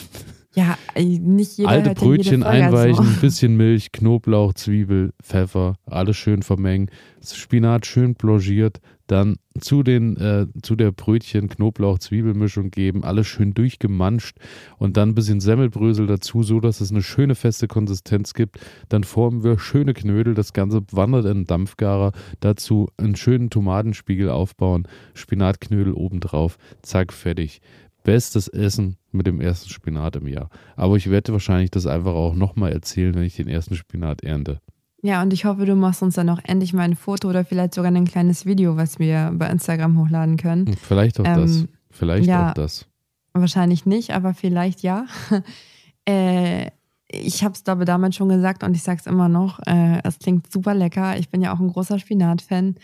Ja, 0.57 0.79
nicht 0.97 1.59
jeder 1.59 1.69
Alte 1.69 1.88
ja 1.90 1.95
Brötchen 1.95 2.42
Folge 2.42 2.47
einweichen, 2.47 2.95
So. 2.95 3.03
ein 3.11 3.21
bisschen 3.21 3.57
Milch, 3.59 3.92
Knoblauch, 3.92 4.55
Zwiebel, 4.55 5.12
Pfeffer, 5.23 5.77
alles 5.85 6.16
schön 6.16 6.42
vermengen. 6.42 6.90
Spinat 7.23 7.85
schön 7.85 8.14
blanchiert, 8.14 8.81
dann 9.07 9.37
zu, 9.61 9.83
den, 9.83 10.16
äh, 10.16 10.47
zu 10.62 10.75
der 10.77 10.92
Brötchen 10.92 11.49
Knoblauch-Zwiebelmischung 11.49 12.71
geben, 12.71 13.05
alles 13.05 13.27
schön 13.27 13.53
durchgemanscht 13.53 14.38
und 14.79 14.97
dann 14.97 15.11
ein 15.11 15.14
bisschen 15.14 15.40
Semmelbrösel 15.40 16.07
dazu, 16.07 16.42
so 16.42 16.61
dass 16.61 16.81
es 16.81 16.90
eine 16.90 17.03
schöne 17.03 17.35
feste 17.35 17.69
Konsistenz 17.69 18.33
gibt. 18.33 18.59
Dann 18.88 19.05
formen 19.05 19.45
wir 19.45 19.59
schöne 19.59 19.92
Knödel, 19.92 20.35
das 20.35 20.55
Ganze 20.55 20.83
wandert 20.90 21.27
in 21.27 21.40
den 21.40 21.45
Dampfgarer. 21.45 22.12
Dazu 22.40 22.88
einen 22.97 23.16
schönen 23.16 23.51
Tomatenspiegel 23.51 24.31
aufbauen, 24.31 24.88
Spinatknödel 25.14 25.92
obendrauf, 25.92 26.57
zack, 26.83 27.12
fertig. 27.12 27.61
Bestes 28.07 28.47
Essen 28.47 28.99
mit 29.11 29.27
dem 29.27 29.40
ersten 29.40 29.69
Spinat 29.69 30.14
im 30.14 30.29
Jahr. 30.29 30.49
Aber 30.77 30.95
ich 30.95 31.11
werde 31.11 31.33
wahrscheinlich 31.33 31.73
das 31.73 31.87
einfach 31.87 32.14
auch 32.14 32.35
nochmal 32.35 32.71
erzählen, 32.73 33.12
wenn 33.16 33.25
ich 33.25 33.35
den 33.35 33.49
ersten 33.49 33.75
Spinat 33.75 34.23
ernte. 34.23 34.61
Ja, 35.03 35.23
und 35.23 35.33
ich 35.33 35.45
hoffe, 35.45 35.66
du 35.66 35.75
machst 35.75 36.03
uns 36.03 36.14
dann 36.14 36.29
auch 36.29 36.38
endlich 36.45 36.73
mal 36.73 36.83
ein 36.83 36.95
Foto 36.95 37.29
oder 37.29 37.45
vielleicht 37.45 37.75
sogar 37.75 37.90
ein 37.90 38.05
kleines 38.05 38.47
Video, 38.47 38.77
was 38.77 39.01
wir 39.01 39.33
bei 39.35 39.49
Instagram 39.49 39.99
hochladen 39.99 40.37
können. 40.37 40.66
Hm, 40.66 40.77
Vielleicht 40.77 41.19
auch 41.19 41.25
Ähm, 41.25 41.35
das. 41.35 41.64
Vielleicht 41.90 42.29
ja. 42.29 42.51
auch 42.51 42.55
das. 42.55 42.87
Wahrscheinlich 43.33 43.87
nicht, 43.87 44.12
aber 44.12 44.35
vielleicht 44.35 44.83
ja. 44.83 45.07
äh, 46.09 46.71
ich 47.09 47.42
habe 47.42 47.55
es, 47.55 47.64
glaube 47.64 47.83
ich, 47.83 47.87
damals 47.87 48.14
schon 48.14 48.29
gesagt 48.29 48.62
und 48.62 48.77
ich 48.77 48.85
sage 48.85 49.01
es 49.01 49.07
immer 49.07 49.29
noch. 49.29 49.59
Äh, 49.66 50.01
es 50.05 50.21
klingt 50.21 50.53
super 50.53 50.75
lecker. 50.75 51.19
Ich 51.19 51.29
bin 51.29 51.42
ja 51.42 51.53
auch 51.53 51.59
ein 51.59 51.73
großer 51.73 51.99
Spinat-Fan. 51.99 52.77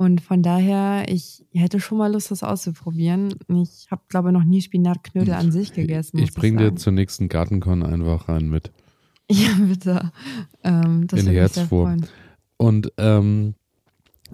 Und 0.00 0.22
von 0.22 0.42
daher, 0.42 1.04
ich 1.10 1.44
hätte 1.52 1.78
schon 1.78 1.98
mal 1.98 2.10
Lust, 2.10 2.30
das 2.30 2.42
auszuprobieren. 2.42 3.34
Ich 3.48 3.88
habe, 3.90 4.00
glaube 4.08 4.30
ich, 4.30 4.32
noch 4.32 4.44
nie 4.44 4.62
Spinatknödel 4.62 5.34
an 5.34 5.52
sich 5.52 5.74
gegessen. 5.74 6.16
Ich 6.20 6.32
bringe 6.32 6.70
dir 6.70 6.74
zur 6.74 6.94
nächsten 6.94 7.28
Gartenkon 7.28 7.82
einfach 7.82 8.30
rein 8.30 8.48
mit. 8.48 8.72
Ja, 9.30 9.50
bitte. 9.60 10.10
Ähm, 10.64 11.06
das 11.06 11.20
In 11.20 11.26
würde 11.26 11.96
mich. 12.00 12.10
Und 12.56 12.92
ähm, 12.96 13.54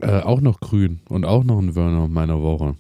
äh, 0.00 0.20
auch 0.20 0.40
noch 0.40 0.60
grün 0.60 1.00
und 1.08 1.26
auch 1.26 1.42
noch 1.42 1.58
ein 1.58 1.74
Wörner 1.74 2.06
meiner 2.08 2.40
Woche. 2.40 2.76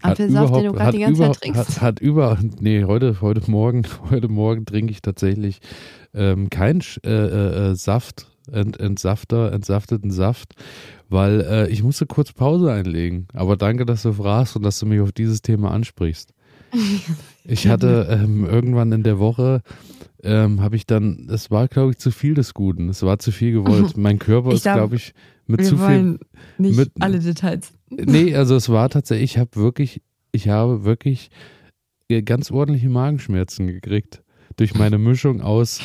Apfelsaft, 0.00 0.56
den 0.56 0.64
du 0.64 0.72
gerade 0.72 0.96
die 0.96 1.04
ganze 1.04 1.22
über, 1.22 1.32
Zeit 1.34 1.42
trinkst. 1.42 1.60
Hat, 1.60 1.80
hat 1.82 2.00
über, 2.00 2.38
nee, 2.58 2.82
heute, 2.84 3.20
heute 3.20 3.48
Morgen, 3.48 3.82
heute 4.10 4.28
Morgen 4.28 4.64
trinke 4.64 4.90
ich 4.90 5.02
tatsächlich 5.02 5.60
ähm, 6.14 6.48
keinen 6.48 6.80
äh, 7.04 7.10
äh, 7.10 7.70
äh, 7.70 7.74
Saft, 7.74 8.26
Ent, 8.52 8.78
Entsafter, 8.80 9.52
entsafteten 9.52 10.10
Saft, 10.10 10.54
weil 11.08 11.40
äh, 11.42 11.68
ich 11.70 11.82
musste 11.82 12.06
kurz 12.06 12.32
Pause 12.32 12.72
einlegen. 12.72 13.28
Aber 13.32 13.56
danke, 13.56 13.84
dass 13.86 14.02
du 14.02 14.12
fragst 14.12 14.56
und 14.56 14.62
dass 14.62 14.78
du 14.78 14.86
mich 14.86 15.00
auf 15.00 15.12
dieses 15.12 15.42
Thema 15.42 15.70
ansprichst. 15.70 16.32
Ich 17.50 17.66
hatte 17.66 18.06
ähm, 18.10 18.44
irgendwann 18.44 18.92
in 18.92 19.02
der 19.02 19.18
Woche, 19.18 19.62
ähm, 20.22 20.60
habe 20.60 20.76
ich 20.76 20.84
dann, 20.84 21.28
es 21.32 21.50
war, 21.50 21.66
glaube 21.66 21.92
ich, 21.92 21.96
zu 21.98 22.10
viel 22.10 22.34
des 22.34 22.52
Guten. 22.52 22.90
Es 22.90 23.02
war 23.02 23.18
zu 23.18 23.32
viel 23.32 23.52
gewollt. 23.52 23.96
Mein 23.96 24.18
Körper 24.18 24.52
ist, 24.52 24.64
glaub, 24.64 24.74
glaube 24.76 24.96
ich, 24.96 25.14
mit 25.46 25.64
zu 25.64 25.78
viel 25.78 26.18
nicht 26.58 26.76
mit- 26.76 26.90
alle 27.00 27.20
Details. 27.20 27.72
Nee, 27.90 28.34
also 28.36 28.54
es 28.54 28.68
war 28.68 28.90
tatsächlich, 28.90 29.30
ich 29.32 29.38
habe 29.38 29.56
wirklich, 29.56 30.02
ich 30.30 30.50
habe 30.50 30.84
wirklich 30.84 31.30
ganz 32.26 32.50
ordentliche 32.50 32.90
Magenschmerzen 32.90 33.66
gekriegt. 33.66 34.22
Durch 34.56 34.74
meine 34.74 34.98
Mischung 34.98 35.40
aus 35.40 35.80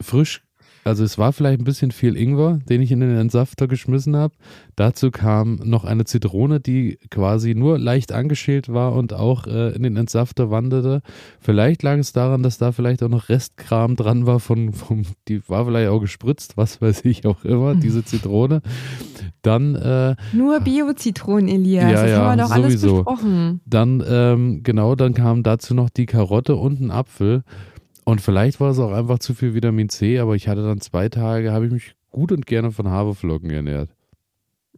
frisch, 0.00 0.42
also 0.82 1.04
es 1.04 1.18
war 1.18 1.32
vielleicht 1.32 1.60
ein 1.60 1.64
bisschen 1.64 1.90
viel 1.90 2.16
Ingwer, 2.16 2.58
den 2.68 2.80
ich 2.80 2.90
in 2.90 3.00
den 3.00 3.16
Entsafter 3.16 3.68
geschmissen 3.68 4.16
habe. 4.16 4.34
Dazu 4.76 5.10
kam 5.10 5.56
noch 5.62 5.84
eine 5.84 6.04
Zitrone, 6.04 6.58
die 6.58 6.98
quasi 7.10 7.54
nur 7.54 7.78
leicht 7.78 8.12
angeschält 8.12 8.72
war 8.72 8.94
und 8.94 9.12
auch 9.12 9.46
äh, 9.46 9.74
in 9.74 9.82
den 9.82 9.96
Entsafter 9.96 10.50
wanderte. 10.50 11.02
Vielleicht 11.38 11.82
lag 11.82 11.98
es 11.98 12.12
daran, 12.12 12.42
dass 12.42 12.56
da 12.56 12.72
vielleicht 12.72 13.02
auch 13.02 13.08
noch 13.08 13.28
Restkram 13.28 13.94
dran 13.94 14.26
war 14.26 14.40
von, 14.40 14.72
vom, 14.72 15.02
die 15.28 15.46
war 15.48 15.66
vielleicht 15.66 15.90
auch 15.90 16.00
gespritzt, 16.00 16.56
was 16.56 16.80
weiß 16.80 17.04
ich 17.04 17.26
auch 17.26 17.44
immer, 17.44 17.74
diese 17.76 18.04
Zitrone. 18.04 18.62
Dann 19.42 19.74
äh, 19.74 20.16
Nur 20.32 20.60
Bio-Zitronen, 20.60 21.48
Elias. 21.48 21.90
Ja, 21.90 22.02
das 22.02 22.10
ja, 22.10 22.16
haben 22.18 22.38
wir 22.38 22.44
doch 22.44 22.50
alles 22.50 22.80
sowieso. 22.80 22.96
besprochen. 22.96 23.60
Dann, 23.66 24.02
ähm, 24.06 24.62
genau, 24.62 24.94
dann 24.94 25.12
kam 25.12 25.42
dazu 25.42 25.74
noch 25.74 25.90
die 25.90 26.06
Karotte 26.06 26.56
und 26.56 26.80
ein 26.80 26.90
Apfel. 26.90 27.42
Und 28.10 28.20
vielleicht 28.20 28.60
war 28.60 28.70
es 28.70 28.78
auch 28.78 28.92
einfach 28.92 29.18
zu 29.20 29.34
viel 29.34 29.54
Vitamin 29.54 29.88
C, 29.88 30.18
aber 30.18 30.34
ich 30.34 30.48
hatte 30.48 30.62
dann 30.62 30.80
zwei 30.80 31.08
Tage, 31.08 31.52
habe 31.52 31.66
ich 31.66 31.72
mich 31.72 31.94
gut 32.10 32.32
und 32.32 32.46
gerne 32.46 32.70
von 32.72 32.88
Haferflocken 32.88 33.50
ernährt. 33.50 33.90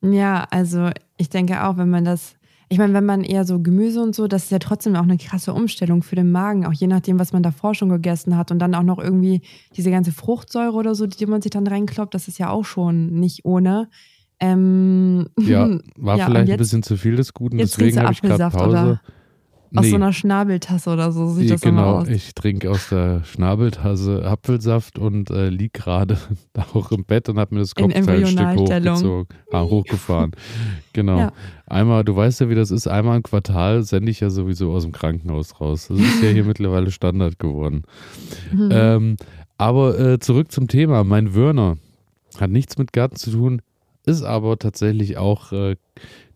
Ja, 0.02 0.46
also 0.50 0.90
ich 1.16 1.28
denke 1.30 1.64
auch, 1.64 1.76
wenn 1.78 1.88
man 1.88 2.04
das, 2.04 2.34
ich 2.68 2.78
meine, 2.78 2.92
wenn 2.92 3.04
man 3.06 3.22
eher 3.24 3.44
so 3.44 3.60
Gemüse 3.60 4.02
und 4.02 4.14
so, 4.14 4.26
das 4.26 4.44
ist 4.44 4.50
ja 4.50 4.58
trotzdem 4.58 4.96
auch 4.96 5.02
eine 5.04 5.16
krasse 5.16 5.54
Umstellung 5.54 6.02
für 6.02 6.16
den 6.16 6.30
Magen, 6.32 6.66
auch 6.66 6.72
je 6.72 6.88
nachdem, 6.88 7.18
was 7.18 7.32
man 7.32 7.42
davor 7.42 7.74
schon 7.74 7.88
gegessen 7.88 8.36
hat 8.36 8.50
und 8.50 8.58
dann 8.58 8.74
auch 8.74 8.82
noch 8.82 8.98
irgendwie 8.98 9.40
diese 9.76 9.90
ganze 9.90 10.12
Fruchtsäure 10.12 10.74
oder 10.74 10.94
so, 10.94 11.06
die 11.06 11.26
man 11.26 11.40
sich 11.40 11.50
dann 11.50 11.66
reinkloppt, 11.66 12.14
das 12.14 12.28
ist 12.28 12.38
ja 12.38 12.50
auch 12.50 12.64
schon 12.64 13.06
nicht 13.18 13.44
ohne. 13.44 13.88
Ähm, 14.40 15.26
Ja, 15.38 15.68
war 15.96 16.18
Ja, 16.18 16.26
vielleicht 16.26 16.40
ein 16.42 16.46
jetzt- 16.48 16.58
bisschen 16.58 16.82
zu 16.82 16.96
viel 16.96 17.16
des 17.16 17.32
Guten, 17.32 17.58
deswegen 17.58 18.00
habe 18.00 18.12
ich 18.12 18.20
gerade 18.22 18.50
Pause. 18.50 18.68
oder? 18.68 19.00
Aus 19.74 19.84
Nee, 19.84 19.90
so 19.90 19.96
einer 19.96 20.12
Schnabeltasse 20.12 20.90
oder 20.90 21.12
so 21.12 21.28
sieht 21.30 21.48
ja, 21.48 21.54
das 21.54 21.62
immer 21.62 21.82
genau, 21.82 21.98
aus. 22.00 22.08
ich 22.08 22.34
trinke 22.34 22.70
aus 22.70 22.88
der 22.90 23.24
Schnabeltasse 23.24 24.24
Apfelsaft 24.24 24.98
und 24.98 25.30
äh, 25.30 25.48
lieg 25.48 25.72
gerade 25.72 26.18
auch 26.74 26.92
im 26.92 27.04
Bett 27.04 27.28
und 27.28 27.38
habe 27.38 27.54
mir 27.54 27.60
das 27.60 27.72
In 27.72 27.84
Kopfteil 27.84 28.20
ein 28.20 28.26
Stück 28.26 28.40
Embryonalstellung. 28.40 28.94
hochgezogen, 28.96 29.28
ah, 29.50 29.62
hochgefahren. 29.62 30.32
genau. 30.92 31.18
Ja. 31.18 31.32
Einmal, 31.66 32.04
du 32.04 32.14
weißt 32.14 32.40
ja, 32.40 32.48
wie 32.50 32.54
das 32.54 32.70
ist, 32.70 32.86
einmal 32.86 33.16
im 33.16 33.22
Quartal 33.22 33.82
sende 33.82 34.10
ich 34.10 34.20
ja 34.20 34.28
sowieso 34.30 34.72
aus 34.72 34.82
dem 34.82 34.92
Krankenhaus 34.92 35.60
raus. 35.60 35.88
Das 35.88 35.98
ist 35.98 36.22
ja 36.22 36.30
hier 36.30 36.44
mittlerweile 36.46 36.90
Standard 36.90 37.38
geworden. 37.38 37.82
Mhm. 38.52 38.68
Ähm, 38.70 39.16
aber 39.56 39.98
äh, 39.98 40.18
zurück 40.18 40.52
zum 40.52 40.68
Thema. 40.68 41.04
Mein 41.04 41.34
Wörner 41.34 41.76
hat 42.40 42.50
nichts 42.50 42.78
mit 42.78 42.92
Garten 42.92 43.16
zu 43.16 43.30
tun, 43.30 43.62
ist 44.04 44.22
aber 44.22 44.58
tatsächlich 44.58 45.16
auch, 45.16 45.52
äh, 45.52 45.76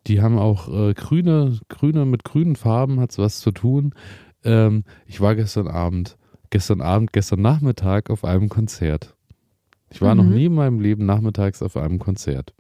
die 0.07 0.21
haben 0.23 0.39
auch 0.39 0.69
äh, 0.69 0.95
grüne, 0.95 1.59
grüne, 1.69 2.05
mit 2.05 2.25
grünen 2.25 2.57
Farben 2.57 3.01
hat 3.01 3.11
es 3.11 3.19
was 3.19 3.41
zu 3.41 3.51
tun. 3.51 3.95
Ähm, 4.45 4.85
ich 5.07 5.21
war 5.21 5.35
gestern 5.35 5.69
Abend, 5.69 6.17
gestern 6.51 6.81
Abend, 6.81 7.13
gestern 7.13 7.43
Nachmittag 7.43 8.11
auf 8.11 8.25
einem 8.25 8.49
Konzert. 8.49 9.17
Ich 9.91 10.01
war 10.03 10.15
noch 10.15 10.25
Mhm. 10.25 10.35
nie 10.35 10.45
in 10.47 10.55
meinem 10.55 10.81
Leben 10.81 11.07
nachmittags 11.07 11.63
auf 11.63 11.77
einem 11.77 11.99
Konzert. 11.99 12.53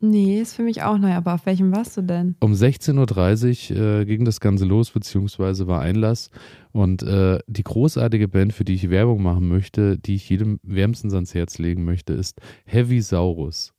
nee, 0.00 0.38
ist 0.38 0.54
für 0.54 0.62
mich 0.62 0.82
auch 0.82 0.98
neu, 0.98 1.12
aber 1.14 1.32
auf 1.32 1.46
welchem 1.46 1.74
warst 1.74 1.96
du 1.96 2.02
denn? 2.02 2.36
Um 2.40 2.52
16.30 2.52 3.70
Uhr 3.74 4.00
äh, 4.00 4.04
ging 4.04 4.26
das 4.26 4.38
Ganze 4.40 4.66
los, 4.66 4.90
beziehungsweise 4.90 5.66
war 5.66 5.80
Einlass. 5.80 6.28
Und 6.72 7.02
äh, 7.04 7.38
die 7.46 7.62
großartige 7.62 8.28
Band, 8.28 8.52
für 8.52 8.64
die 8.64 8.74
ich 8.74 8.90
Werbung 8.90 9.22
machen 9.22 9.48
möchte, 9.48 9.98
die 9.98 10.16
ich 10.16 10.28
jedem 10.28 10.60
wärmstens 10.62 11.14
ans 11.14 11.32
Herz 11.32 11.58
legen 11.58 11.84
möchte, 11.84 12.12
ist 12.12 12.38
Heavy 12.66 13.00
Saurus. 13.00 13.72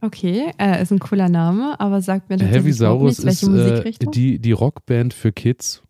Okay, 0.00 0.52
äh, 0.58 0.80
ist 0.82 0.92
ein 0.92 0.98
cooler 0.98 1.28
Name, 1.28 1.78
aber 1.80 2.00
sagt 2.02 2.28
mir 2.28 2.36
Heavy 2.36 2.44
tatsächlich 2.44 2.76
überhaupt 2.76 3.14
Saurus 3.14 3.24
nichts. 3.24 3.42
ist 3.42 4.02
äh, 4.04 4.10
die, 4.10 4.38
die 4.38 4.52
Rockband 4.52 5.14
für 5.14 5.32
Kids. 5.32 5.82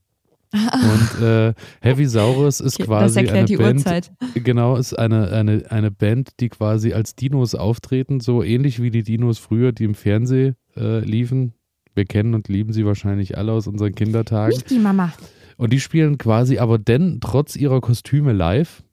Und 0.52 1.22
äh, 1.22 1.52
Heavy 1.82 2.06
Saurus 2.06 2.60
ist 2.60 2.76
Okay, 2.76 2.86
quasi 2.86 3.28
eine 3.28 3.44
die 3.44 3.58
Band, 3.58 3.80
Uhrzeit. 3.80 4.10
Genau, 4.34 4.76
ist 4.76 4.98
eine, 4.98 5.30
eine, 5.30 5.70
eine 5.70 5.90
Band, 5.90 6.40
die 6.40 6.48
quasi 6.48 6.94
als 6.94 7.14
Dinos 7.16 7.54
auftreten, 7.54 8.20
so 8.20 8.42
ähnlich 8.42 8.80
wie 8.80 8.90
die 8.90 9.02
Dinos 9.02 9.38
früher, 9.38 9.72
die 9.72 9.84
im 9.84 9.94
Fernsehen 9.94 10.56
äh, 10.74 11.00
liefen. 11.00 11.52
Wir 11.94 12.06
kennen 12.06 12.34
und 12.34 12.48
lieben 12.48 12.72
sie 12.72 12.86
wahrscheinlich 12.86 13.36
alle 13.36 13.52
aus 13.52 13.66
unseren 13.66 13.94
Kindertagen. 13.94 14.54
Nicht 14.54 14.70
die 14.70 14.78
Mama. 14.78 15.12
Und 15.58 15.72
die 15.72 15.80
spielen 15.80 16.16
quasi 16.16 16.58
aber 16.58 16.78
denn 16.78 17.18
trotz 17.20 17.56
ihrer 17.56 17.80
Kostüme 17.80 18.32
live. 18.32 18.84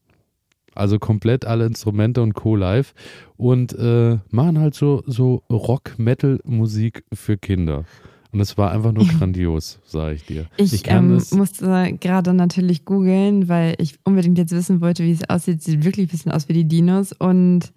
Also 0.75 0.99
komplett 0.99 1.45
alle 1.45 1.65
Instrumente 1.65 2.21
und 2.21 2.33
Co. 2.33 2.55
live. 2.55 2.93
Und 3.37 3.73
äh, 3.73 4.17
machen 4.29 4.59
halt 4.59 4.75
so, 4.75 5.03
so 5.07 5.43
Rock-Metal-Musik 5.49 7.03
für 7.13 7.37
Kinder. 7.37 7.85
Und 8.31 8.41
es 8.41 8.57
war 8.57 8.71
einfach 8.71 8.91
nur 8.91 9.05
grandios, 9.19 9.79
sage 9.85 10.15
ich 10.15 10.25
dir. 10.25 10.47
Ich, 10.57 10.73
ich 10.73 10.83
ähm, 10.87 11.21
musste 11.31 11.95
gerade 12.01 12.33
natürlich 12.33 12.83
googeln, 12.83 13.47
weil 13.47 13.75
ich 13.77 13.97
unbedingt 14.03 14.37
jetzt 14.37 14.51
wissen 14.51 14.81
wollte, 14.81 15.03
wie 15.03 15.11
es 15.11 15.29
aussieht. 15.29 15.63
Sieht 15.63 15.85
wirklich 15.85 16.07
ein 16.07 16.11
bisschen 16.11 16.31
aus 16.33 16.49
wie 16.49 16.53
die 16.53 16.67
Dinos. 16.67 17.13
Und 17.13 17.71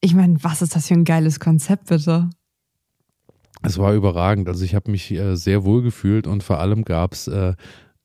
ich 0.00 0.14
meine, 0.14 0.42
was 0.42 0.62
ist 0.62 0.74
das 0.74 0.88
für 0.88 0.94
ein 0.94 1.04
geiles 1.04 1.40
Konzept, 1.40 1.88
bitte? 1.88 2.30
Es 3.62 3.78
war 3.78 3.94
überragend. 3.94 4.48
Also 4.48 4.64
ich 4.64 4.74
habe 4.74 4.90
mich 4.90 5.10
äh, 5.12 5.36
sehr 5.36 5.64
wohl 5.64 5.82
gefühlt 5.82 6.26
und 6.26 6.42
vor 6.42 6.58
allem 6.58 6.84
gab 6.84 7.12
es 7.12 7.28
äh, 7.28 7.54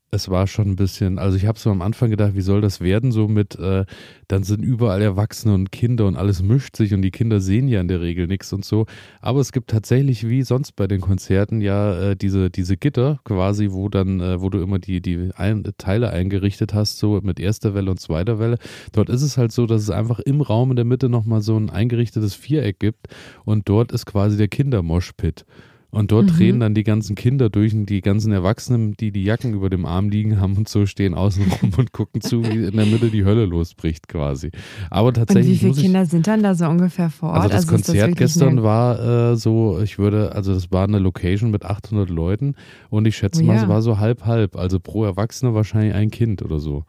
es 0.09 0.29
war 0.29 0.47
schon 0.47 0.69
ein 0.69 0.75
bisschen, 0.77 1.19
also 1.19 1.35
ich 1.35 1.45
habe 1.45 1.59
so 1.59 1.69
am 1.69 1.81
Anfang 1.81 2.09
gedacht, 2.09 2.33
wie 2.35 2.41
soll 2.41 2.61
das 2.61 2.79
werden, 2.79 3.11
so 3.11 3.27
mit, 3.27 3.59
äh, 3.59 3.85
dann 4.29 4.43
sind 4.43 4.63
überall 4.63 5.01
Erwachsene 5.01 5.53
und 5.53 5.71
Kinder 5.71 6.05
und 6.05 6.15
alles 6.15 6.41
mischt 6.41 6.77
sich 6.77 6.93
und 6.93 7.01
die 7.01 7.11
Kinder 7.11 7.41
sehen 7.41 7.67
ja 7.67 7.81
in 7.81 7.89
der 7.89 7.99
Regel 7.99 8.27
nichts 8.27 8.53
und 8.53 8.63
so. 8.63 8.85
Aber 9.19 9.41
es 9.41 9.51
gibt 9.51 9.69
tatsächlich, 9.69 10.27
wie 10.27 10.43
sonst 10.43 10.77
bei 10.77 10.87
den 10.87 11.01
Konzerten, 11.01 11.59
ja 11.59 12.11
äh, 12.11 12.15
diese, 12.15 12.49
diese 12.49 12.77
Gitter 12.77 13.19
quasi, 13.25 13.69
wo 13.71 13.89
dann, 13.89 14.21
äh, 14.21 14.41
wo 14.41 14.49
du 14.49 14.61
immer 14.61 14.79
die, 14.79 15.01
die 15.01 15.31
ein, 15.35 15.63
Teile 15.77 16.09
eingerichtet 16.09 16.73
hast, 16.73 16.99
so 16.99 17.19
mit 17.21 17.39
erster 17.39 17.73
Welle 17.73 17.91
und 17.91 17.99
zweiter 17.99 18.39
Welle. 18.39 18.57
Dort 18.93 19.09
ist 19.09 19.23
es 19.23 19.37
halt 19.37 19.51
so, 19.51 19.65
dass 19.65 19.81
es 19.81 19.89
einfach 19.89 20.19
im 20.19 20.39
Raum 20.39 20.69
in 20.69 20.77
der 20.77 20.85
Mitte 20.85 21.09
nochmal 21.09 21.41
so 21.41 21.57
ein 21.57 21.69
eingerichtetes 21.69 22.33
Viereck 22.33 22.79
gibt 22.79 23.07
und 23.43 23.67
dort 23.67 23.91
ist 23.91 24.05
quasi 24.05 24.37
der 24.37 24.47
Kindermoshpit. 24.47 25.45
Und 25.89 26.11
dort 26.11 26.25
mhm. 26.25 26.35
drehen 26.35 26.59
dann 26.59 26.73
die 26.73 26.83
ganzen 26.83 27.15
Kinder 27.15 27.49
durch 27.49 27.73
und 27.73 27.85
die 27.85 28.01
ganzen 28.01 28.33
Erwachsenen, 28.33 28.95
die 28.97 29.11
die 29.11 29.23
Jacken 29.23 29.53
über 29.53 29.69
dem 29.69 29.85
Arm 29.85 30.09
liegen 30.09 30.39
haben 30.39 30.57
und 30.57 30.67
so 30.67 30.85
stehen 30.85 31.13
außen 31.13 31.45
rum 31.61 31.71
und 31.77 31.93
gucken 31.93 32.21
zu, 32.21 32.43
wie 32.43 32.65
in 32.65 32.75
der 32.75 32.85
Mitte 32.85 33.09
die 33.09 33.23
Hölle 33.23 33.45
losbricht 33.45 34.07
quasi. 34.07 34.51
Aber 34.89 35.13
tatsächlich. 35.13 35.63
Und 35.63 35.69
wie 35.69 35.73
viele 35.73 35.81
Kinder 35.87 36.05
sind 36.05 36.27
dann 36.27 36.43
da 36.43 36.55
so 36.55 36.67
ungefähr 36.67 37.09
vor 37.09 37.29
Ort? 37.29 37.37
Also 37.37 37.49
das 37.49 37.57
also 37.57 37.71
Konzert 37.71 38.11
das 38.11 38.17
gestern 38.17 38.63
war 38.63 39.31
äh, 39.31 39.37
so, 39.37 39.79
ich 39.81 39.97
würde, 39.97 40.35
also 40.35 40.53
das 40.53 40.71
war 40.71 40.83
eine 40.83 40.99
Location 40.99 41.51
mit 41.51 41.63
800 41.63 42.09
Leuten 42.09 42.55
und 42.89 43.07
ich 43.07 43.15
schätze 43.15 43.41
oh, 43.41 43.45
mal, 43.45 43.55
ja. 43.55 43.63
es 43.63 43.69
war 43.69 43.81
so 43.81 43.97
halb 43.97 44.25
halb. 44.25 44.57
Also 44.57 44.79
pro 44.79 45.05
Erwachsene 45.05 45.53
wahrscheinlich 45.53 45.93
ein 45.93 46.11
Kind 46.11 46.41
oder 46.41 46.59
so. 46.59 46.83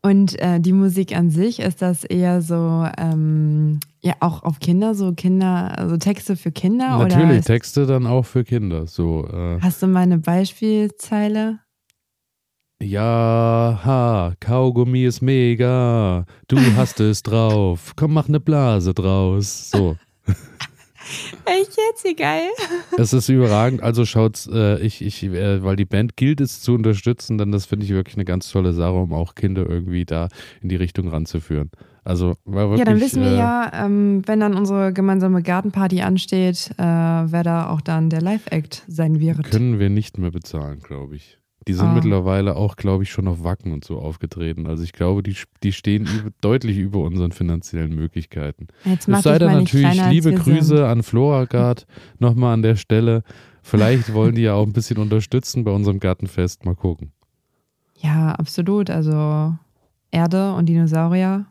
Und 0.00 0.38
äh, 0.40 0.58
die 0.58 0.72
Musik 0.72 1.16
an 1.16 1.30
sich, 1.30 1.60
ist 1.60 1.80
das 1.80 2.02
eher 2.02 2.42
so, 2.42 2.86
ähm, 2.98 3.78
ja, 4.04 4.14
auch 4.20 4.42
auf 4.42 4.58
Kinder, 4.58 4.94
so 4.94 5.12
Kinder, 5.12 5.78
also 5.78 5.96
Texte 5.96 6.36
für 6.36 6.50
Kinder? 6.50 6.98
Natürlich, 6.98 7.24
oder 7.24 7.40
Texte 7.42 7.86
dann 7.86 8.06
auch 8.06 8.24
für 8.24 8.42
Kinder. 8.44 8.86
So, 8.86 9.26
äh, 9.28 9.60
Hast 9.60 9.82
du 9.82 9.86
mal 9.86 10.00
eine 10.00 10.18
Beispielzeile? 10.18 11.60
Ja, 12.82 13.80
ha, 13.84 14.34
Kaugummi 14.40 15.04
ist 15.04 15.22
mega. 15.22 16.26
Du 16.48 16.58
hast 16.76 16.98
es 16.98 17.22
drauf. 17.22 17.92
Komm, 17.94 18.14
mach 18.14 18.28
eine 18.28 18.40
Blase 18.40 18.92
draus. 18.92 19.70
So. 19.70 19.96
Echt 21.44 21.76
jetzt? 21.76 22.04
Wie 22.04 22.14
geil. 22.14 22.48
Es 22.96 23.12
ist 23.12 23.28
überragend. 23.28 23.82
Also 23.82 24.04
schaut's, 24.04 24.48
äh, 24.52 24.80
ich, 24.80 25.02
ich, 25.02 25.22
äh, 25.24 25.62
weil 25.62 25.76
die 25.76 25.84
Band 25.84 26.16
gilt 26.16 26.40
es 26.40 26.60
zu 26.60 26.74
unterstützen, 26.74 27.38
dann 27.38 27.52
das 27.52 27.66
finde 27.66 27.84
ich 27.84 27.92
wirklich 27.92 28.16
eine 28.16 28.24
ganz 28.24 28.50
tolle 28.50 28.72
Sache, 28.72 28.94
um 28.94 29.12
auch 29.12 29.34
Kinder 29.34 29.68
irgendwie 29.68 30.04
da 30.04 30.28
in 30.60 30.68
die 30.68 30.76
Richtung 30.76 31.08
ranzuführen. 31.08 31.70
Also 32.04 32.34
war 32.44 32.68
wirklich, 32.68 32.80
Ja, 32.80 32.84
dann 32.84 33.00
wissen 33.00 33.22
wir 33.22 33.30
äh, 33.30 33.38
ja, 33.38 33.70
ähm, 33.74 34.22
wenn 34.26 34.40
dann 34.40 34.54
unsere 34.54 34.92
gemeinsame 34.92 35.42
Gartenparty 35.42 36.02
ansteht, 36.02 36.70
äh, 36.76 36.82
wer 36.82 37.42
da 37.44 37.70
auch 37.70 37.80
dann 37.80 38.10
der 38.10 38.20
Live-Act 38.20 38.84
sein 38.88 39.20
wird. 39.20 39.50
Können 39.50 39.78
wir 39.78 39.88
nicht 39.88 40.18
mehr 40.18 40.32
bezahlen, 40.32 40.80
glaube 40.80 41.16
ich. 41.16 41.38
Die 41.68 41.74
sind 41.74 41.86
ah. 41.86 41.94
mittlerweile 41.94 42.56
auch, 42.56 42.76
glaube 42.76 43.04
ich, 43.04 43.10
schon 43.10 43.28
auf 43.28 43.44
Wacken 43.44 43.72
und 43.72 43.84
so 43.84 43.98
aufgetreten. 43.98 44.66
Also 44.66 44.82
ich 44.82 44.92
glaube, 44.92 45.22
die, 45.22 45.36
die 45.62 45.72
stehen 45.72 46.06
über, 46.06 46.30
deutlich 46.40 46.76
über 46.76 47.00
unseren 47.00 47.32
finanziellen 47.32 47.94
Möglichkeiten. 47.94 48.68
Jetzt 48.84 49.08
es 49.08 49.22
sei 49.22 49.38
denn 49.38 49.52
natürlich 49.52 50.02
liebe 50.10 50.32
Grüße 50.32 50.76
sind. 50.76 50.84
an 50.84 51.02
Floragard 51.02 51.86
nochmal 52.18 52.54
an 52.54 52.62
der 52.62 52.76
Stelle. 52.76 53.22
Vielleicht 53.62 54.12
wollen 54.12 54.34
die 54.34 54.42
ja 54.42 54.54
auch 54.54 54.66
ein 54.66 54.72
bisschen 54.72 54.98
unterstützen 54.98 55.62
bei 55.64 55.70
unserem 55.70 56.00
Gartenfest. 56.00 56.64
Mal 56.64 56.74
gucken. 56.74 57.12
Ja, 58.00 58.32
absolut. 58.32 58.90
Also 58.90 59.54
Erde 60.10 60.54
und 60.54 60.66
Dinosaurier. 60.68 61.46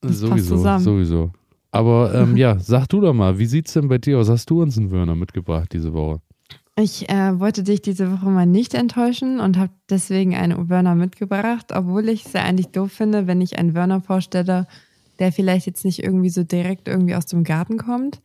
Das 0.00 0.18
sowieso, 0.18 0.56
zusammen. 0.56 0.82
sowieso. 0.82 1.32
Aber 1.70 2.14
ähm, 2.14 2.36
ja, 2.38 2.58
sag 2.58 2.86
du 2.88 3.00
doch 3.00 3.12
mal, 3.12 3.38
wie 3.38 3.46
sieht 3.46 3.66
es 3.66 3.74
denn 3.74 3.88
bei 3.88 3.98
dir 3.98 4.18
aus? 4.18 4.28
Hast 4.28 4.48
du 4.50 4.62
uns 4.62 4.78
einen 4.78 4.90
Wörner 4.90 5.14
mitgebracht 5.14 5.72
diese 5.72 5.92
Woche? 5.92 6.20
Ich 6.74 7.10
äh, 7.10 7.38
wollte 7.38 7.62
dich 7.62 7.82
diese 7.82 8.10
Woche 8.10 8.30
mal 8.30 8.46
nicht 8.46 8.72
enttäuschen 8.72 9.40
und 9.40 9.58
habe 9.58 9.74
deswegen 9.90 10.34
einen 10.34 10.70
Wörner 10.70 10.94
mitgebracht, 10.94 11.70
obwohl 11.74 12.08
ich 12.08 12.24
es 12.24 12.32
ja 12.32 12.42
eigentlich 12.42 12.68
doof 12.68 12.92
finde, 12.92 13.26
wenn 13.26 13.42
ich 13.42 13.58
einen 13.58 13.74
Wörner 13.74 14.00
vorstelle, 14.00 14.66
der 15.18 15.32
vielleicht 15.32 15.66
jetzt 15.66 15.84
nicht 15.84 16.02
irgendwie 16.02 16.30
so 16.30 16.44
direkt 16.44 16.88
irgendwie 16.88 17.14
aus 17.14 17.26
dem 17.26 17.44
Garten 17.44 17.76
kommt. 17.76 18.22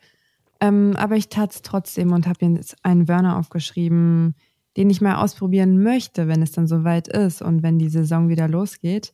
Ähm, 0.62 0.94
aber 0.96 1.18
ich 1.18 1.28
tat 1.28 1.52
es 1.52 1.62
trotzdem 1.62 2.14
und 2.14 2.26
habe 2.26 2.46
jetzt 2.46 2.78
einen 2.84 3.10
Wörner 3.10 3.38
aufgeschrieben, 3.38 4.34
den 4.78 4.90
ich 4.90 5.02
mal 5.02 5.16
ausprobieren 5.16 5.84
möchte, 5.84 6.30
wenn 6.30 6.42
es 6.42 6.54
dann 6.54 6.68
soweit 6.68 7.10
ist 7.10 7.42
und 7.42 7.64
wenn 7.64 7.80
die 7.80 7.90
Saison 7.90 8.30
wieder 8.30 8.48
losgeht. 8.48 9.12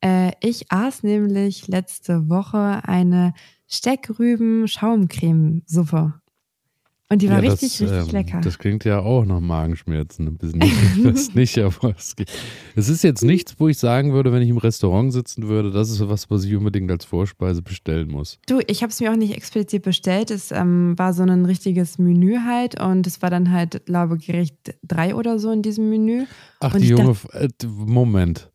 Äh, 0.00 0.30
ich 0.40 0.72
aß 0.72 1.02
nämlich 1.02 1.68
letzte 1.68 2.30
Woche 2.30 2.80
eine 2.84 3.34
Steckrüben-Schaumcremesuppe. 3.68 6.21
Und 7.12 7.20
die 7.20 7.28
war 7.28 7.44
ja, 7.44 7.50
richtig, 7.50 7.76
das, 7.76 7.90
richtig 7.90 8.08
ähm, 8.08 8.10
lecker. 8.10 8.40
Das 8.40 8.58
klingt 8.58 8.86
ja 8.86 9.00
auch 9.00 9.26
nach 9.26 9.40
Magenschmerzen. 9.40 10.28
Ein 10.28 10.38
bisschen 10.38 10.60
das 11.04 11.34
nicht, 11.34 11.58
aber 11.62 11.94
es, 11.94 12.14
es 12.74 12.88
ist 12.88 13.04
jetzt 13.04 13.22
nichts, 13.22 13.56
wo 13.58 13.68
ich 13.68 13.76
sagen 13.76 14.14
würde, 14.14 14.32
wenn 14.32 14.40
ich 14.40 14.48
im 14.48 14.56
Restaurant 14.56 15.12
sitzen 15.12 15.46
würde, 15.46 15.72
das 15.72 15.90
ist 15.90 16.08
was, 16.08 16.30
was 16.30 16.44
ich 16.44 16.56
unbedingt 16.56 16.90
als 16.90 17.04
Vorspeise 17.04 17.60
bestellen 17.60 18.08
muss. 18.08 18.38
Du, 18.46 18.60
ich 18.66 18.82
habe 18.82 18.92
es 18.92 19.00
mir 19.00 19.12
auch 19.12 19.16
nicht 19.16 19.36
explizit 19.36 19.82
bestellt. 19.82 20.30
Es 20.30 20.52
ähm, 20.52 20.98
war 20.98 21.12
so 21.12 21.22
ein 21.22 21.44
richtiges 21.44 21.98
Menü 21.98 22.38
halt 22.46 22.80
und 22.80 23.06
es 23.06 23.20
war 23.20 23.28
dann 23.28 23.52
halt, 23.52 23.84
glaube 23.84 24.16
ich, 24.16 24.26
Gericht 24.28 24.74
drei 24.82 25.14
oder 25.14 25.38
so 25.38 25.50
in 25.50 25.60
diesem 25.60 25.90
Menü. 25.90 26.24
Ach, 26.60 26.72
und 26.72 26.80
die 26.80 26.88
junge, 26.88 27.14
dachte, 27.30 27.66
äh, 27.66 27.66
Moment. 27.66 28.48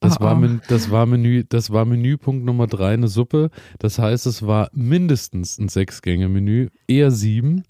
Das, 0.00 0.20
oh, 0.20 0.24
war, 0.24 0.42
oh. 0.42 0.58
das, 0.66 0.90
war 0.90 1.06
Menü, 1.06 1.44
das 1.48 1.70
war 1.70 1.84
Menüpunkt 1.84 2.44
Nummer 2.44 2.66
drei, 2.66 2.94
eine 2.94 3.06
Suppe. 3.06 3.50
Das 3.78 4.00
heißt, 4.00 4.26
es 4.26 4.44
war 4.44 4.70
mindestens 4.72 5.56
ein 5.58 5.68
Sechs-Gänge-Menü, 5.68 6.70
eher 6.88 7.12
sieben. 7.12 7.62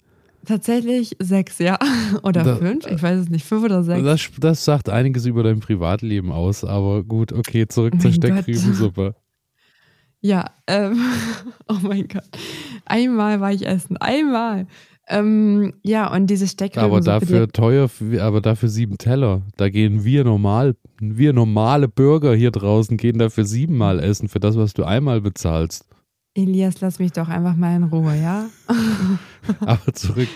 Tatsächlich 0.45 1.15
sechs, 1.19 1.59
ja. 1.59 1.79
Oder 2.23 2.43
da, 2.43 2.55
fünf, 2.57 2.85
ich 2.87 3.01
weiß 3.01 3.19
es 3.19 3.29
nicht, 3.29 3.45
fünf 3.45 3.63
oder 3.63 3.83
sechs. 3.83 4.03
Das, 4.03 4.29
das 4.39 4.65
sagt 4.65 4.89
einiges 4.89 5.25
über 5.25 5.43
dein 5.43 5.59
Privatleben 5.61 6.31
aus, 6.31 6.65
aber 6.65 7.03
gut, 7.03 7.31
okay, 7.31 7.67
zurück 7.67 7.93
oh 7.95 7.99
zur 7.99 8.11
Steckrübensuppe. 8.11 9.15
Ja, 10.19 10.51
ähm, 10.67 10.97
oh 11.67 11.77
mein 11.81 12.07
Gott. 12.07 12.23
Einmal 12.85 13.39
war 13.39 13.51
ich 13.51 13.65
essen, 13.65 13.97
einmal. 13.97 14.67
Ähm, 15.07 15.73
ja, 15.83 16.13
und 16.13 16.27
diese 16.27 16.47
Steckrübensuppe. 16.47 17.11
Aber 17.11 17.19
dafür 17.19 17.47
teuer, 17.49 17.89
aber 18.19 18.41
dafür 18.41 18.69
sieben 18.69 18.97
Teller. 18.97 19.41
Da 19.57 19.69
gehen 19.69 20.03
wir 20.03 20.23
normal, 20.23 20.75
wir 20.99 21.33
normale 21.33 21.87
Bürger 21.87 22.35
hier 22.35 22.51
draußen 22.51 22.97
gehen 22.97 23.17
dafür 23.17 23.45
siebenmal 23.45 23.99
essen 23.99 24.29
für 24.29 24.39
das, 24.39 24.57
was 24.57 24.73
du 24.73 24.83
einmal 24.83 25.21
bezahlst. 25.21 25.85
Elias, 26.35 26.81
lass 26.81 26.99
mich 26.99 27.11
doch 27.11 27.29
einfach 27.29 27.55
mal 27.55 27.75
in 27.75 27.83
Ruhe, 27.83 28.15
ja? 28.15 28.49
Aber 29.59 29.93
zurück. 29.93 30.29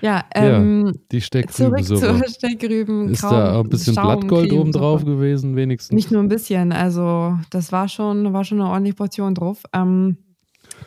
Ja, 0.00 0.24
ähm, 0.34 0.86
ja, 0.86 0.92
die 1.10 1.20
Steckrüben. 1.20 1.82
Zurück 1.82 2.00
zur 2.00 2.28
Steckrüben. 2.28 3.08
Ist 3.08 3.24
da 3.24 3.56
auch 3.56 3.64
ein 3.64 3.70
bisschen 3.70 3.94
Schaum, 3.94 4.20
Blattgold 4.20 4.52
oben 4.52 4.70
drauf 4.70 5.04
gewesen, 5.04 5.56
wenigstens? 5.56 5.94
Nicht 5.94 6.10
nur 6.10 6.22
ein 6.22 6.28
bisschen, 6.28 6.72
also 6.72 7.38
das 7.50 7.72
war 7.72 7.88
schon, 7.88 8.32
war 8.32 8.44
schon 8.44 8.60
eine 8.60 8.70
ordentliche 8.70 8.96
Portion 8.96 9.34
drauf. 9.34 9.62
Ähm, 9.72 10.18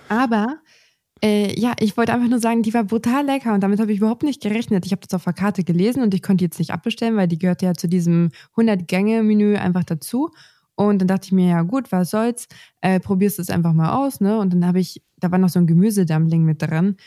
aber 0.08 0.58
äh, 1.24 1.60
ja, 1.60 1.74
ich 1.80 1.98
wollte 1.98 2.14
einfach 2.14 2.30
nur 2.30 2.40
sagen, 2.40 2.62
die 2.62 2.74
war 2.74 2.84
brutal 2.84 3.26
lecker 3.26 3.54
und 3.54 3.62
damit 3.62 3.80
habe 3.80 3.92
ich 3.92 3.98
überhaupt 3.98 4.24
nicht 4.24 4.42
gerechnet. 4.42 4.86
Ich 4.86 4.92
habe 4.92 5.02
das 5.02 5.16
auf 5.16 5.24
der 5.24 5.34
Karte 5.34 5.64
gelesen 5.64 6.04
und 6.04 6.14
ich 6.14 6.22
konnte 6.22 6.44
jetzt 6.44 6.60
nicht 6.60 6.72
abbestellen, 6.72 7.16
weil 7.16 7.28
die 7.28 7.40
gehört 7.40 7.62
ja 7.62 7.74
zu 7.74 7.88
diesem 7.88 8.30
100-Gänge-Menü 8.56 9.56
einfach 9.56 9.84
dazu. 9.84 10.30
Und 10.78 11.00
dann 11.02 11.10
dachte 11.10 11.28
ich 11.28 11.34
mir, 11.34 11.50
ja 11.50 11.64
gut, 11.64 11.92
was 11.92 12.12
soll's, 12.12 12.48
äh, 12.82 13.00
probierst 13.02 13.40
es 13.40 13.50
einfach 13.50 13.74
mal 13.74 13.94
aus, 13.98 14.22
ne? 14.22 14.40
Und 14.40 14.54
dann 14.54 14.66
habe 14.66 14.80
ich, 14.80 15.04
da 15.20 15.32
war 15.32 15.40
noch 15.40 15.50
so 15.50 15.60
ein 15.60 15.68
Gemüsedumpling 15.68 16.46
mit 16.46 16.62
dran. 16.62 16.98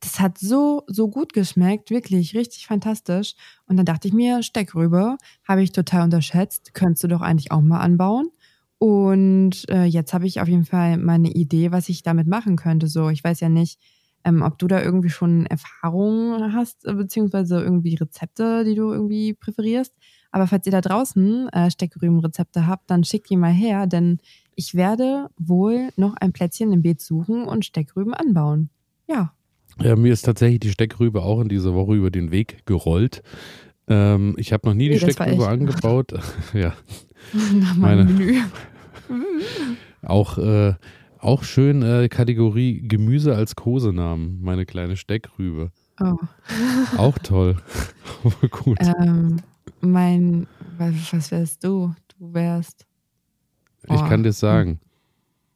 Das 0.00 0.20
hat 0.20 0.38
so, 0.38 0.84
so 0.88 1.08
gut 1.08 1.32
geschmeckt, 1.34 1.90
wirklich 1.90 2.34
richtig 2.34 2.66
fantastisch. 2.68 3.34
Und 3.66 3.76
dann 3.76 3.86
dachte 3.86 4.08
ich 4.08 4.14
mir, 4.14 4.42
Steckrübe 4.42 5.16
habe 5.46 5.62
ich 5.62 5.72
total 5.72 6.04
unterschätzt, 6.04 6.72
könntest 6.74 7.04
du 7.04 7.08
doch 7.08 7.20
eigentlich 7.22 7.52
auch 7.52 7.60
mal 7.62 7.80
anbauen. 7.80 8.30
Und 8.78 9.68
äh, 9.70 9.84
jetzt 9.84 10.14
habe 10.14 10.26
ich 10.26 10.40
auf 10.40 10.48
jeden 10.48 10.64
Fall 10.64 10.98
meine 10.98 11.30
Idee, 11.32 11.72
was 11.72 11.88
ich 11.88 12.02
damit 12.04 12.28
machen 12.28 12.56
könnte. 12.56 12.86
So, 12.88 13.10
ich 13.10 13.24
weiß 13.24 13.40
ja 13.40 13.48
nicht, 13.48 13.80
ähm, 14.24 14.42
ob 14.42 14.58
du 14.58 14.68
da 14.68 14.80
irgendwie 14.82 15.10
schon 15.10 15.46
Erfahrungen 15.46 16.52
hast, 16.54 16.82
beziehungsweise 16.84 17.60
irgendwie 17.60 17.96
Rezepte, 17.96 18.64
die 18.64 18.74
du 18.76 18.92
irgendwie 18.92 19.34
präferierst. 19.34 19.94
Aber 20.30 20.46
falls 20.46 20.66
ihr 20.66 20.72
da 20.72 20.80
draußen 20.80 21.48
äh, 21.48 21.70
Steckrübenrezepte 21.70 22.66
habt, 22.66 22.90
dann 22.90 23.04
schickt 23.04 23.30
die 23.30 23.36
mal 23.36 23.52
her, 23.52 23.86
denn 23.86 24.18
ich 24.54 24.74
werde 24.74 25.28
wohl 25.38 25.90
noch 25.96 26.14
ein 26.16 26.32
Plätzchen 26.32 26.72
im 26.72 26.82
Beet 26.82 27.00
suchen 27.00 27.44
und 27.44 27.64
Steckrüben 27.64 28.12
anbauen. 28.12 28.70
Ja. 29.06 29.32
Ja, 29.80 29.94
mir 29.94 30.12
ist 30.12 30.22
tatsächlich 30.22 30.60
die 30.60 30.70
Steckrübe 30.70 31.22
auch 31.22 31.40
in 31.40 31.48
dieser 31.48 31.74
Woche 31.74 31.94
über 31.94 32.10
den 32.10 32.32
Weg 32.32 32.66
gerollt. 32.66 33.22
Ähm, 33.86 34.34
ich 34.36 34.52
habe 34.52 34.66
noch 34.66 34.74
nie 34.74 34.88
die 34.88 34.94
nee, 34.94 35.12
Steckrübe 35.12 35.48
angebaut. 35.48 36.12
ja. 36.52 36.74
Nach 37.32 37.76
meinem 37.76 38.04
Meine, 38.04 38.04
Menü. 38.04 38.40
auch, 40.02 40.38
äh, 40.38 40.74
auch 41.20 41.44
schön 41.44 41.82
äh, 41.82 42.08
Kategorie 42.08 42.86
Gemüse 42.86 43.34
als 43.34 43.56
Kosenamen, 43.56 44.42
meine 44.42 44.66
kleine 44.66 44.96
Steckrübe. 44.96 45.70
Oh. 46.00 46.16
Auch 46.96 47.18
toll. 47.18 47.56
Gut. 48.50 48.78
Ähm, 48.80 49.38
mein, 49.80 50.46
was, 50.76 51.30
wärst 51.30 51.64
du? 51.64 51.94
Du 52.18 52.32
wärst. 52.34 52.86
ich 53.82 53.96
kann 54.08 54.22
dir 54.22 54.32
sagen, 54.32 54.80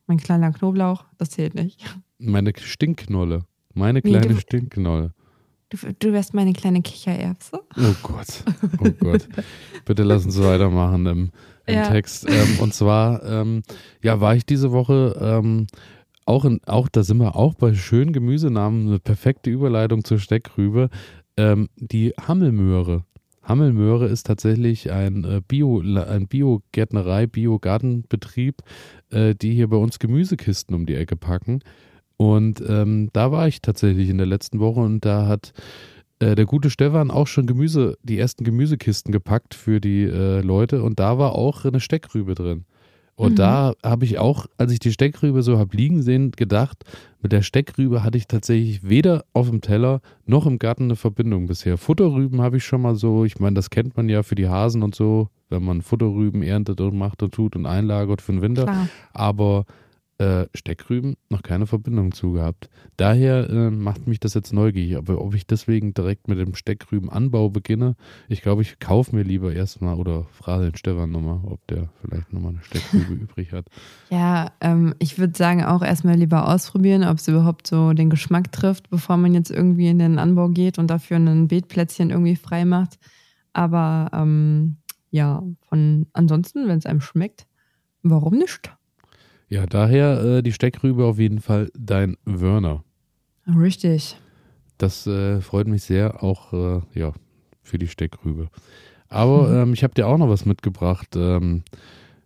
Mein 0.06 0.18
kleiner 0.18 0.52
Knoblauch, 0.52 1.04
das 1.18 1.30
zählt 1.30 1.54
nicht. 1.54 1.84
meine 2.18 2.52
Stinkknolle. 2.56 3.44
Meine 3.74 4.00
Nee, 4.04 4.10
kleine 4.10 4.34
du- 4.34 4.40
Stinkknolle. 4.40 5.12
Du, 5.70 5.78
du 5.98 6.12
wärst 6.12 6.34
meine 6.34 6.52
kleine 6.52 6.82
Kichererbse. 6.82 7.58
Oh 7.78 7.94
Gott. 8.02 8.44
Oh 8.78 8.90
Gott. 9.00 9.26
Bitte 9.86 10.02
lass 10.02 10.26
uns 10.26 10.38
weitermachen 10.38 11.06
im, 11.06 11.30
im 11.66 11.74
Ja. 11.74 11.88
Text. 11.88 12.28
Ähm, 12.28 12.58
und 12.60 12.74
zwar, 12.74 13.24
ähm, 13.24 13.62
ja, 14.02 14.20
war 14.20 14.36
ich 14.36 14.44
diese 14.44 14.70
Woche 14.70 15.16
ähm, 15.18 15.66
auch, 16.26 16.44
in, 16.44 16.60
auch, 16.66 16.88
da 16.90 17.02
sind 17.02 17.16
wir 17.18 17.36
auch 17.36 17.54
bei 17.54 17.72
schönen 17.74 18.12
Gemüsenamen, 18.12 18.86
eine 18.88 18.98
perfekte 18.98 19.48
Überleitung 19.48 20.04
zur 20.04 20.18
Steckrübe. 20.18 20.90
Ähm, 21.38 21.70
die 21.76 22.12
Hammelmöhre. 22.20 23.04
Hammelmöhre 23.42 24.06
ist 24.06 24.26
tatsächlich 24.26 24.92
ein 24.92 25.24
äh, 25.24 25.40
Bio, 25.46 25.80
ein 25.80 26.28
Biogärtnerei, 26.28 27.26
Biogartenbetrieb, 27.26 28.62
äh, 29.10 29.34
die 29.34 29.54
hier 29.54 29.68
bei 29.68 29.76
uns 29.76 29.98
Gemüsekisten 29.98 30.74
um 30.74 30.86
die 30.86 30.94
Ecke 30.94 31.16
packen. 31.16 31.60
Und 32.16 32.62
ähm, 32.66 33.10
da 33.12 33.32
war 33.32 33.48
ich 33.48 33.62
tatsächlich 33.62 34.08
in 34.08 34.18
der 34.18 34.26
letzten 34.26 34.60
Woche 34.60 34.80
und 34.80 35.04
da 35.04 35.26
hat 35.26 35.52
äh, 36.20 36.36
der 36.36 36.46
gute 36.46 36.70
Stefan 36.70 37.10
auch 37.10 37.26
schon 37.26 37.46
Gemüse, 37.46 37.98
die 38.04 38.18
ersten 38.18 38.44
Gemüsekisten 38.44 39.10
gepackt 39.10 39.54
für 39.54 39.80
die 39.80 40.04
äh, 40.04 40.40
Leute 40.40 40.84
und 40.84 41.00
da 41.00 41.18
war 41.18 41.32
auch 41.32 41.64
eine 41.64 41.80
Steckrübe 41.80 42.34
drin. 42.34 42.64
Und 43.14 43.32
Mhm. 43.32 43.36
da 43.36 43.72
habe 43.84 44.04
ich 44.04 44.18
auch, 44.18 44.46
als 44.56 44.72
ich 44.72 44.78
die 44.78 44.90
Steckrübe 44.92 45.42
so 45.42 45.58
habe 45.58 45.76
liegen 45.76 46.02
sehen, 46.02 46.30
gedacht, 46.32 46.84
mit 47.20 47.30
der 47.32 47.42
Steckrübe 47.42 48.02
hatte 48.02 48.18
ich 48.18 48.26
tatsächlich 48.26 48.88
weder 48.88 49.24
auf 49.32 49.48
dem 49.50 49.60
Teller 49.60 50.00
noch 50.26 50.46
im 50.46 50.58
Garten 50.58 50.84
eine 50.84 50.96
Verbindung 50.96 51.46
bisher. 51.46 51.76
Futterrüben 51.78 52.40
habe 52.40 52.56
ich 52.56 52.64
schon 52.64 52.82
mal 52.82 52.94
so, 52.96 53.24
ich 53.24 53.38
meine, 53.38 53.54
das 53.54 53.70
kennt 53.70 53.96
man 53.96 54.08
ja 54.08 54.22
für 54.22 54.34
die 54.34 54.48
Hasen 54.48 54.82
und 54.82 54.94
so, 54.94 55.28
wenn 55.50 55.62
man 55.62 55.82
Futterrüben 55.82 56.42
erntet 56.42 56.80
und 56.80 56.96
macht 56.96 57.22
und 57.22 57.32
tut 57.34 57.54
und 57.54 57.66
einlagert 57.66 58.22
für 58.22 58.32
den 58.32 58.40
Winter 58.42 58.64
Klar. 58.64 58.88
aber 59.12 59.66
äh, 60.22 60.46
Steckrüben 60.54 61.16
noch 61.30 61.42
keine 61.42 61.66
Verbindung 61.66 62.12
zu 62.12 62.32
gehabt. 62.32 62.70
Daher 62.96 63.50
äh, 63.50 63.70
macht 63.70 64.06
mich 64.06 64.20
das 64.20 64.34
jetzt 64.34 64.52
neugierig. 64.52 64.96
Aber 64.96 65.20
ob 65.20 65.34
ich 65.34 65.48
deswegen 65.48 65.94
direkt 65.94 66.28
mit 66.28 66.38
dem 66.38 66.54
Steckrübenanbau 66.54 67.50
beginne, 67.50 67.96
ich 68.28 68.40
glaube, 68.40 68.62
ich 68.62 68.78
kaufe 68.78 69.16
mir 69.16 69.24
lieber 69.24 69.52
erstmal 69.52 69.96
oder 69.96 70.24
frage 70.30 70.66
den 70.66 70.76
Stefan 70.76 71.10
nochmal, 71.10 71.40
ob 71.44 71.66
der 71.66 71.88
vielleicht 72.00 72.32
nochmal 72.32 72.52
eine 72.52 72.62
Steckrübe 72.62 73.14
übrig 73.24 73.52
hat. 73.52 73.66
Ja, 74.10 74.52
ähm, 74.60 74.94
ich 75.00 75.18
würde 75.18 75.36
sagen, 75.36 75.64
auch 75.64 75.82
erstmal 75.82 76.14
lieber 76.14 76.48
ausprobieren, 76.48 77.02
ob 77.02 77.18
es 77.18 77.26
überhaupt 77.26 77.66
so 77.66 77.92
den 77.92 78.08
Geschmack 78.08 78.52
trifft, 78.52 78.90
bevor 78.90 79.16
man 79.16 79.34
jetzt 79.34 79.50
irgendwie 79.50 79.88
in 79.88 79.98
den 79.98 80.20
Anbau 80.20 80.50
geht 80.50 80.78
und 80.78 80.88
dafür 80.88 81.16
ein 81.16 81.48
Beetplätzchen 81.48 82.10
irgendwie 82.10 82.36
frei 82.36 82.64
macht. 82.64 83.00
Aber 83.54 84.08
ähm, 84.12 84.76
ja, 85.10 85.42
von 85.68 86.06
ansonsten, 86.12 86.68
wenn 86.68 86.78
es 86.78 86.86
einem 86.86 87.00
schmeckt, 87.00 87.46
warum 88.02 88.38
nicht? 88.38 88.72
Ja, 89.52 89.66
daher 89.66 90.24
äh, 90.24 90.42
die 90.42 90.52
Steckrübe 90.52 91.04
auf 91.04 91.18
jeden 91.18 91.40
Fall 91.40 91.70
dein 91.78 92.16
Wörner. 92.24 92.84
Richtig. 93.46 94.16
Das 94.78 95.06
äh, 95.06 95.42
freut 95.42 95.68
mich 95.68 95.82
sehr, 95.82 96.22
auch 96.22 96.54
äh, 96.54 96.80
ja, 96.94 97.12
für 97.62 97.76
die 97.76 97.86
Steckrübe. 97.86 98.48
Aber 99.10 99.48
Mhm. 99.48 99.56
ähm, 99.62 99.72
ich 99.74 99.84
habe 99.84 99.92
dir 99.92 100.06
auch 100.06 100.16
noch 100.16 100.30
was 100.30 100.46
mitgebracht. 100.46 101.08
Ähm, 101.16 101.64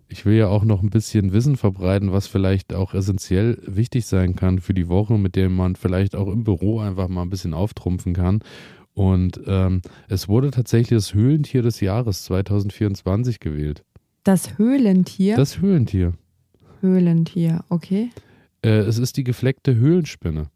ich 0.07 0.25
will 0.25 0.37
ja 0.37 0.47
auch 0.47 0.63
noch 0.63 0.85
ein 0.85 0.91
bisschen 0.91 1.33
Wissen 1.33 1.57
verbreiten, 1.57 2.13
was 2.13 2.29
vielleicht 2.29 2.73
auch 2.73 2.95
essentiell 2.95 3.61
wichtig 3.67 4.07
sein 4.07 4.37
kann 4.37 4.61
für 4.61 4.73
die 4.73 4.89
Woche, 4.89 5.19
mit 5.19 5.35
dem 5.35 5.57
man 5.57 5.75
vielleicht 5.75 6.15
auch 6.15 6.29
im 6.29 6.45
Büro 6.45 6.79
einfach 6.79 7.09
mal 7.09 7.23
ein 7.23 7.31
bisschen 7.31 7.55
auftrumpfen 7.55 8.15
kann. 8.15 8.39
Und 8.95 9.41
ähm, 9.49 9.83
es 10.09 10.29
wurde 10.29 10.53
tatsächlich 10.53 10.97
das 10.97 11.13
Höhlentier 11.13 11.63
des 11.63 11.81
Jahres 11.81 12.23
2024 12.23 13.41
gewählt. 13.41 13.83
Das 14.23 14.59
Höhlentier. 14.59 15.35
Das 15.35 15.61
Höhlentier. 15.61 16.13
Höhlentier, 16.87 17.65
okay. 17.69 18.11
Äh, 18.63 18.79
es 18.81 18.99
ist 18.99 19.17
die 19.17 19.25
gefleckte 19.25 19.75
Höhlenspinne. 19.75 20.49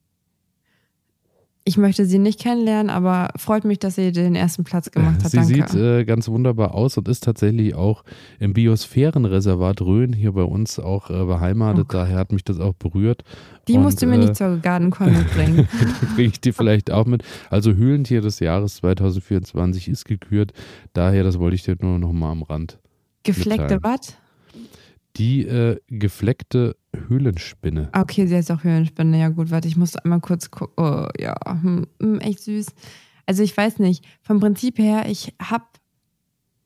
Ich 1.65 1.77
möchte 1.77 2.07
sie 2.07 2.19
nicht 2.19 2.41
kennenlernen, 2.41 2.89
aber 2.89 3.31
freut 3.37 3.65
mich, 3.65 3.79
dass 3.79 3.97
sie 3.97 4.13
den 4.13 4.35
ersten 4.35 4.65
Platz 4.65 4.91
gemacht 4.91 5.23
hat. 5.23 5.31
Sie 5.31 5.37
Danke. 5.37 5.53
sieht 5.53 5.75
äh, 5.75 6.05
ganz 6.05 6.27
wunderbar 6.27 6.75
aus 6.75 6.97
und 6.97 7.07
ist 7.07 7.23
tatsächlich 7.23 7.75
auch 7.75 8.03
im 8.39 8.55
Biosphärenreservat 8.55 9.83
Rhön 9.83 10.15
hier 10.15 10.33
bei 10.33 10.43
uns 10.43 10.79
auch 10.79 11.11
äh, 11.11 11.25
beheimatet. 11.25 11.87
Oh. 11.91 11.93
Daher 11.93 12.17
hat 12.17 12.33
mich 12.33 12.45
das 12.45 12.59
auch 12.59 12.73
berührt. 12.73 13.25
Die 13.69 13.75
und, 13.75 13.83
musst 13.83 14.01
du 14.01 14.07
mir 14.07 14.15
äh, 14.15 14.19
nicht 14.19 14.37
zur 14.37 14.57
Gardencon 14.57 15.13
mitbringen. 15.13 15.69
Bringe 16.15 16.29
ich 16.29 16.41
dir 16.41 16.55
vielleicht 16.55 16.91
auch 16.91 17.05
mit. 17.05 17.25
Also 17.51 17.75
Höhlentier 17.75 18.23
des 18.23 18.41
Jahres 18.41 18.77
2024 18.77 19.89
ist 19.89 20.07
gekürt. 20.07 20.55
Daher, 20.95 21.25
das 21.25 21.39
wollte 21.39 21.57
ich 21.57 21.63
dir 21.63 21.77
nur 21.79 21.99
noch 21.99 22.13
mal 22.13 22.33
am 22.33 22.43
Rand. 22.43 22.79
Gefleckte 23.23 23.79
was? 23.83 24.17
Die 25.17 25.47
äh, 25.47 25.79
gefleckte 25.89 26.77
Höhlenspinne. 27.09 27.89
Ah, 27.93 28.03
Okay, 28.03 28.27
sie 28.27 28.37
heißt 28.37 28.51
auch 28.51 28.65
Höhlenspinne. 28.65 29.19
Ja 29.19 29.29
gut, 29.29 29.51
warte, 29.51 29.69
ich 29.69 29.77
muss 29.77 29.97
einmal 29.97 30.21
kurz 30.21 30.51
gucken. 30.51 30.75
Oh, 30.77 31.07
ja, 31.19 31.35
hm, 31.47 31.87
hm, 32.01 32.21
echt 32.21 32.41
süß. 32.41 32.67
Also 33.27 33.43
ich 33.43 33.57
weiß 33.57 33.79
nicht, 33.79 34.05
vom 34.23 34.41
Prinzip 34.41 34.79
her, 34.79 35.05
ich 35.09 35.35
habe 35.41 35.65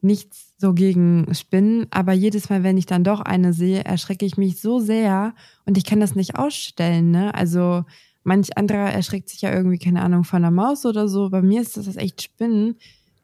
nichts 0.01 0.55
so 0.59 0.75
gegen 0.75 1.27
Spinnen, 1.35 1.87
aber 1.91 2.13
jedes 2.13 2.51
Mal, 2.51 2.63
wenn 2.63 2.77
ich 2.77 2.87
dann 2.87 3.05
doch 3.05 3.21
eine 3.21 3.53
sehe, 3.53 3.85
erschrecke 3.85 4.27
ich 4.27 4.37
mich 4.37 4.61
so 4.61 4.79
sehr 4.79 5.35
und 5.65 5.79
ich 5.79 5.85
kann 5.85 6.01
das 6.01 6.15
nicht 6.15 6.37
ausstellen. 6.39 7.11
Ne? 7.11 7.35
Also 7.35 7.85
manch 8.23 8.57
anderer 8.57 8.93
erschreckt 8.93 9.31
sich 9.31 9.41
ja 9.43 9.53
irgendwie, 9.53 9.79
keine 9.79 10.03
Ahnung, 10.03 10.25
von 10.25 10.39
einer 10.45 10.51
Maus 10.51 10.85
oder 10.87 11.09
so. 11.09 11.31
Bei 11.31 11.43
mir 11.43 11.61
ist 11.63 11.77
das 11.77 11.97
echt 11.97 12.23
Spinnen. 12.23 12.77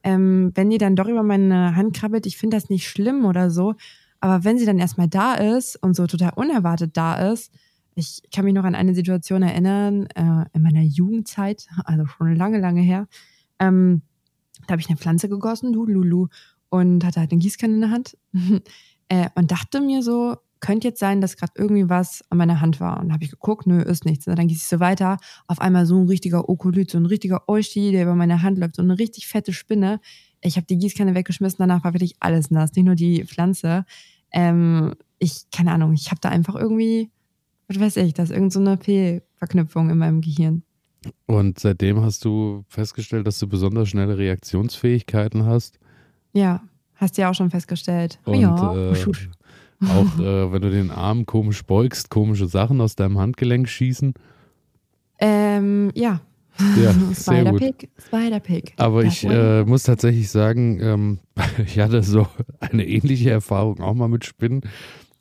Ähm, 0.03 0.53
wenn 0.55 0.71
die 0.71 0.79
dann 0.79 0.97
doch 0.97 1.09
über 1.09 1.23
meine 1.23 1.77
Hand 1.77 1.95
krabbelt, 1.95 2.25
ich 2.25 2.39
finde 2.39 2.57
das 2.57 2.71
nicht 2.71 2.89
schlimm 2.89 3.27
oder 3.27 3.51
so. 3.51 3.75
Aber 4.21 4.45
wenn 4.45 4.59
sie 4.59 4.67
dann 4.67 4.79
erstmal 4.79 5.09
da 5.09 5.35
ist 5.35 5.77
und 5.83 5.95
so 5.95 6.07
total 6.07 6.33
unerwartet 6.37 6.97
da 6.97 7.33
ist, 7.33 7.53
ich 7.95 8.23
kann 8.33 8.45
mich 8.45 8.55
noch 8.55 8.65
an 8.65 8.75
eine 8.75 8.95
Situation 8.95 9.43
erinnern, 9.43 10.07
äh, 10.15 10.45
in 10.53 10.63
meiner 10.63 10.83
Jugendzeit, 10.83 11.67
also 11.85 12.07
schon 12.07 12.35
lange, 12.35 12.59
lange 12.59 12.81
her. 12.81 13.09
Ähm, 13.59 14.03
da 14.67 14.73
habe 14.73 14.81
ich 14.81 14.89
eine 14.89 14.99
Pflanze 14.99 15.29
gegossen, 15.29 15.73
du 15.73 15.87
Lulu, 15.87 16.29
und 16.69 17.05
hatte 17.05 17.21
halt 17.21 17.33
eine 17.33 17.41
Gießkanne 17.41 17.75
in 17.75 17.81
der 17.81 17.91
Hand 17.91 18.17
äh, 19.09 19.29
und 19.35 19.51
dachte 19.51 19.81
mir 19.81 20.03
so, 20.03 20.37
könnte 20.61 20.89
jetzt 20.89 21.01
sein, 21.01 21.21
dass 21.21 21.37
gerade 21.37 21.53
irgendwie 21.57 21.89
was 21.89 22.23
an 22.29 22.39
meiner 22.39 22.61
Hand 22.61 22.81
war. 22.81 23.01
Und 23.01 23.13
habe 23.13 23.25
ich 23.25 23.31
geguckt, 23.31 23.67
nö, 23.67 23.81
ist 23.81 24.05
nichts. 24.05 24.29
Und 24.29 24.39
dann 24.39 24.47
gieße 24.47 24.61
ich 24.61 24.69
so 24.69 24.79
weiter. 24.79 25.17
Auf 25.47 25.61
einmal 25.61 25.87
so 25.87 25.99
ein 25.99 26.07
richtiger 26.07 26.49
Okolyt, 26.49 26.91
so 26.91 26.99
ein 26.99 27.07
richtiger 27.07 27.49
Euchi, 27.49 27.93
der 27.93 28.03
über 28.03 28.15
meine 28.15 28.43
Hand 28.43 28.59
läuft, 28.59 28.77
so 28.77 28.83
eine 28.83 28.99
richtig 28.99 29.27
fette 29.27 29.53
Spinne. 29.53 30.01
Ich 30.43 30.57
habe 30.57 30.67
die 30.67 30.79
Gießkanne 30.79 31.15
weggeschmissen, 31.15 31.59
danach 31.59 31.85
war 31.85 31.93
wirklich 31.95 32.17
alles 32.21 32.51
nass, 32.51 32.75
nicht 32.75 32.87
nur 32.87 32.95
die 32.95 33.25
Pflanze. 33.25 33.85
Ähm, 34.33 34.95
ich, 35.19 35.51
keine 35.51 35.73
Ahnung, 35.73 35.93
ich 35.93 36.11
habe 36.11 36.21
da 36.21 36.31
einfach 36.31 36.55
irgendwie, 36.55 37.11
was 37.69 37.79
weiß 37.79 37.97
ich, 37.99 38.15
das 38.15 38.31
ist 38.31 38.37
irgend 38.37 38.53
so 38.53 38.61
eine 38.61 38.79
Fehlverknüpfung 38.79 39.91
in 39.91 39.99
meinem 39.99 40.21
Gehirn. 40.21 40.63
Und 41.27 41.59
seitdem 41.59 42.03
hast 42.03 42.25
du 42.25 42.65
festgestellt, 42.69 43.27
dass 43.27 43.39
du 43.39 43.49
besonders 43.49 43.89
schnelle 43.89 44.19
Reaktionsfähigkeiten 44.19 45.47
hast. 45.47 45.79
Ja, 46.33 46.63
hast 46.95 47.17
du 47.17 47.23
ja 47.23 47.31
auch 47.31 47.35
schon 47.35 47.51
festgestellt. 47.51 48.19
Und 48.25 48.41
ja, 48.41 48.75
äh, 48.75 48.95
auch 49.89 50.19
äh, 50.19 50.53
wenn 50.53 50.63
du 50.63 50.71
den 50.71 50.91
Arm 50.91 51.25
komisch 51.25 51.63
beugst, 51.65 52.11
komische 52.11 52.47
Sachen 52.47 52.81
aus 52.81 52.97
deinem 52.97 53.19
Handgelenk 53.19 53.69
schießen. 53.69 54.15
Ähm, 55.19 55.91
ja. 55.95 56.21
Ja. 56.83 56.95
Spider-Pig, 57.15 57.89
Spider-Pig. 58.07 58.75
Aber 58.77 59.03
Das 59.05 59.15
ich 59.15 59.25
äh, 59.25 59.65
muss 59.65 59.85
tatsächlich 59.85 60.31
sagen, 60.31 60.81
ähm, 60.81 61.19
ich 61.65 61.79
hatte 61.79 62.03
so 62.03 62.27
eine 62.61 62.87
ähnliche 62.87 63.31
Erfahrung 63.31 63.81
auch 63.81 63.95
mal 63.95 64.09
mit 64.09 64.25
Spinnen. 64.25 64.63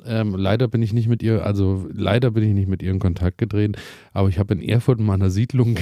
Ähm, 0.06 0.36
leider 0.36 0.68
bin 0.68 0.82
ich 0.82 0.94
nicht 0.94 1.10
mit 1.10 1.22
ihr, 1.22 1.46
also 1.46 1.88
leider 1.92 2.32
bin 2.32 2.44
ich 2.44 2.54
nicht 2.54 2.70
mit 2.70 2.82
ihr 2.82 2.92
in 2.92 3.00
Kontakt 3.00 3.38
getreten, 3.38 3.74
aber 4.14 4.30
ich 4.30 4.40
habe 4.40 4.54
in 4.54 4.62
Erfurt 4.62 5.00
in 5.00 5.06
meiner 5.06 5.30
Siedlung 5.30 5.78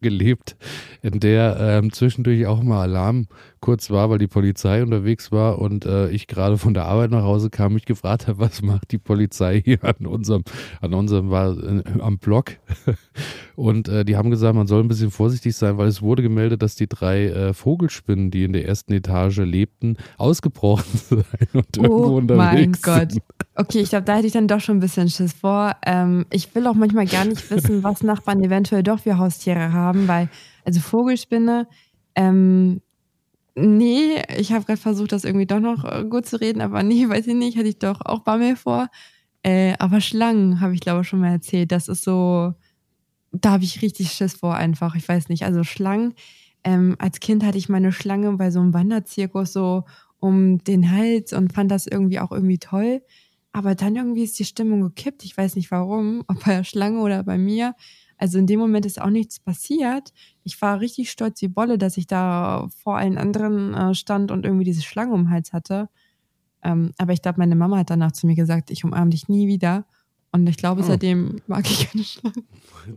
gelebt, 0.00 0.56
in 1.02 1.20
der 1.20 1.56
ähm, 1.60 1.92
zwischendurch 1.92 2.46
auch 2.46 2.62
mal 2.62 2.82
Alarm 2.82 3.26
kurz 3.60 3.90
war, 3.90 4.10
weil 4.10 4.18
die 4.18 4.26
Polizei 4.26 4.82
unterwegs 4.82 5.30
war 5.32 5.58
und 5.58 5.86
äh, 5.86 6.10
ich 6.10 6.26
gerade 6.26 6.58
von 6.58 6.74
der 6.74 6.84
Arbeit 6.86 7.10
nach 7.10 7.22
Hause 7.22 7.48
kam, 7.48 7.74
mich 7.74 7.84
gefragt 7.84 8.26
habe, 8.26 8.40
was 8.40 8.60
macht 8.62 8.90
die 8.90 8.98
Polizei 8.98 9.62
hier 9.64 9.82
an 9.84 10.06
unserem, 10.06 10.42
an 10.80 10.94
unserem, 10.94 11.30
war 11.30 11.56
äh, 11.56 11.82
am 12.00 12.18
Block. 12.18 12.52
Und 13.54 13.86
äh, 13.88 14.04
die 14.04 14.16
haben 14.16 14.30
gesagt, 14.30 14.54
man 14.54 14.66
soll 14.66 14.82
ein 14.82 14.88
bisschen 14.88 15.10
vorsichtig 15.10 15.54
sein, 15.54 15.76
weil 15.76 15.86
es 15.86 16.00
wurde 16.00 16.22
gemeldet, 16.22 16.62
dass 16.62 16.74
die 16.74 16.88
drei 16.88 17.26
äh, 17.26 17.54
Vogelspinnen, 17.54 18.30
die 18.30 18.44
in 18.44 18.52
der 18.54 18.66
ersten 18.66 18.92
Etage 18.94 19.38
lebten, 19.38 19.96
ausgebrochen 20.16 20.98
seien 20.98 21.22
und 21.52 21.76
irgendwo 21.76 22.14
Oh 22.14 22.16
unterwegs 22.16 22.46
mein 22.46 22.72
Gott. 22.82 23.12
sind. 23.12 23.22
Okay, 23.54 23.80
ich 23.80 23.90
glaube, 23.90 24.04
da 24.04 24.16
hätte 24.16 24.26
ich 24.26 24.32
dann 24.32 24.48
doch 24.48 24.60
schon 24.60 24.78
ein 24.78 24.80
bisschen 24.80 25.10
Schiss 25.10 25.34
vor. 25.34 25.76
Ähm, 25.84 26.24
ich 26.30 26.54
will 26.54 26.66
auch 26.66 26.74
manchmal 26.74 27.06
gar 27.06 27.24
nicht 27.24 27.50
wissen, 27.50 27.82
was 27.82 28.02
Nachbarn 28.02 28.42
eventuell 28.42 28.82
doch 28.82 29.00
für 29.00 29.18
Haustiere 29.18 29.72
haben, 29.72 30.08
weil, 30.08 30.28
also 30.64 30.80
Vogelspinne, 30.80 31.68
ähm, 32.14 32.80
nee, 33.54 34.22
ich 34.36 34.52
habe 34.52 34.64
gerade 34.64 34.80
versucht, 34.80 35.12
das 35.12 35.24
irgendwie 35.24 35.46
doch 35.46 35.60
noch 35.60 35.84
äh, 35.84 36.04
gut 36.04 36.26
zu 36.26 36.40
reden, 36.40 36.62
aber 36.62 36.82
nee, 36.82 37.06
weiß 37.08 37.26
ich 37.26 37.34
nicht, 37.34 37.58
hatte 37.58 37.68
ich 37.68 37.78
doch 37.78 38.00
auch 38.04 38.20
Bammel 38.20 38.56
vor. 38.56 38.88
Äh, 39.42 39.74
aber 39.78 40.00
Schlangen 40.00 40.60
habe 40.60 40.74
ich 40.74 40.80
glaube 40.80 41.02
ich 41.02 41.08
schon 41.08 41.20
mal 41.20 41.32
erzählt. 41.32 41.72
Das 41.72 41.88
ist 41.88 42.04
so, 42.04 42.54
da 43.32 43.52
habe 43.52 43.64
ich 43.64 43.82
richtig 43.82 44.12
Schiss 44.12 44.34
vor 44.34 44.54
einfach. 44.54 44.94
Ich 44.94 45.08
weiß 45.08 45.28
nicht. 45.28 45.44
Also 45.44 45.64
Schlangen, 45.64 46.14
ähm, 46.64 46.96
als 46.98 47.20
Kind 47.20 47.44
hatte 47.44 47.58
ich 47.58 47.68
meine 47.68 47.92
Schlange 47.92 48.32
bei 48.32 48.50
so 48.50 48.60
einem 48.60 48.72
Wanderzirkus 48.72 49.52
so 49.52 49.84
um 50.20 50.62
den 50.62 50.90
Hals 50.90 51.32
und 51.32 51.52
fand 51.52 51.70
das 51.70 51.86
irgendwie 51.88 52.20
auch 52.20 52.30
irgendwie 52.30 52.58
toll. 52.58 53.02
Aber 53.52 53.74
dann 53.74 53.96
irgendwie 53.96 54.24
ist 54.24 54.38
die 54.38 54.44
Stimmung 54.44 54.82
gekippt. 54.82 55.24
Ich 55.24 55.36
weiß 55.36 55.56
nicht 55.56 55.70
warum, 55.70 56.24
ob 56.28 56.44
bei 56.44 56.56
der 56.56 56.64
Schlange 56.64 57.00
oder 57.00 57.22
bei 57.22 57.38
mir. 57.38 57.74
Also 58.16 58.38
in 58.38 58.46
dem 58.46 58.60
Moment 58.60 58.86
ist 58.86 59.00
auch 59.00 59.10
nichts 59.10 59.40
passiert. 59.40 60.12
Ich 60.44 60.60
war 60.62 60.80
richtig 60.80 61.10
stolz 61.10 61.42
wie 61.42 61.48
Bolle, 61.48 61.76
dass 61.76 61.96
ich 61.96 62.06
da 62.06 62.68
vor 62.82 62.96
allen 62.96 63.18
anderen 63.18 63.74
äh, 63.74 63.94
stand 63.94 64.30
und 64.30 64.44
irgendwie 64.44 64.64
diese 64.64 64.82
Schlange 64.82 65.12
um 65.12 65.24
den 65.24 65.30
Hals 65.30 65.52
hatte. 65.52 65.88
Ähm, 66.62 66.92
aber 66.98 67.12
ich 67.12 67.22
glaube, 67.22 67.38
meine 67.38 67.56
Mama 67.56 67.78
hat 67.78 67.90
danach 67.90 68.12
zu 68.12 68.26
mir 68.26 68.36
gesagt, 68.36 68.70
ich 68.70 68.84
umarme 68.84 69.10
dich 69.10 69.28
nie 69.28 69.48
wieder. 69.48 69.84
Und 70.30 70.48
ich 70.48 70.56
glaube, 70.56 70.82
oh. 70.82 70.84
seitdem 70.84 71.40
mag 71.46 71.68
ich 71.68 71.90
keine 71.90 72.04
Schlangen. 72.04 72.46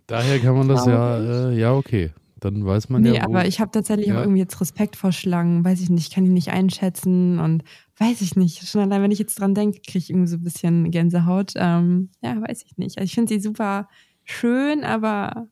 Daher 0.08 0.40
kann 0.40 0.56
man 0.56 0.68
das 0.68 0.86
ja, 0.86 1.50
äh, 1.50 1.60
ja, 1.60 1.74
okay. 1.74 2.12
Dann 2.40 2.64
weiß 2.64 2.90
man 2.90 3.02
nee, 3.02 3.10
ja. 3.10 3.14
Nee, 3.14 3.22
aber 3.22 3.48
ich 3.48 3.60
habe 3.60 3.72
tatsächlich 3.72 4.08
ja. 4.08 4.18
auch 4.18 4.22
irgendwie 4.22 4.40
jetzt 4.40 4.62
Respekt 4.62 4.96
vor 4.96 5.12
Schlangen. 5.12 5.66
Weiß 5.66 5.82
ich 5.82 5.90
nicht, 5.90 6.08
ich 6.08 6.14
kann 6.14 6.26
die 6.26 6.30
nicht 6.30 6.50
einschätzen 6.50 7.40
und 7.40 7.64
weiß 7.98 8.22
ich 8.22 8.36
nicht. 8.36 8.68
Schon 8.68 8.82
allein, 8.82 9.02
wenn 9.02 9.12
ich 9.12 9.20
jetzt 9.20 9.40
dran 9.40 9.56
denke, 9.56 9.80
kriege 9.80 10.00
ich 10.00 10.10
irgendwie 10.10 10.28
so 10.28 10.38
ein 10.38 10.44
bisschen 10.44 10.92
Gänsehaut. 10.92 11.54
Ähm, 11.56 12.10
ja, 12.22 12.42
weiß 12.42 12.64
ich 12.66 12.78
nicht. 12.78 12.98
Also 12.98 13.06
ich 13.06 13.16
finde 13.16 13.34
sie 13.34 13.40
super 13.40 13.88
schön, 14.24 14.84
aber 14.84 15.48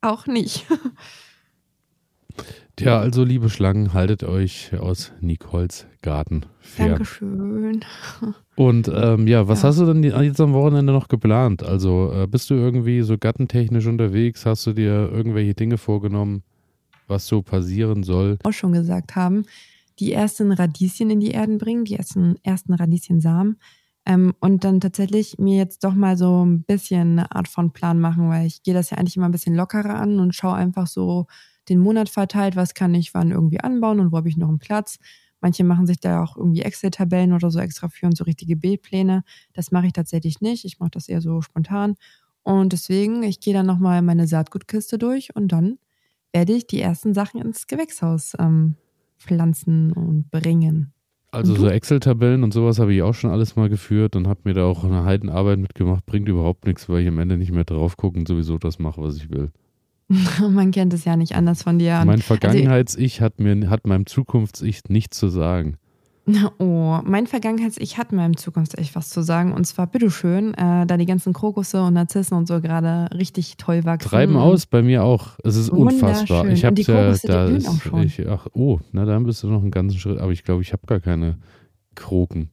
auch 0.00 0.26
nicht. 0.26 0.66
Tja, 2.76 3.00
also 3.00 3.24
liebe 3.24 3.48
Schlangen, 3.48 3.94
haltet 3.94 4.22
euch 4.22 4.78
aus 4.78 5.10
Nicoles 5.22 5.86
Garten 6.02 6.44
fern. 6.58 6.90
Dankeschön. 6.90 7.84
Und 8.56 8.90
ähm, 8.94 9.26
ja, 9.26 9.48
was 9.48 9.62
ja. 9.62 9.68
hast 9.68 9.80
du 9.80 9.86
denn 9.86 10.02
jetzt 10.02 10.40
am 10.42 10.52
Wochenende 10.52 10.92
noch 10.92 11.08
geplant? 11.08 11.62
Also 11.62 12.12
äh, 12.12 12.26
bist 12.26 12.50
du 12.50 12.54
irgendwie 12.54 13.00
so 13.00 13.16
gattentechnisch 13.16 13.86
unterwegs? 13.86 14.44
Hast 14.44 14.66
du 14.66 14.74
dir 14.74 15.10
irgendwelche 15.10 15.54
Dinge 15.54 15.78
vorgenommen, 15.78 16.42
was 17.06 17.26
so 17.26 17.40
passieren 17.40 18.02
soll? 18.02 18.38
Auch 18.44 18.52
schon 18.52 18.72
gesagt 18.72 19.16
haben, 19.16 19.46
die 19.98 20.12
ersten 20.12 20.52
Radieschen 20.52 21.10
in 21.10 21.20
die 21.20 21.30
Erden 21.30 21.58
bringen, 21.58 21.84
die 21.84 21.96
ersten, 21.96 22.36
ersten 22.42 22.74
Radieschensamen. 22.74 23.58
Ähm, 24.06 24.34
und 24.40 24.64
dann 24.64 24.80
tatsächlich 24.80 25.38
mir 25.38 25.56
jetzt 25.56 25.82
doch 25.82 25.94
mal 25.94 26.16
so 26.16 26.44
ein 26.44 26.62
bisschen 26.62 27.18
eine 27.18 27.32
Art 27.32 27.48
von 27.48 27.72
Plan 27.72 27.98
machen, 27.98 28.28
weil 28.28 28.46
ich 28.46 28.62
gehe 28.62 28.74
das 28.74 28.90
ja 28.90 28.98
eigentlich 28.98 29.16
immer 29.16 29.28
ein 29.28 29.32
bisschen 29.32 29.54
lockerer 29.54 29.96
an 29.96 30.20
und 30.20 30.34
schaue 30.34 30.54
einfach 30.54 30.86
so 30.86 31.26
den 31.68 31.80
Monat 31.80 32.08
verteilt, 32.08 32.54
was 32.54 32.74
kann 32.74 32.94
ich 32.94 33.14
wann 33.14 33.32
irgendwie 33.32 33.60
anbauen 33.60 33.98
und 33.98 34.12
wo 34.12 34.16
habe 34.16 34.28
ich 34.28 34.36
noch 34.36 34.48
einen 34.48 34.60
Platz. 34.60 34.98
Manche 35.40 35.64
machen 35.64 35.86
sich 35.86 36.00
da 36.00 36.22
auch 36.22 36.36
irgendwie 36.36 36.62
Excel-Tabellen 36.62 37.32
oder 37.32 37.50
so 37.50 37.58
extra 37.58 37.88
für 37.88 38.06
und 38.06 38.16
so 38.16 38.24
richtige 38.24 38.56
Bildpläne. 38.56 39.24
Das 39.52 39.72
mache 39.72 39.86
ich 39.88 39.92
tatsächlich 39.92 40.40
nicht. 40.40 40.64
Ich 40.64 40.78
mache 40.78 40.90
das 40.92 41.08
eher 41.08 41.20
so 41.20 41.42
spontan. 41.42 41.96
Und 42.42 42.72
deswegen, 42.72 43.24
ich 43.24 43.40
gehe 43.40 43.54
dann 43.54 43.66
nochmal 43.66 44.02
meine 44.02 44.28
Saatgutkiste 44.28 44.98
durch 44.98 45.34
und 45.34 45.48
dann 45.48 45.78
werde 46.32 46.52
ich 46.52 46.66
die 46.68 46.80
ersten 46.80 47.12
Sachen 47.12 47.40
ins 47.40 47.66
Gewächshaus 47.66 48.34
ähm, 48.38 48.76
pflanzen 49.18 49.92
und 49.92 50.30
bringen. 50.30 50.92
Also 51.30 51.54
so 51.54 51.68
Excel-Tabellen 51.68 52.44
und 52.44 52.54
sowas 52.54 52.78
habe 52.78 52.94
ich 52.94 53.02
auch 53.02 53.12
schon 53.12 53.30
alles 53.30 53.56
mal 53.56 53.68
geführt 53.68 54.16
und 54.16 54.26
habe 54.26 54.40
mir 54.44 54.54
da 54.54 54.64
auch 54.64 54.84
eine 54.84 55.04
Heidenarbeit 55.04 55.58
mitgemacht. 55.58 56.06
Bringt 56.06 56.28
überhaupt 56.28 56.66
nichts, 56.66 56.88
weil 56.88 57.02
ich 57.02 57.08
am 57.08 57.18
Ende 57.18 57.36
nicht 57.36 57.52
mehr 57.52 57.64
drauf 57.64 57.96
gucke 57.96 58.18
und 58.18 58.26
sowieso 58.26 58.56
das 58.56 58.78
mache, 58.78 59.02
was 59.02 59.16
ich 59.16 59.30
will. 59.30 59.50
Man 60.40 60.70
kennt 60.70 60.94
es 60.94 61.04
ja 61.04 61.16
nicht 61.16 61.34
anders 61.34 61.62
von 61.62 61.78
dir. 61.78 61.98
Mein 61.98 62.10
also 62.10 62.22
Vergangenheits-Ich 62.22 63.20
hat, 63.20 63.34
hat 63.38 63.86
meinem 63.86 64.06
Zukunfts-Ich 64.06 64.84
nichts 64.88 65.18
zu 65.18 65.28
sagen. 65.28 65.76
Oh, 66.58 66.98
mein 67.04 67.26
Vergangenheits-Ich 67.26 67.98
hat 67.98 68.12
meinem 68.12 68.36
Zukunfts-Ich 68.36 68.94
was 68.94 69.10
zu 69.10 69.22
sagen. 69.22 69.52
Und 69.52 69.64
zwar, 69.66 69.86
bitteschön, 69.86 70.54
äh, 70.54 70.86
da 70.86 70.96
die 70.96 71.06
ganzen 71.06 71.32
Krokusse 71.32 71.82
und 71.82 71.94
Narzissen 71.94 72.36
und 72.36 72.48
so 72.48 72.60
gerade 72.60 73.08
richtig 73.16 73.56
toll 73.56 73.84
wachsen. 73.84 74.08
Treiben 74.08 74.36
aus, 74.36 74.66
bei 74.66 74.82
mir 74.82 75.04
auch. 75.04 75.38
Es 75.44 75.56
ist 75.56 75.70
unfassbar. 75.70 76.48
Ich 76.48 76.64
habe 76.64 76.80
ja, 76.80 77.14
da 77.22 77.46
ist, 77.46 77.68
ich, 78.04 78.28
ach, 78.28 78.46
oh, 78.52 78.80
na 78.92 79.04
dann 79.04 79.24
bist 79.24 79.42
du 79.42 79.48
noch 79.48 79.62
einen 79.62 79.70
ganzen 79.70 79.98
Schritt. 79.98 80.18
Aber 80.18 80.32
ich 80.32 80.44
glaube, 80.44 80.62
ich 80.62 80.72
habe 80.72 80.86
gar 80.86 81.00
keine 81.00 81.38
Kroken. 81.94 82.50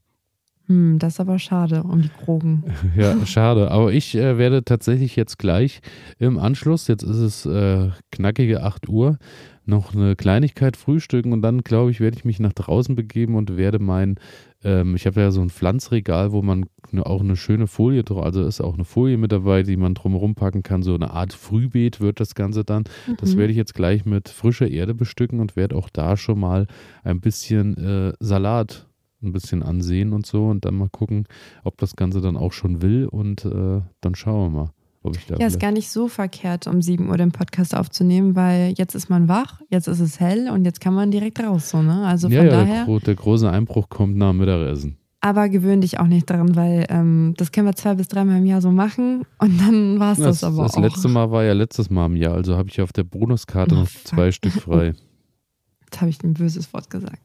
Hm, 0.67 0.97
das 0.97 1.13
ist 1.13 1.19
aber 1.19 1.39
schade 1.39 1.83
um 1.83 2.01
die 2.01 2.09
Krogen. 2.09 2.63
Ja, 2.95 3.25
schade. 3.25 3.71
Aber 3.71 3.91
ich 3.91 4.15
äh, 4.15 4.37
werde 4.37 4.63
tatsächlich 4.63 5.15
jetzt 5.15 5.37
gleich 5.37 5.81
im 6.19 6.39
Anschluss, 6.39 6.87
jetzt 6.87 7.03
ist 7.03 7.17
es 7.17 7.45
äh, 7.45 7.89
knackige 8.11 8.63
8 8.63 8.87
Uhr, 8.87 9.17
noch 9.65 9.93
eine 9.93 10.15
Kleinigkeit 10.15 10.77
frühstücken 10.77 11.31
und 11.33 11.41
dann, 11.41 11.61
glaube 11.61 11.91
ich, 11.91 11.99
werde 11.99 12.17
ich 12.17 12.25
mich 12.25 12.39
nach 12.39 12.53
draußen 12.53 12.95
begeben 12.95 13.35
und 13.35 13.55
werde 13.55 13.79
mein, 13.79 14.15
ähm, 14.63 14.95
ich 14.95 15.05
habe 15.05 15.21
ja 15.21 15.31
so 15.31 15.41
ein 15.41 15.49
Pflanzregal, 15.49 16.31
wo 16.31 16.41
man 16.41 16.65
ne, 16.91 17.05
auch 17.05 17.21
eine 17.21 17.35
schöne 17.35 17.67
Folie 17.67 18.03
drauf, 18.03 18.23
also 18.23 18.43
ist 18.43 18.61
auch 18.61 18.73
eine 18.73 18.85
Folie 18.85 19.17
mit 19.17 19.31
dabei, 19.31 19.63
die 19.63 19.77
man 19.77 19.93
drumherum 19.93 20.35
packen 20.35 20.63
kann, 20.63 20.83
so 20.83 20.95
eine 20.95 21.11
Art 21.11 21.33
Frühbeet 21.33 22.01
wird 22.01 22.19
das 22.19 22.35
Ganze 22.35 22.63
dann. 22.63 22.83
Mhm. 23.07 23.17
Das 23.17 23.37
werde 23.37 23.51
ich 23.51 23.57
jetzt 23.57 23.73
gleich 23.73 24.05
mit 24.05 24.29
frischer 24.29 24.67
Erde 24.67 24.93
bestücken 24.93 25.39
und 25.39 25.55
werde 25.55 25.75
auch 25.75 25.89
da 25.89 26.17
schon 26.17 26.39
mal 26.39 26.67
ein 27.03 27.21
bisschen 27.21 27.77
äh, 27.77 28.13
Salat 28.19 28.87
ein 29.23 29.31
bisschen 29.31 29.63
ansehen 29.63 30.11
und 30.11 30.25
so 30.25 30.47
und 30.47 30.65
dann 30.65 30.75
mal 30.75 30.89
gucken, 30.89 31.27
ob 31.63 31.77
das 31.77 31.95
Ganze 31.95 32.19
dann 32.19 32.35
auch 32.35 32.51
schon 32.51 32.81
will 32.81 33.07
und 33.07 33.45
äh, 33.45 33.81
dann 34.01 34.15
schauen 34.15 34.53
wir 34.53 34.59
mal. 34.59 34.69
Ob 35.03 35.17
ich 35.17 35.25
da 35.25 35.35
ja, 35.35 35.47
ist 35.47 35.59
gar 35.59 35.71
nicht 35.71 35.89
so 35.89 36.07
verkehrt, 36.07 36.65
um 36.65 36.81
7 36.81 37.09
Uhr 37.09 37.17
den 37.17 37.33
Podcast 37.33 37.75
aufzunehmen, 37.75 38.35
weil 38.35 38.73
jetzt 38.77 38.95
ist 38.95 39.09
man 39.09 39.27
wach, 39.27 39.61
jetzt 39.69 39.87
ist 39.87 39.99
es 39.99 40.21
hell 40.21 40.49
und 40.49 40.63
jetzt 40.63 40.79
kann 40.79 40.93
man 40.93 41.11
direkt 41.11 41.41
raus, 41.41 41.69
so, 41.69 41.81
ne? 41.81 42.05
Also 42.05 42.29
von 42.29 42.37
ja, 42.37 42.43
ja, 42.45 42.49
daher. 42.49 42.85
Der, 42.85 42.99
der 42.99 43.15
große 43.15 43.49
Einbruch 43.49 43.89
kommt 43.89 44.15
nach 44.15 44.31
Mittagessen. 44.31 44.97
Aber 45.19 45.49
gewöhn 45.49 45.81
dich 45.81 45.99
auch 45.99 46.07
nicht 46.07 46.29
daran, 46.29 46.55
weil 46.55 46.85
ähm, 46.89 47.33
das 47.37 47.51
können 47.51 47.67
wir 47.67 47.75
zwei 47.75 47.95
bis 47.95 48.07
dreimal 48.07 48.37
im 48.37 48.45
Jahr 48.45 48.61
so 48.61 48.71
machen 48.71 49.25
und 49.39 49.59
dann 49.59 49.99
war 49.99 50.13
es 50.13 50.19
das, 50.19 50.39
das, 50.39 50.43
aber 50.45 50.63
das 50.63 50.73
auch. 50.73 50.81
Das 50.81 50.93
letzte 50.93 51.09
Mal 51.09 51.31
war 51.31 51.43
ja 51.43 51.53
letztes 51.53 51.89
Mal 51.89 52.05
im 52.05 52.15
Jahr, 52.15 52.35
also 52.35 52.55
habe 52.55 52.69
ich 52.69 52.81
auf 52.81 52.93
der 52.93 53.03
Bonuskarte 53.03 53.75
oh, 53.75 53.79
noch 53.79 53.89
zwei 53.89 54.31
Stück 54.31 54.53
frei. 54.61 54.93
Jetzt 55.85 56.01
habe 56.01 56.09
ich 56.09 56.23
ein 56.23 56.33
böses 56.33 56.73
Wort 56.73 56.89
gesagt. 56.89 57.21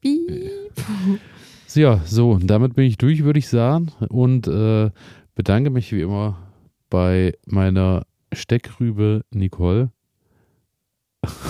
Piep. 0.00 0.52
Ja, 1.74 2.00
so, 2.04 2.38
damit 2.40 2.74
bin 2.74 2.84
ich 2.84 2.96
durch, 2.96 3.24
würde 3.24 3.38
ich 3.38 3.48
sagen. 3.48 3.92
Und 4.08 4.46
äh, 4.48 4.90
bedanke 5.34 5.70
mich 5.70 5.92
wie 5.92 6.00
immer 6.00 6.45
bei 6.90 7.34
meiner 7.46 8.06
Steckrübe 8.32 9.24
Nicole. 9.30 9.90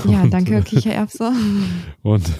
Ja, 0.08 0.26
danke, 0.26 0.62
Kichererbse. 0.62 1.32
Und 2.02 2.30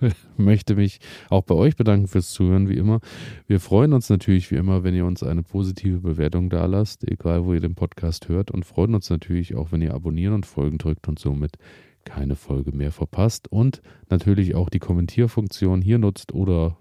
möchte 0.36 0.74
mich 0.74 0.98
auch 1.30 1.42
bei 1.42 1.54
euch 1.54 1.76
bedanken 1.76 2.08
fürs 2.08 2.30
Zuhören, 2.30 2.68
wie 2.68 2.76
immer. 2.76 3.00
Wir 3.46 3.60
freuen 3.60 3.92
uns 3.92 4.08
natürlich 4.08 4.50
wie 4.50 4.56
immer, 4.56 4.84
wenn 4.84 4.94
ihr 4.94 5.06
uns 5.06 5.22
eine 5.22 5.42
positive 5.42 6.00
Bewertung 6.00 6.50
da 6.50 6.66
lasst, 6.66 7.08
egal 7.08 7.44
wo 7.44 7.54
ihr 7.54 7.60
den 7.60 7.74
Podcast 7.74 8.28
hört. 8.28 8.50
Und 8.50 8.64
freuen 8.64 8.94
uns 8.94 9.10
natürlich 9.10 9.54
auch, 9.54 9.72
wenn 9.72 9.82
ihr 9.82 9.94
abonnieren 9.94 10.34
und 10.34 10.46
folgen 10.46 10.78
drückt 10.78 11.08
und 11.08 11.18
somit 11.18 11.56
keine 12.04 12.36
Folge 12.36 12.72
mehr 12.72 12.92
verpasst. 12.92 13.48
Und 13.50 13.82
natürlich 14.10 14.54
auch 14.54 14.68
die 14.68 14.78
Kommentierfunktion 14.78 15.82
hier 15.82 15.98
nutzt 15.98 16.32
oder 16.32 16.78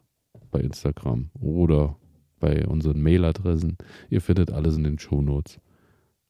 bei 0.52 0.60
Instagram 0.60 1.32
oder 1.40 1.98
bei 2.46 2.68
unseren 2.68 3.02
Mailadressen. 3.02 3.78
Ihr 4.12 4.22
findet 4.22 4.52
alles 4.52 4.78
in 4.78 4.84
den 4.84 5.00
Show 5.00 5.22
Notes. 5.22 5.60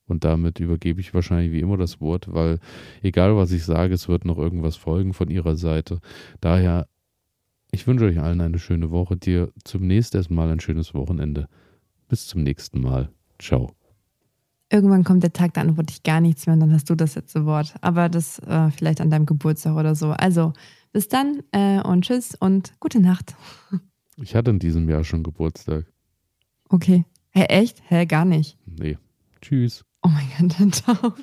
Und 0.07 0.23
damit 0.23 0.61
übergebe 0.61 1.01
ich 1.01 1.13
wahrscheinlich 1.13 1.51
wie 1.51 1.59
immer 1.59 1.77
das 1.77 1.99
Wort, 1.99 2.31
weil 2.31 2.59
egal 3.01 3.35
was 3.35 3.51
ich 3.51 3.65
sage, 3.65 3.93
es 3.93 4.07
wird 4.07 4.23
noch 4.23 4.37
irgendwas 4.37 4.77
folgen 4.77 5.13
von 5.13 5.29
Ihrer 5.29 5.57
Seite. 5.57 5.99
Daher, 6.39 6.87
ich 7.71 7.85
wünsche 7.85 8.05
euch 8.05 8.19
allen 8.19 8.39
eine 8.39 8.59
schöne 8.59 8.91
Woche, 8.91 9.17
dir 9.17 9.51
zunächst 9.65 10.15
erstmal 10.15 10.49
ein 10.49 10.61
schönes 10.61 10.93
Wochenende. 10.93 11.47
Bis 12.07 12.27
zum 12.27 12.43
nächsten 12.43 12.79
Mal. 12.79 13.09
Ciao. 13.39 13.71
Irgendwann 14.71 15.03
kommt 15.03 15.23
der 15.23 15.33
Tag, 15.33 15.53
da 15.55 15.61
antworte 15.61 15.91
ich 15.91 16.03
gar 16.03 16.21
nichts 16.21 16.45
mehr 16.45 16.53
und 16.53 16.59
dann 16.61 16.71
hast 16.71 16.89
du 16.89 16.95
das 16.95 17.15
letzte 17.15 17.45
Wort. 17.45 17.75
Aber 17.81 18.07
das 18.07 18.39
äh, 18.39 18.69
vielleicht 18.69 19.01
an 19.01 19.09
deinem 19.09 19.25
Geburtstag 19.25 19.75
oder 19.75 19.95
so. 19.95 20.11
Also, 20.11 20.53
bis 20.93 21.09
dann 21.09 21.41
äh, 21.51 21.81
und 21.81 22.05
tschüss 22.05 22.35
und 22.39 22.73
gute 22.79 23.01
Nacht. 23.01 23.35
Ich 24.17 24.33
hatte 24.33 24.51
in 24.51 24.59
diesem 24.59 24.87
Jahr 24.87 25.03
schon 25.03 25.23
Geburtstag. 25.23 25.85
Okay. 26.69 27.05
Hä, 27.29 27.43
echt? 27.49 27.81
Hä, 27.89 28.05
gar 28.05 28.25
nicht. 28.25 28.57
Nee. 28.65 28.97
Tschüss. 29.41 29.83
Oh 30.01 30.09
mein 30.09 30.27
Gott, 30.37 30.59
dann 30.59 30.71
ciao. 30.73 31.13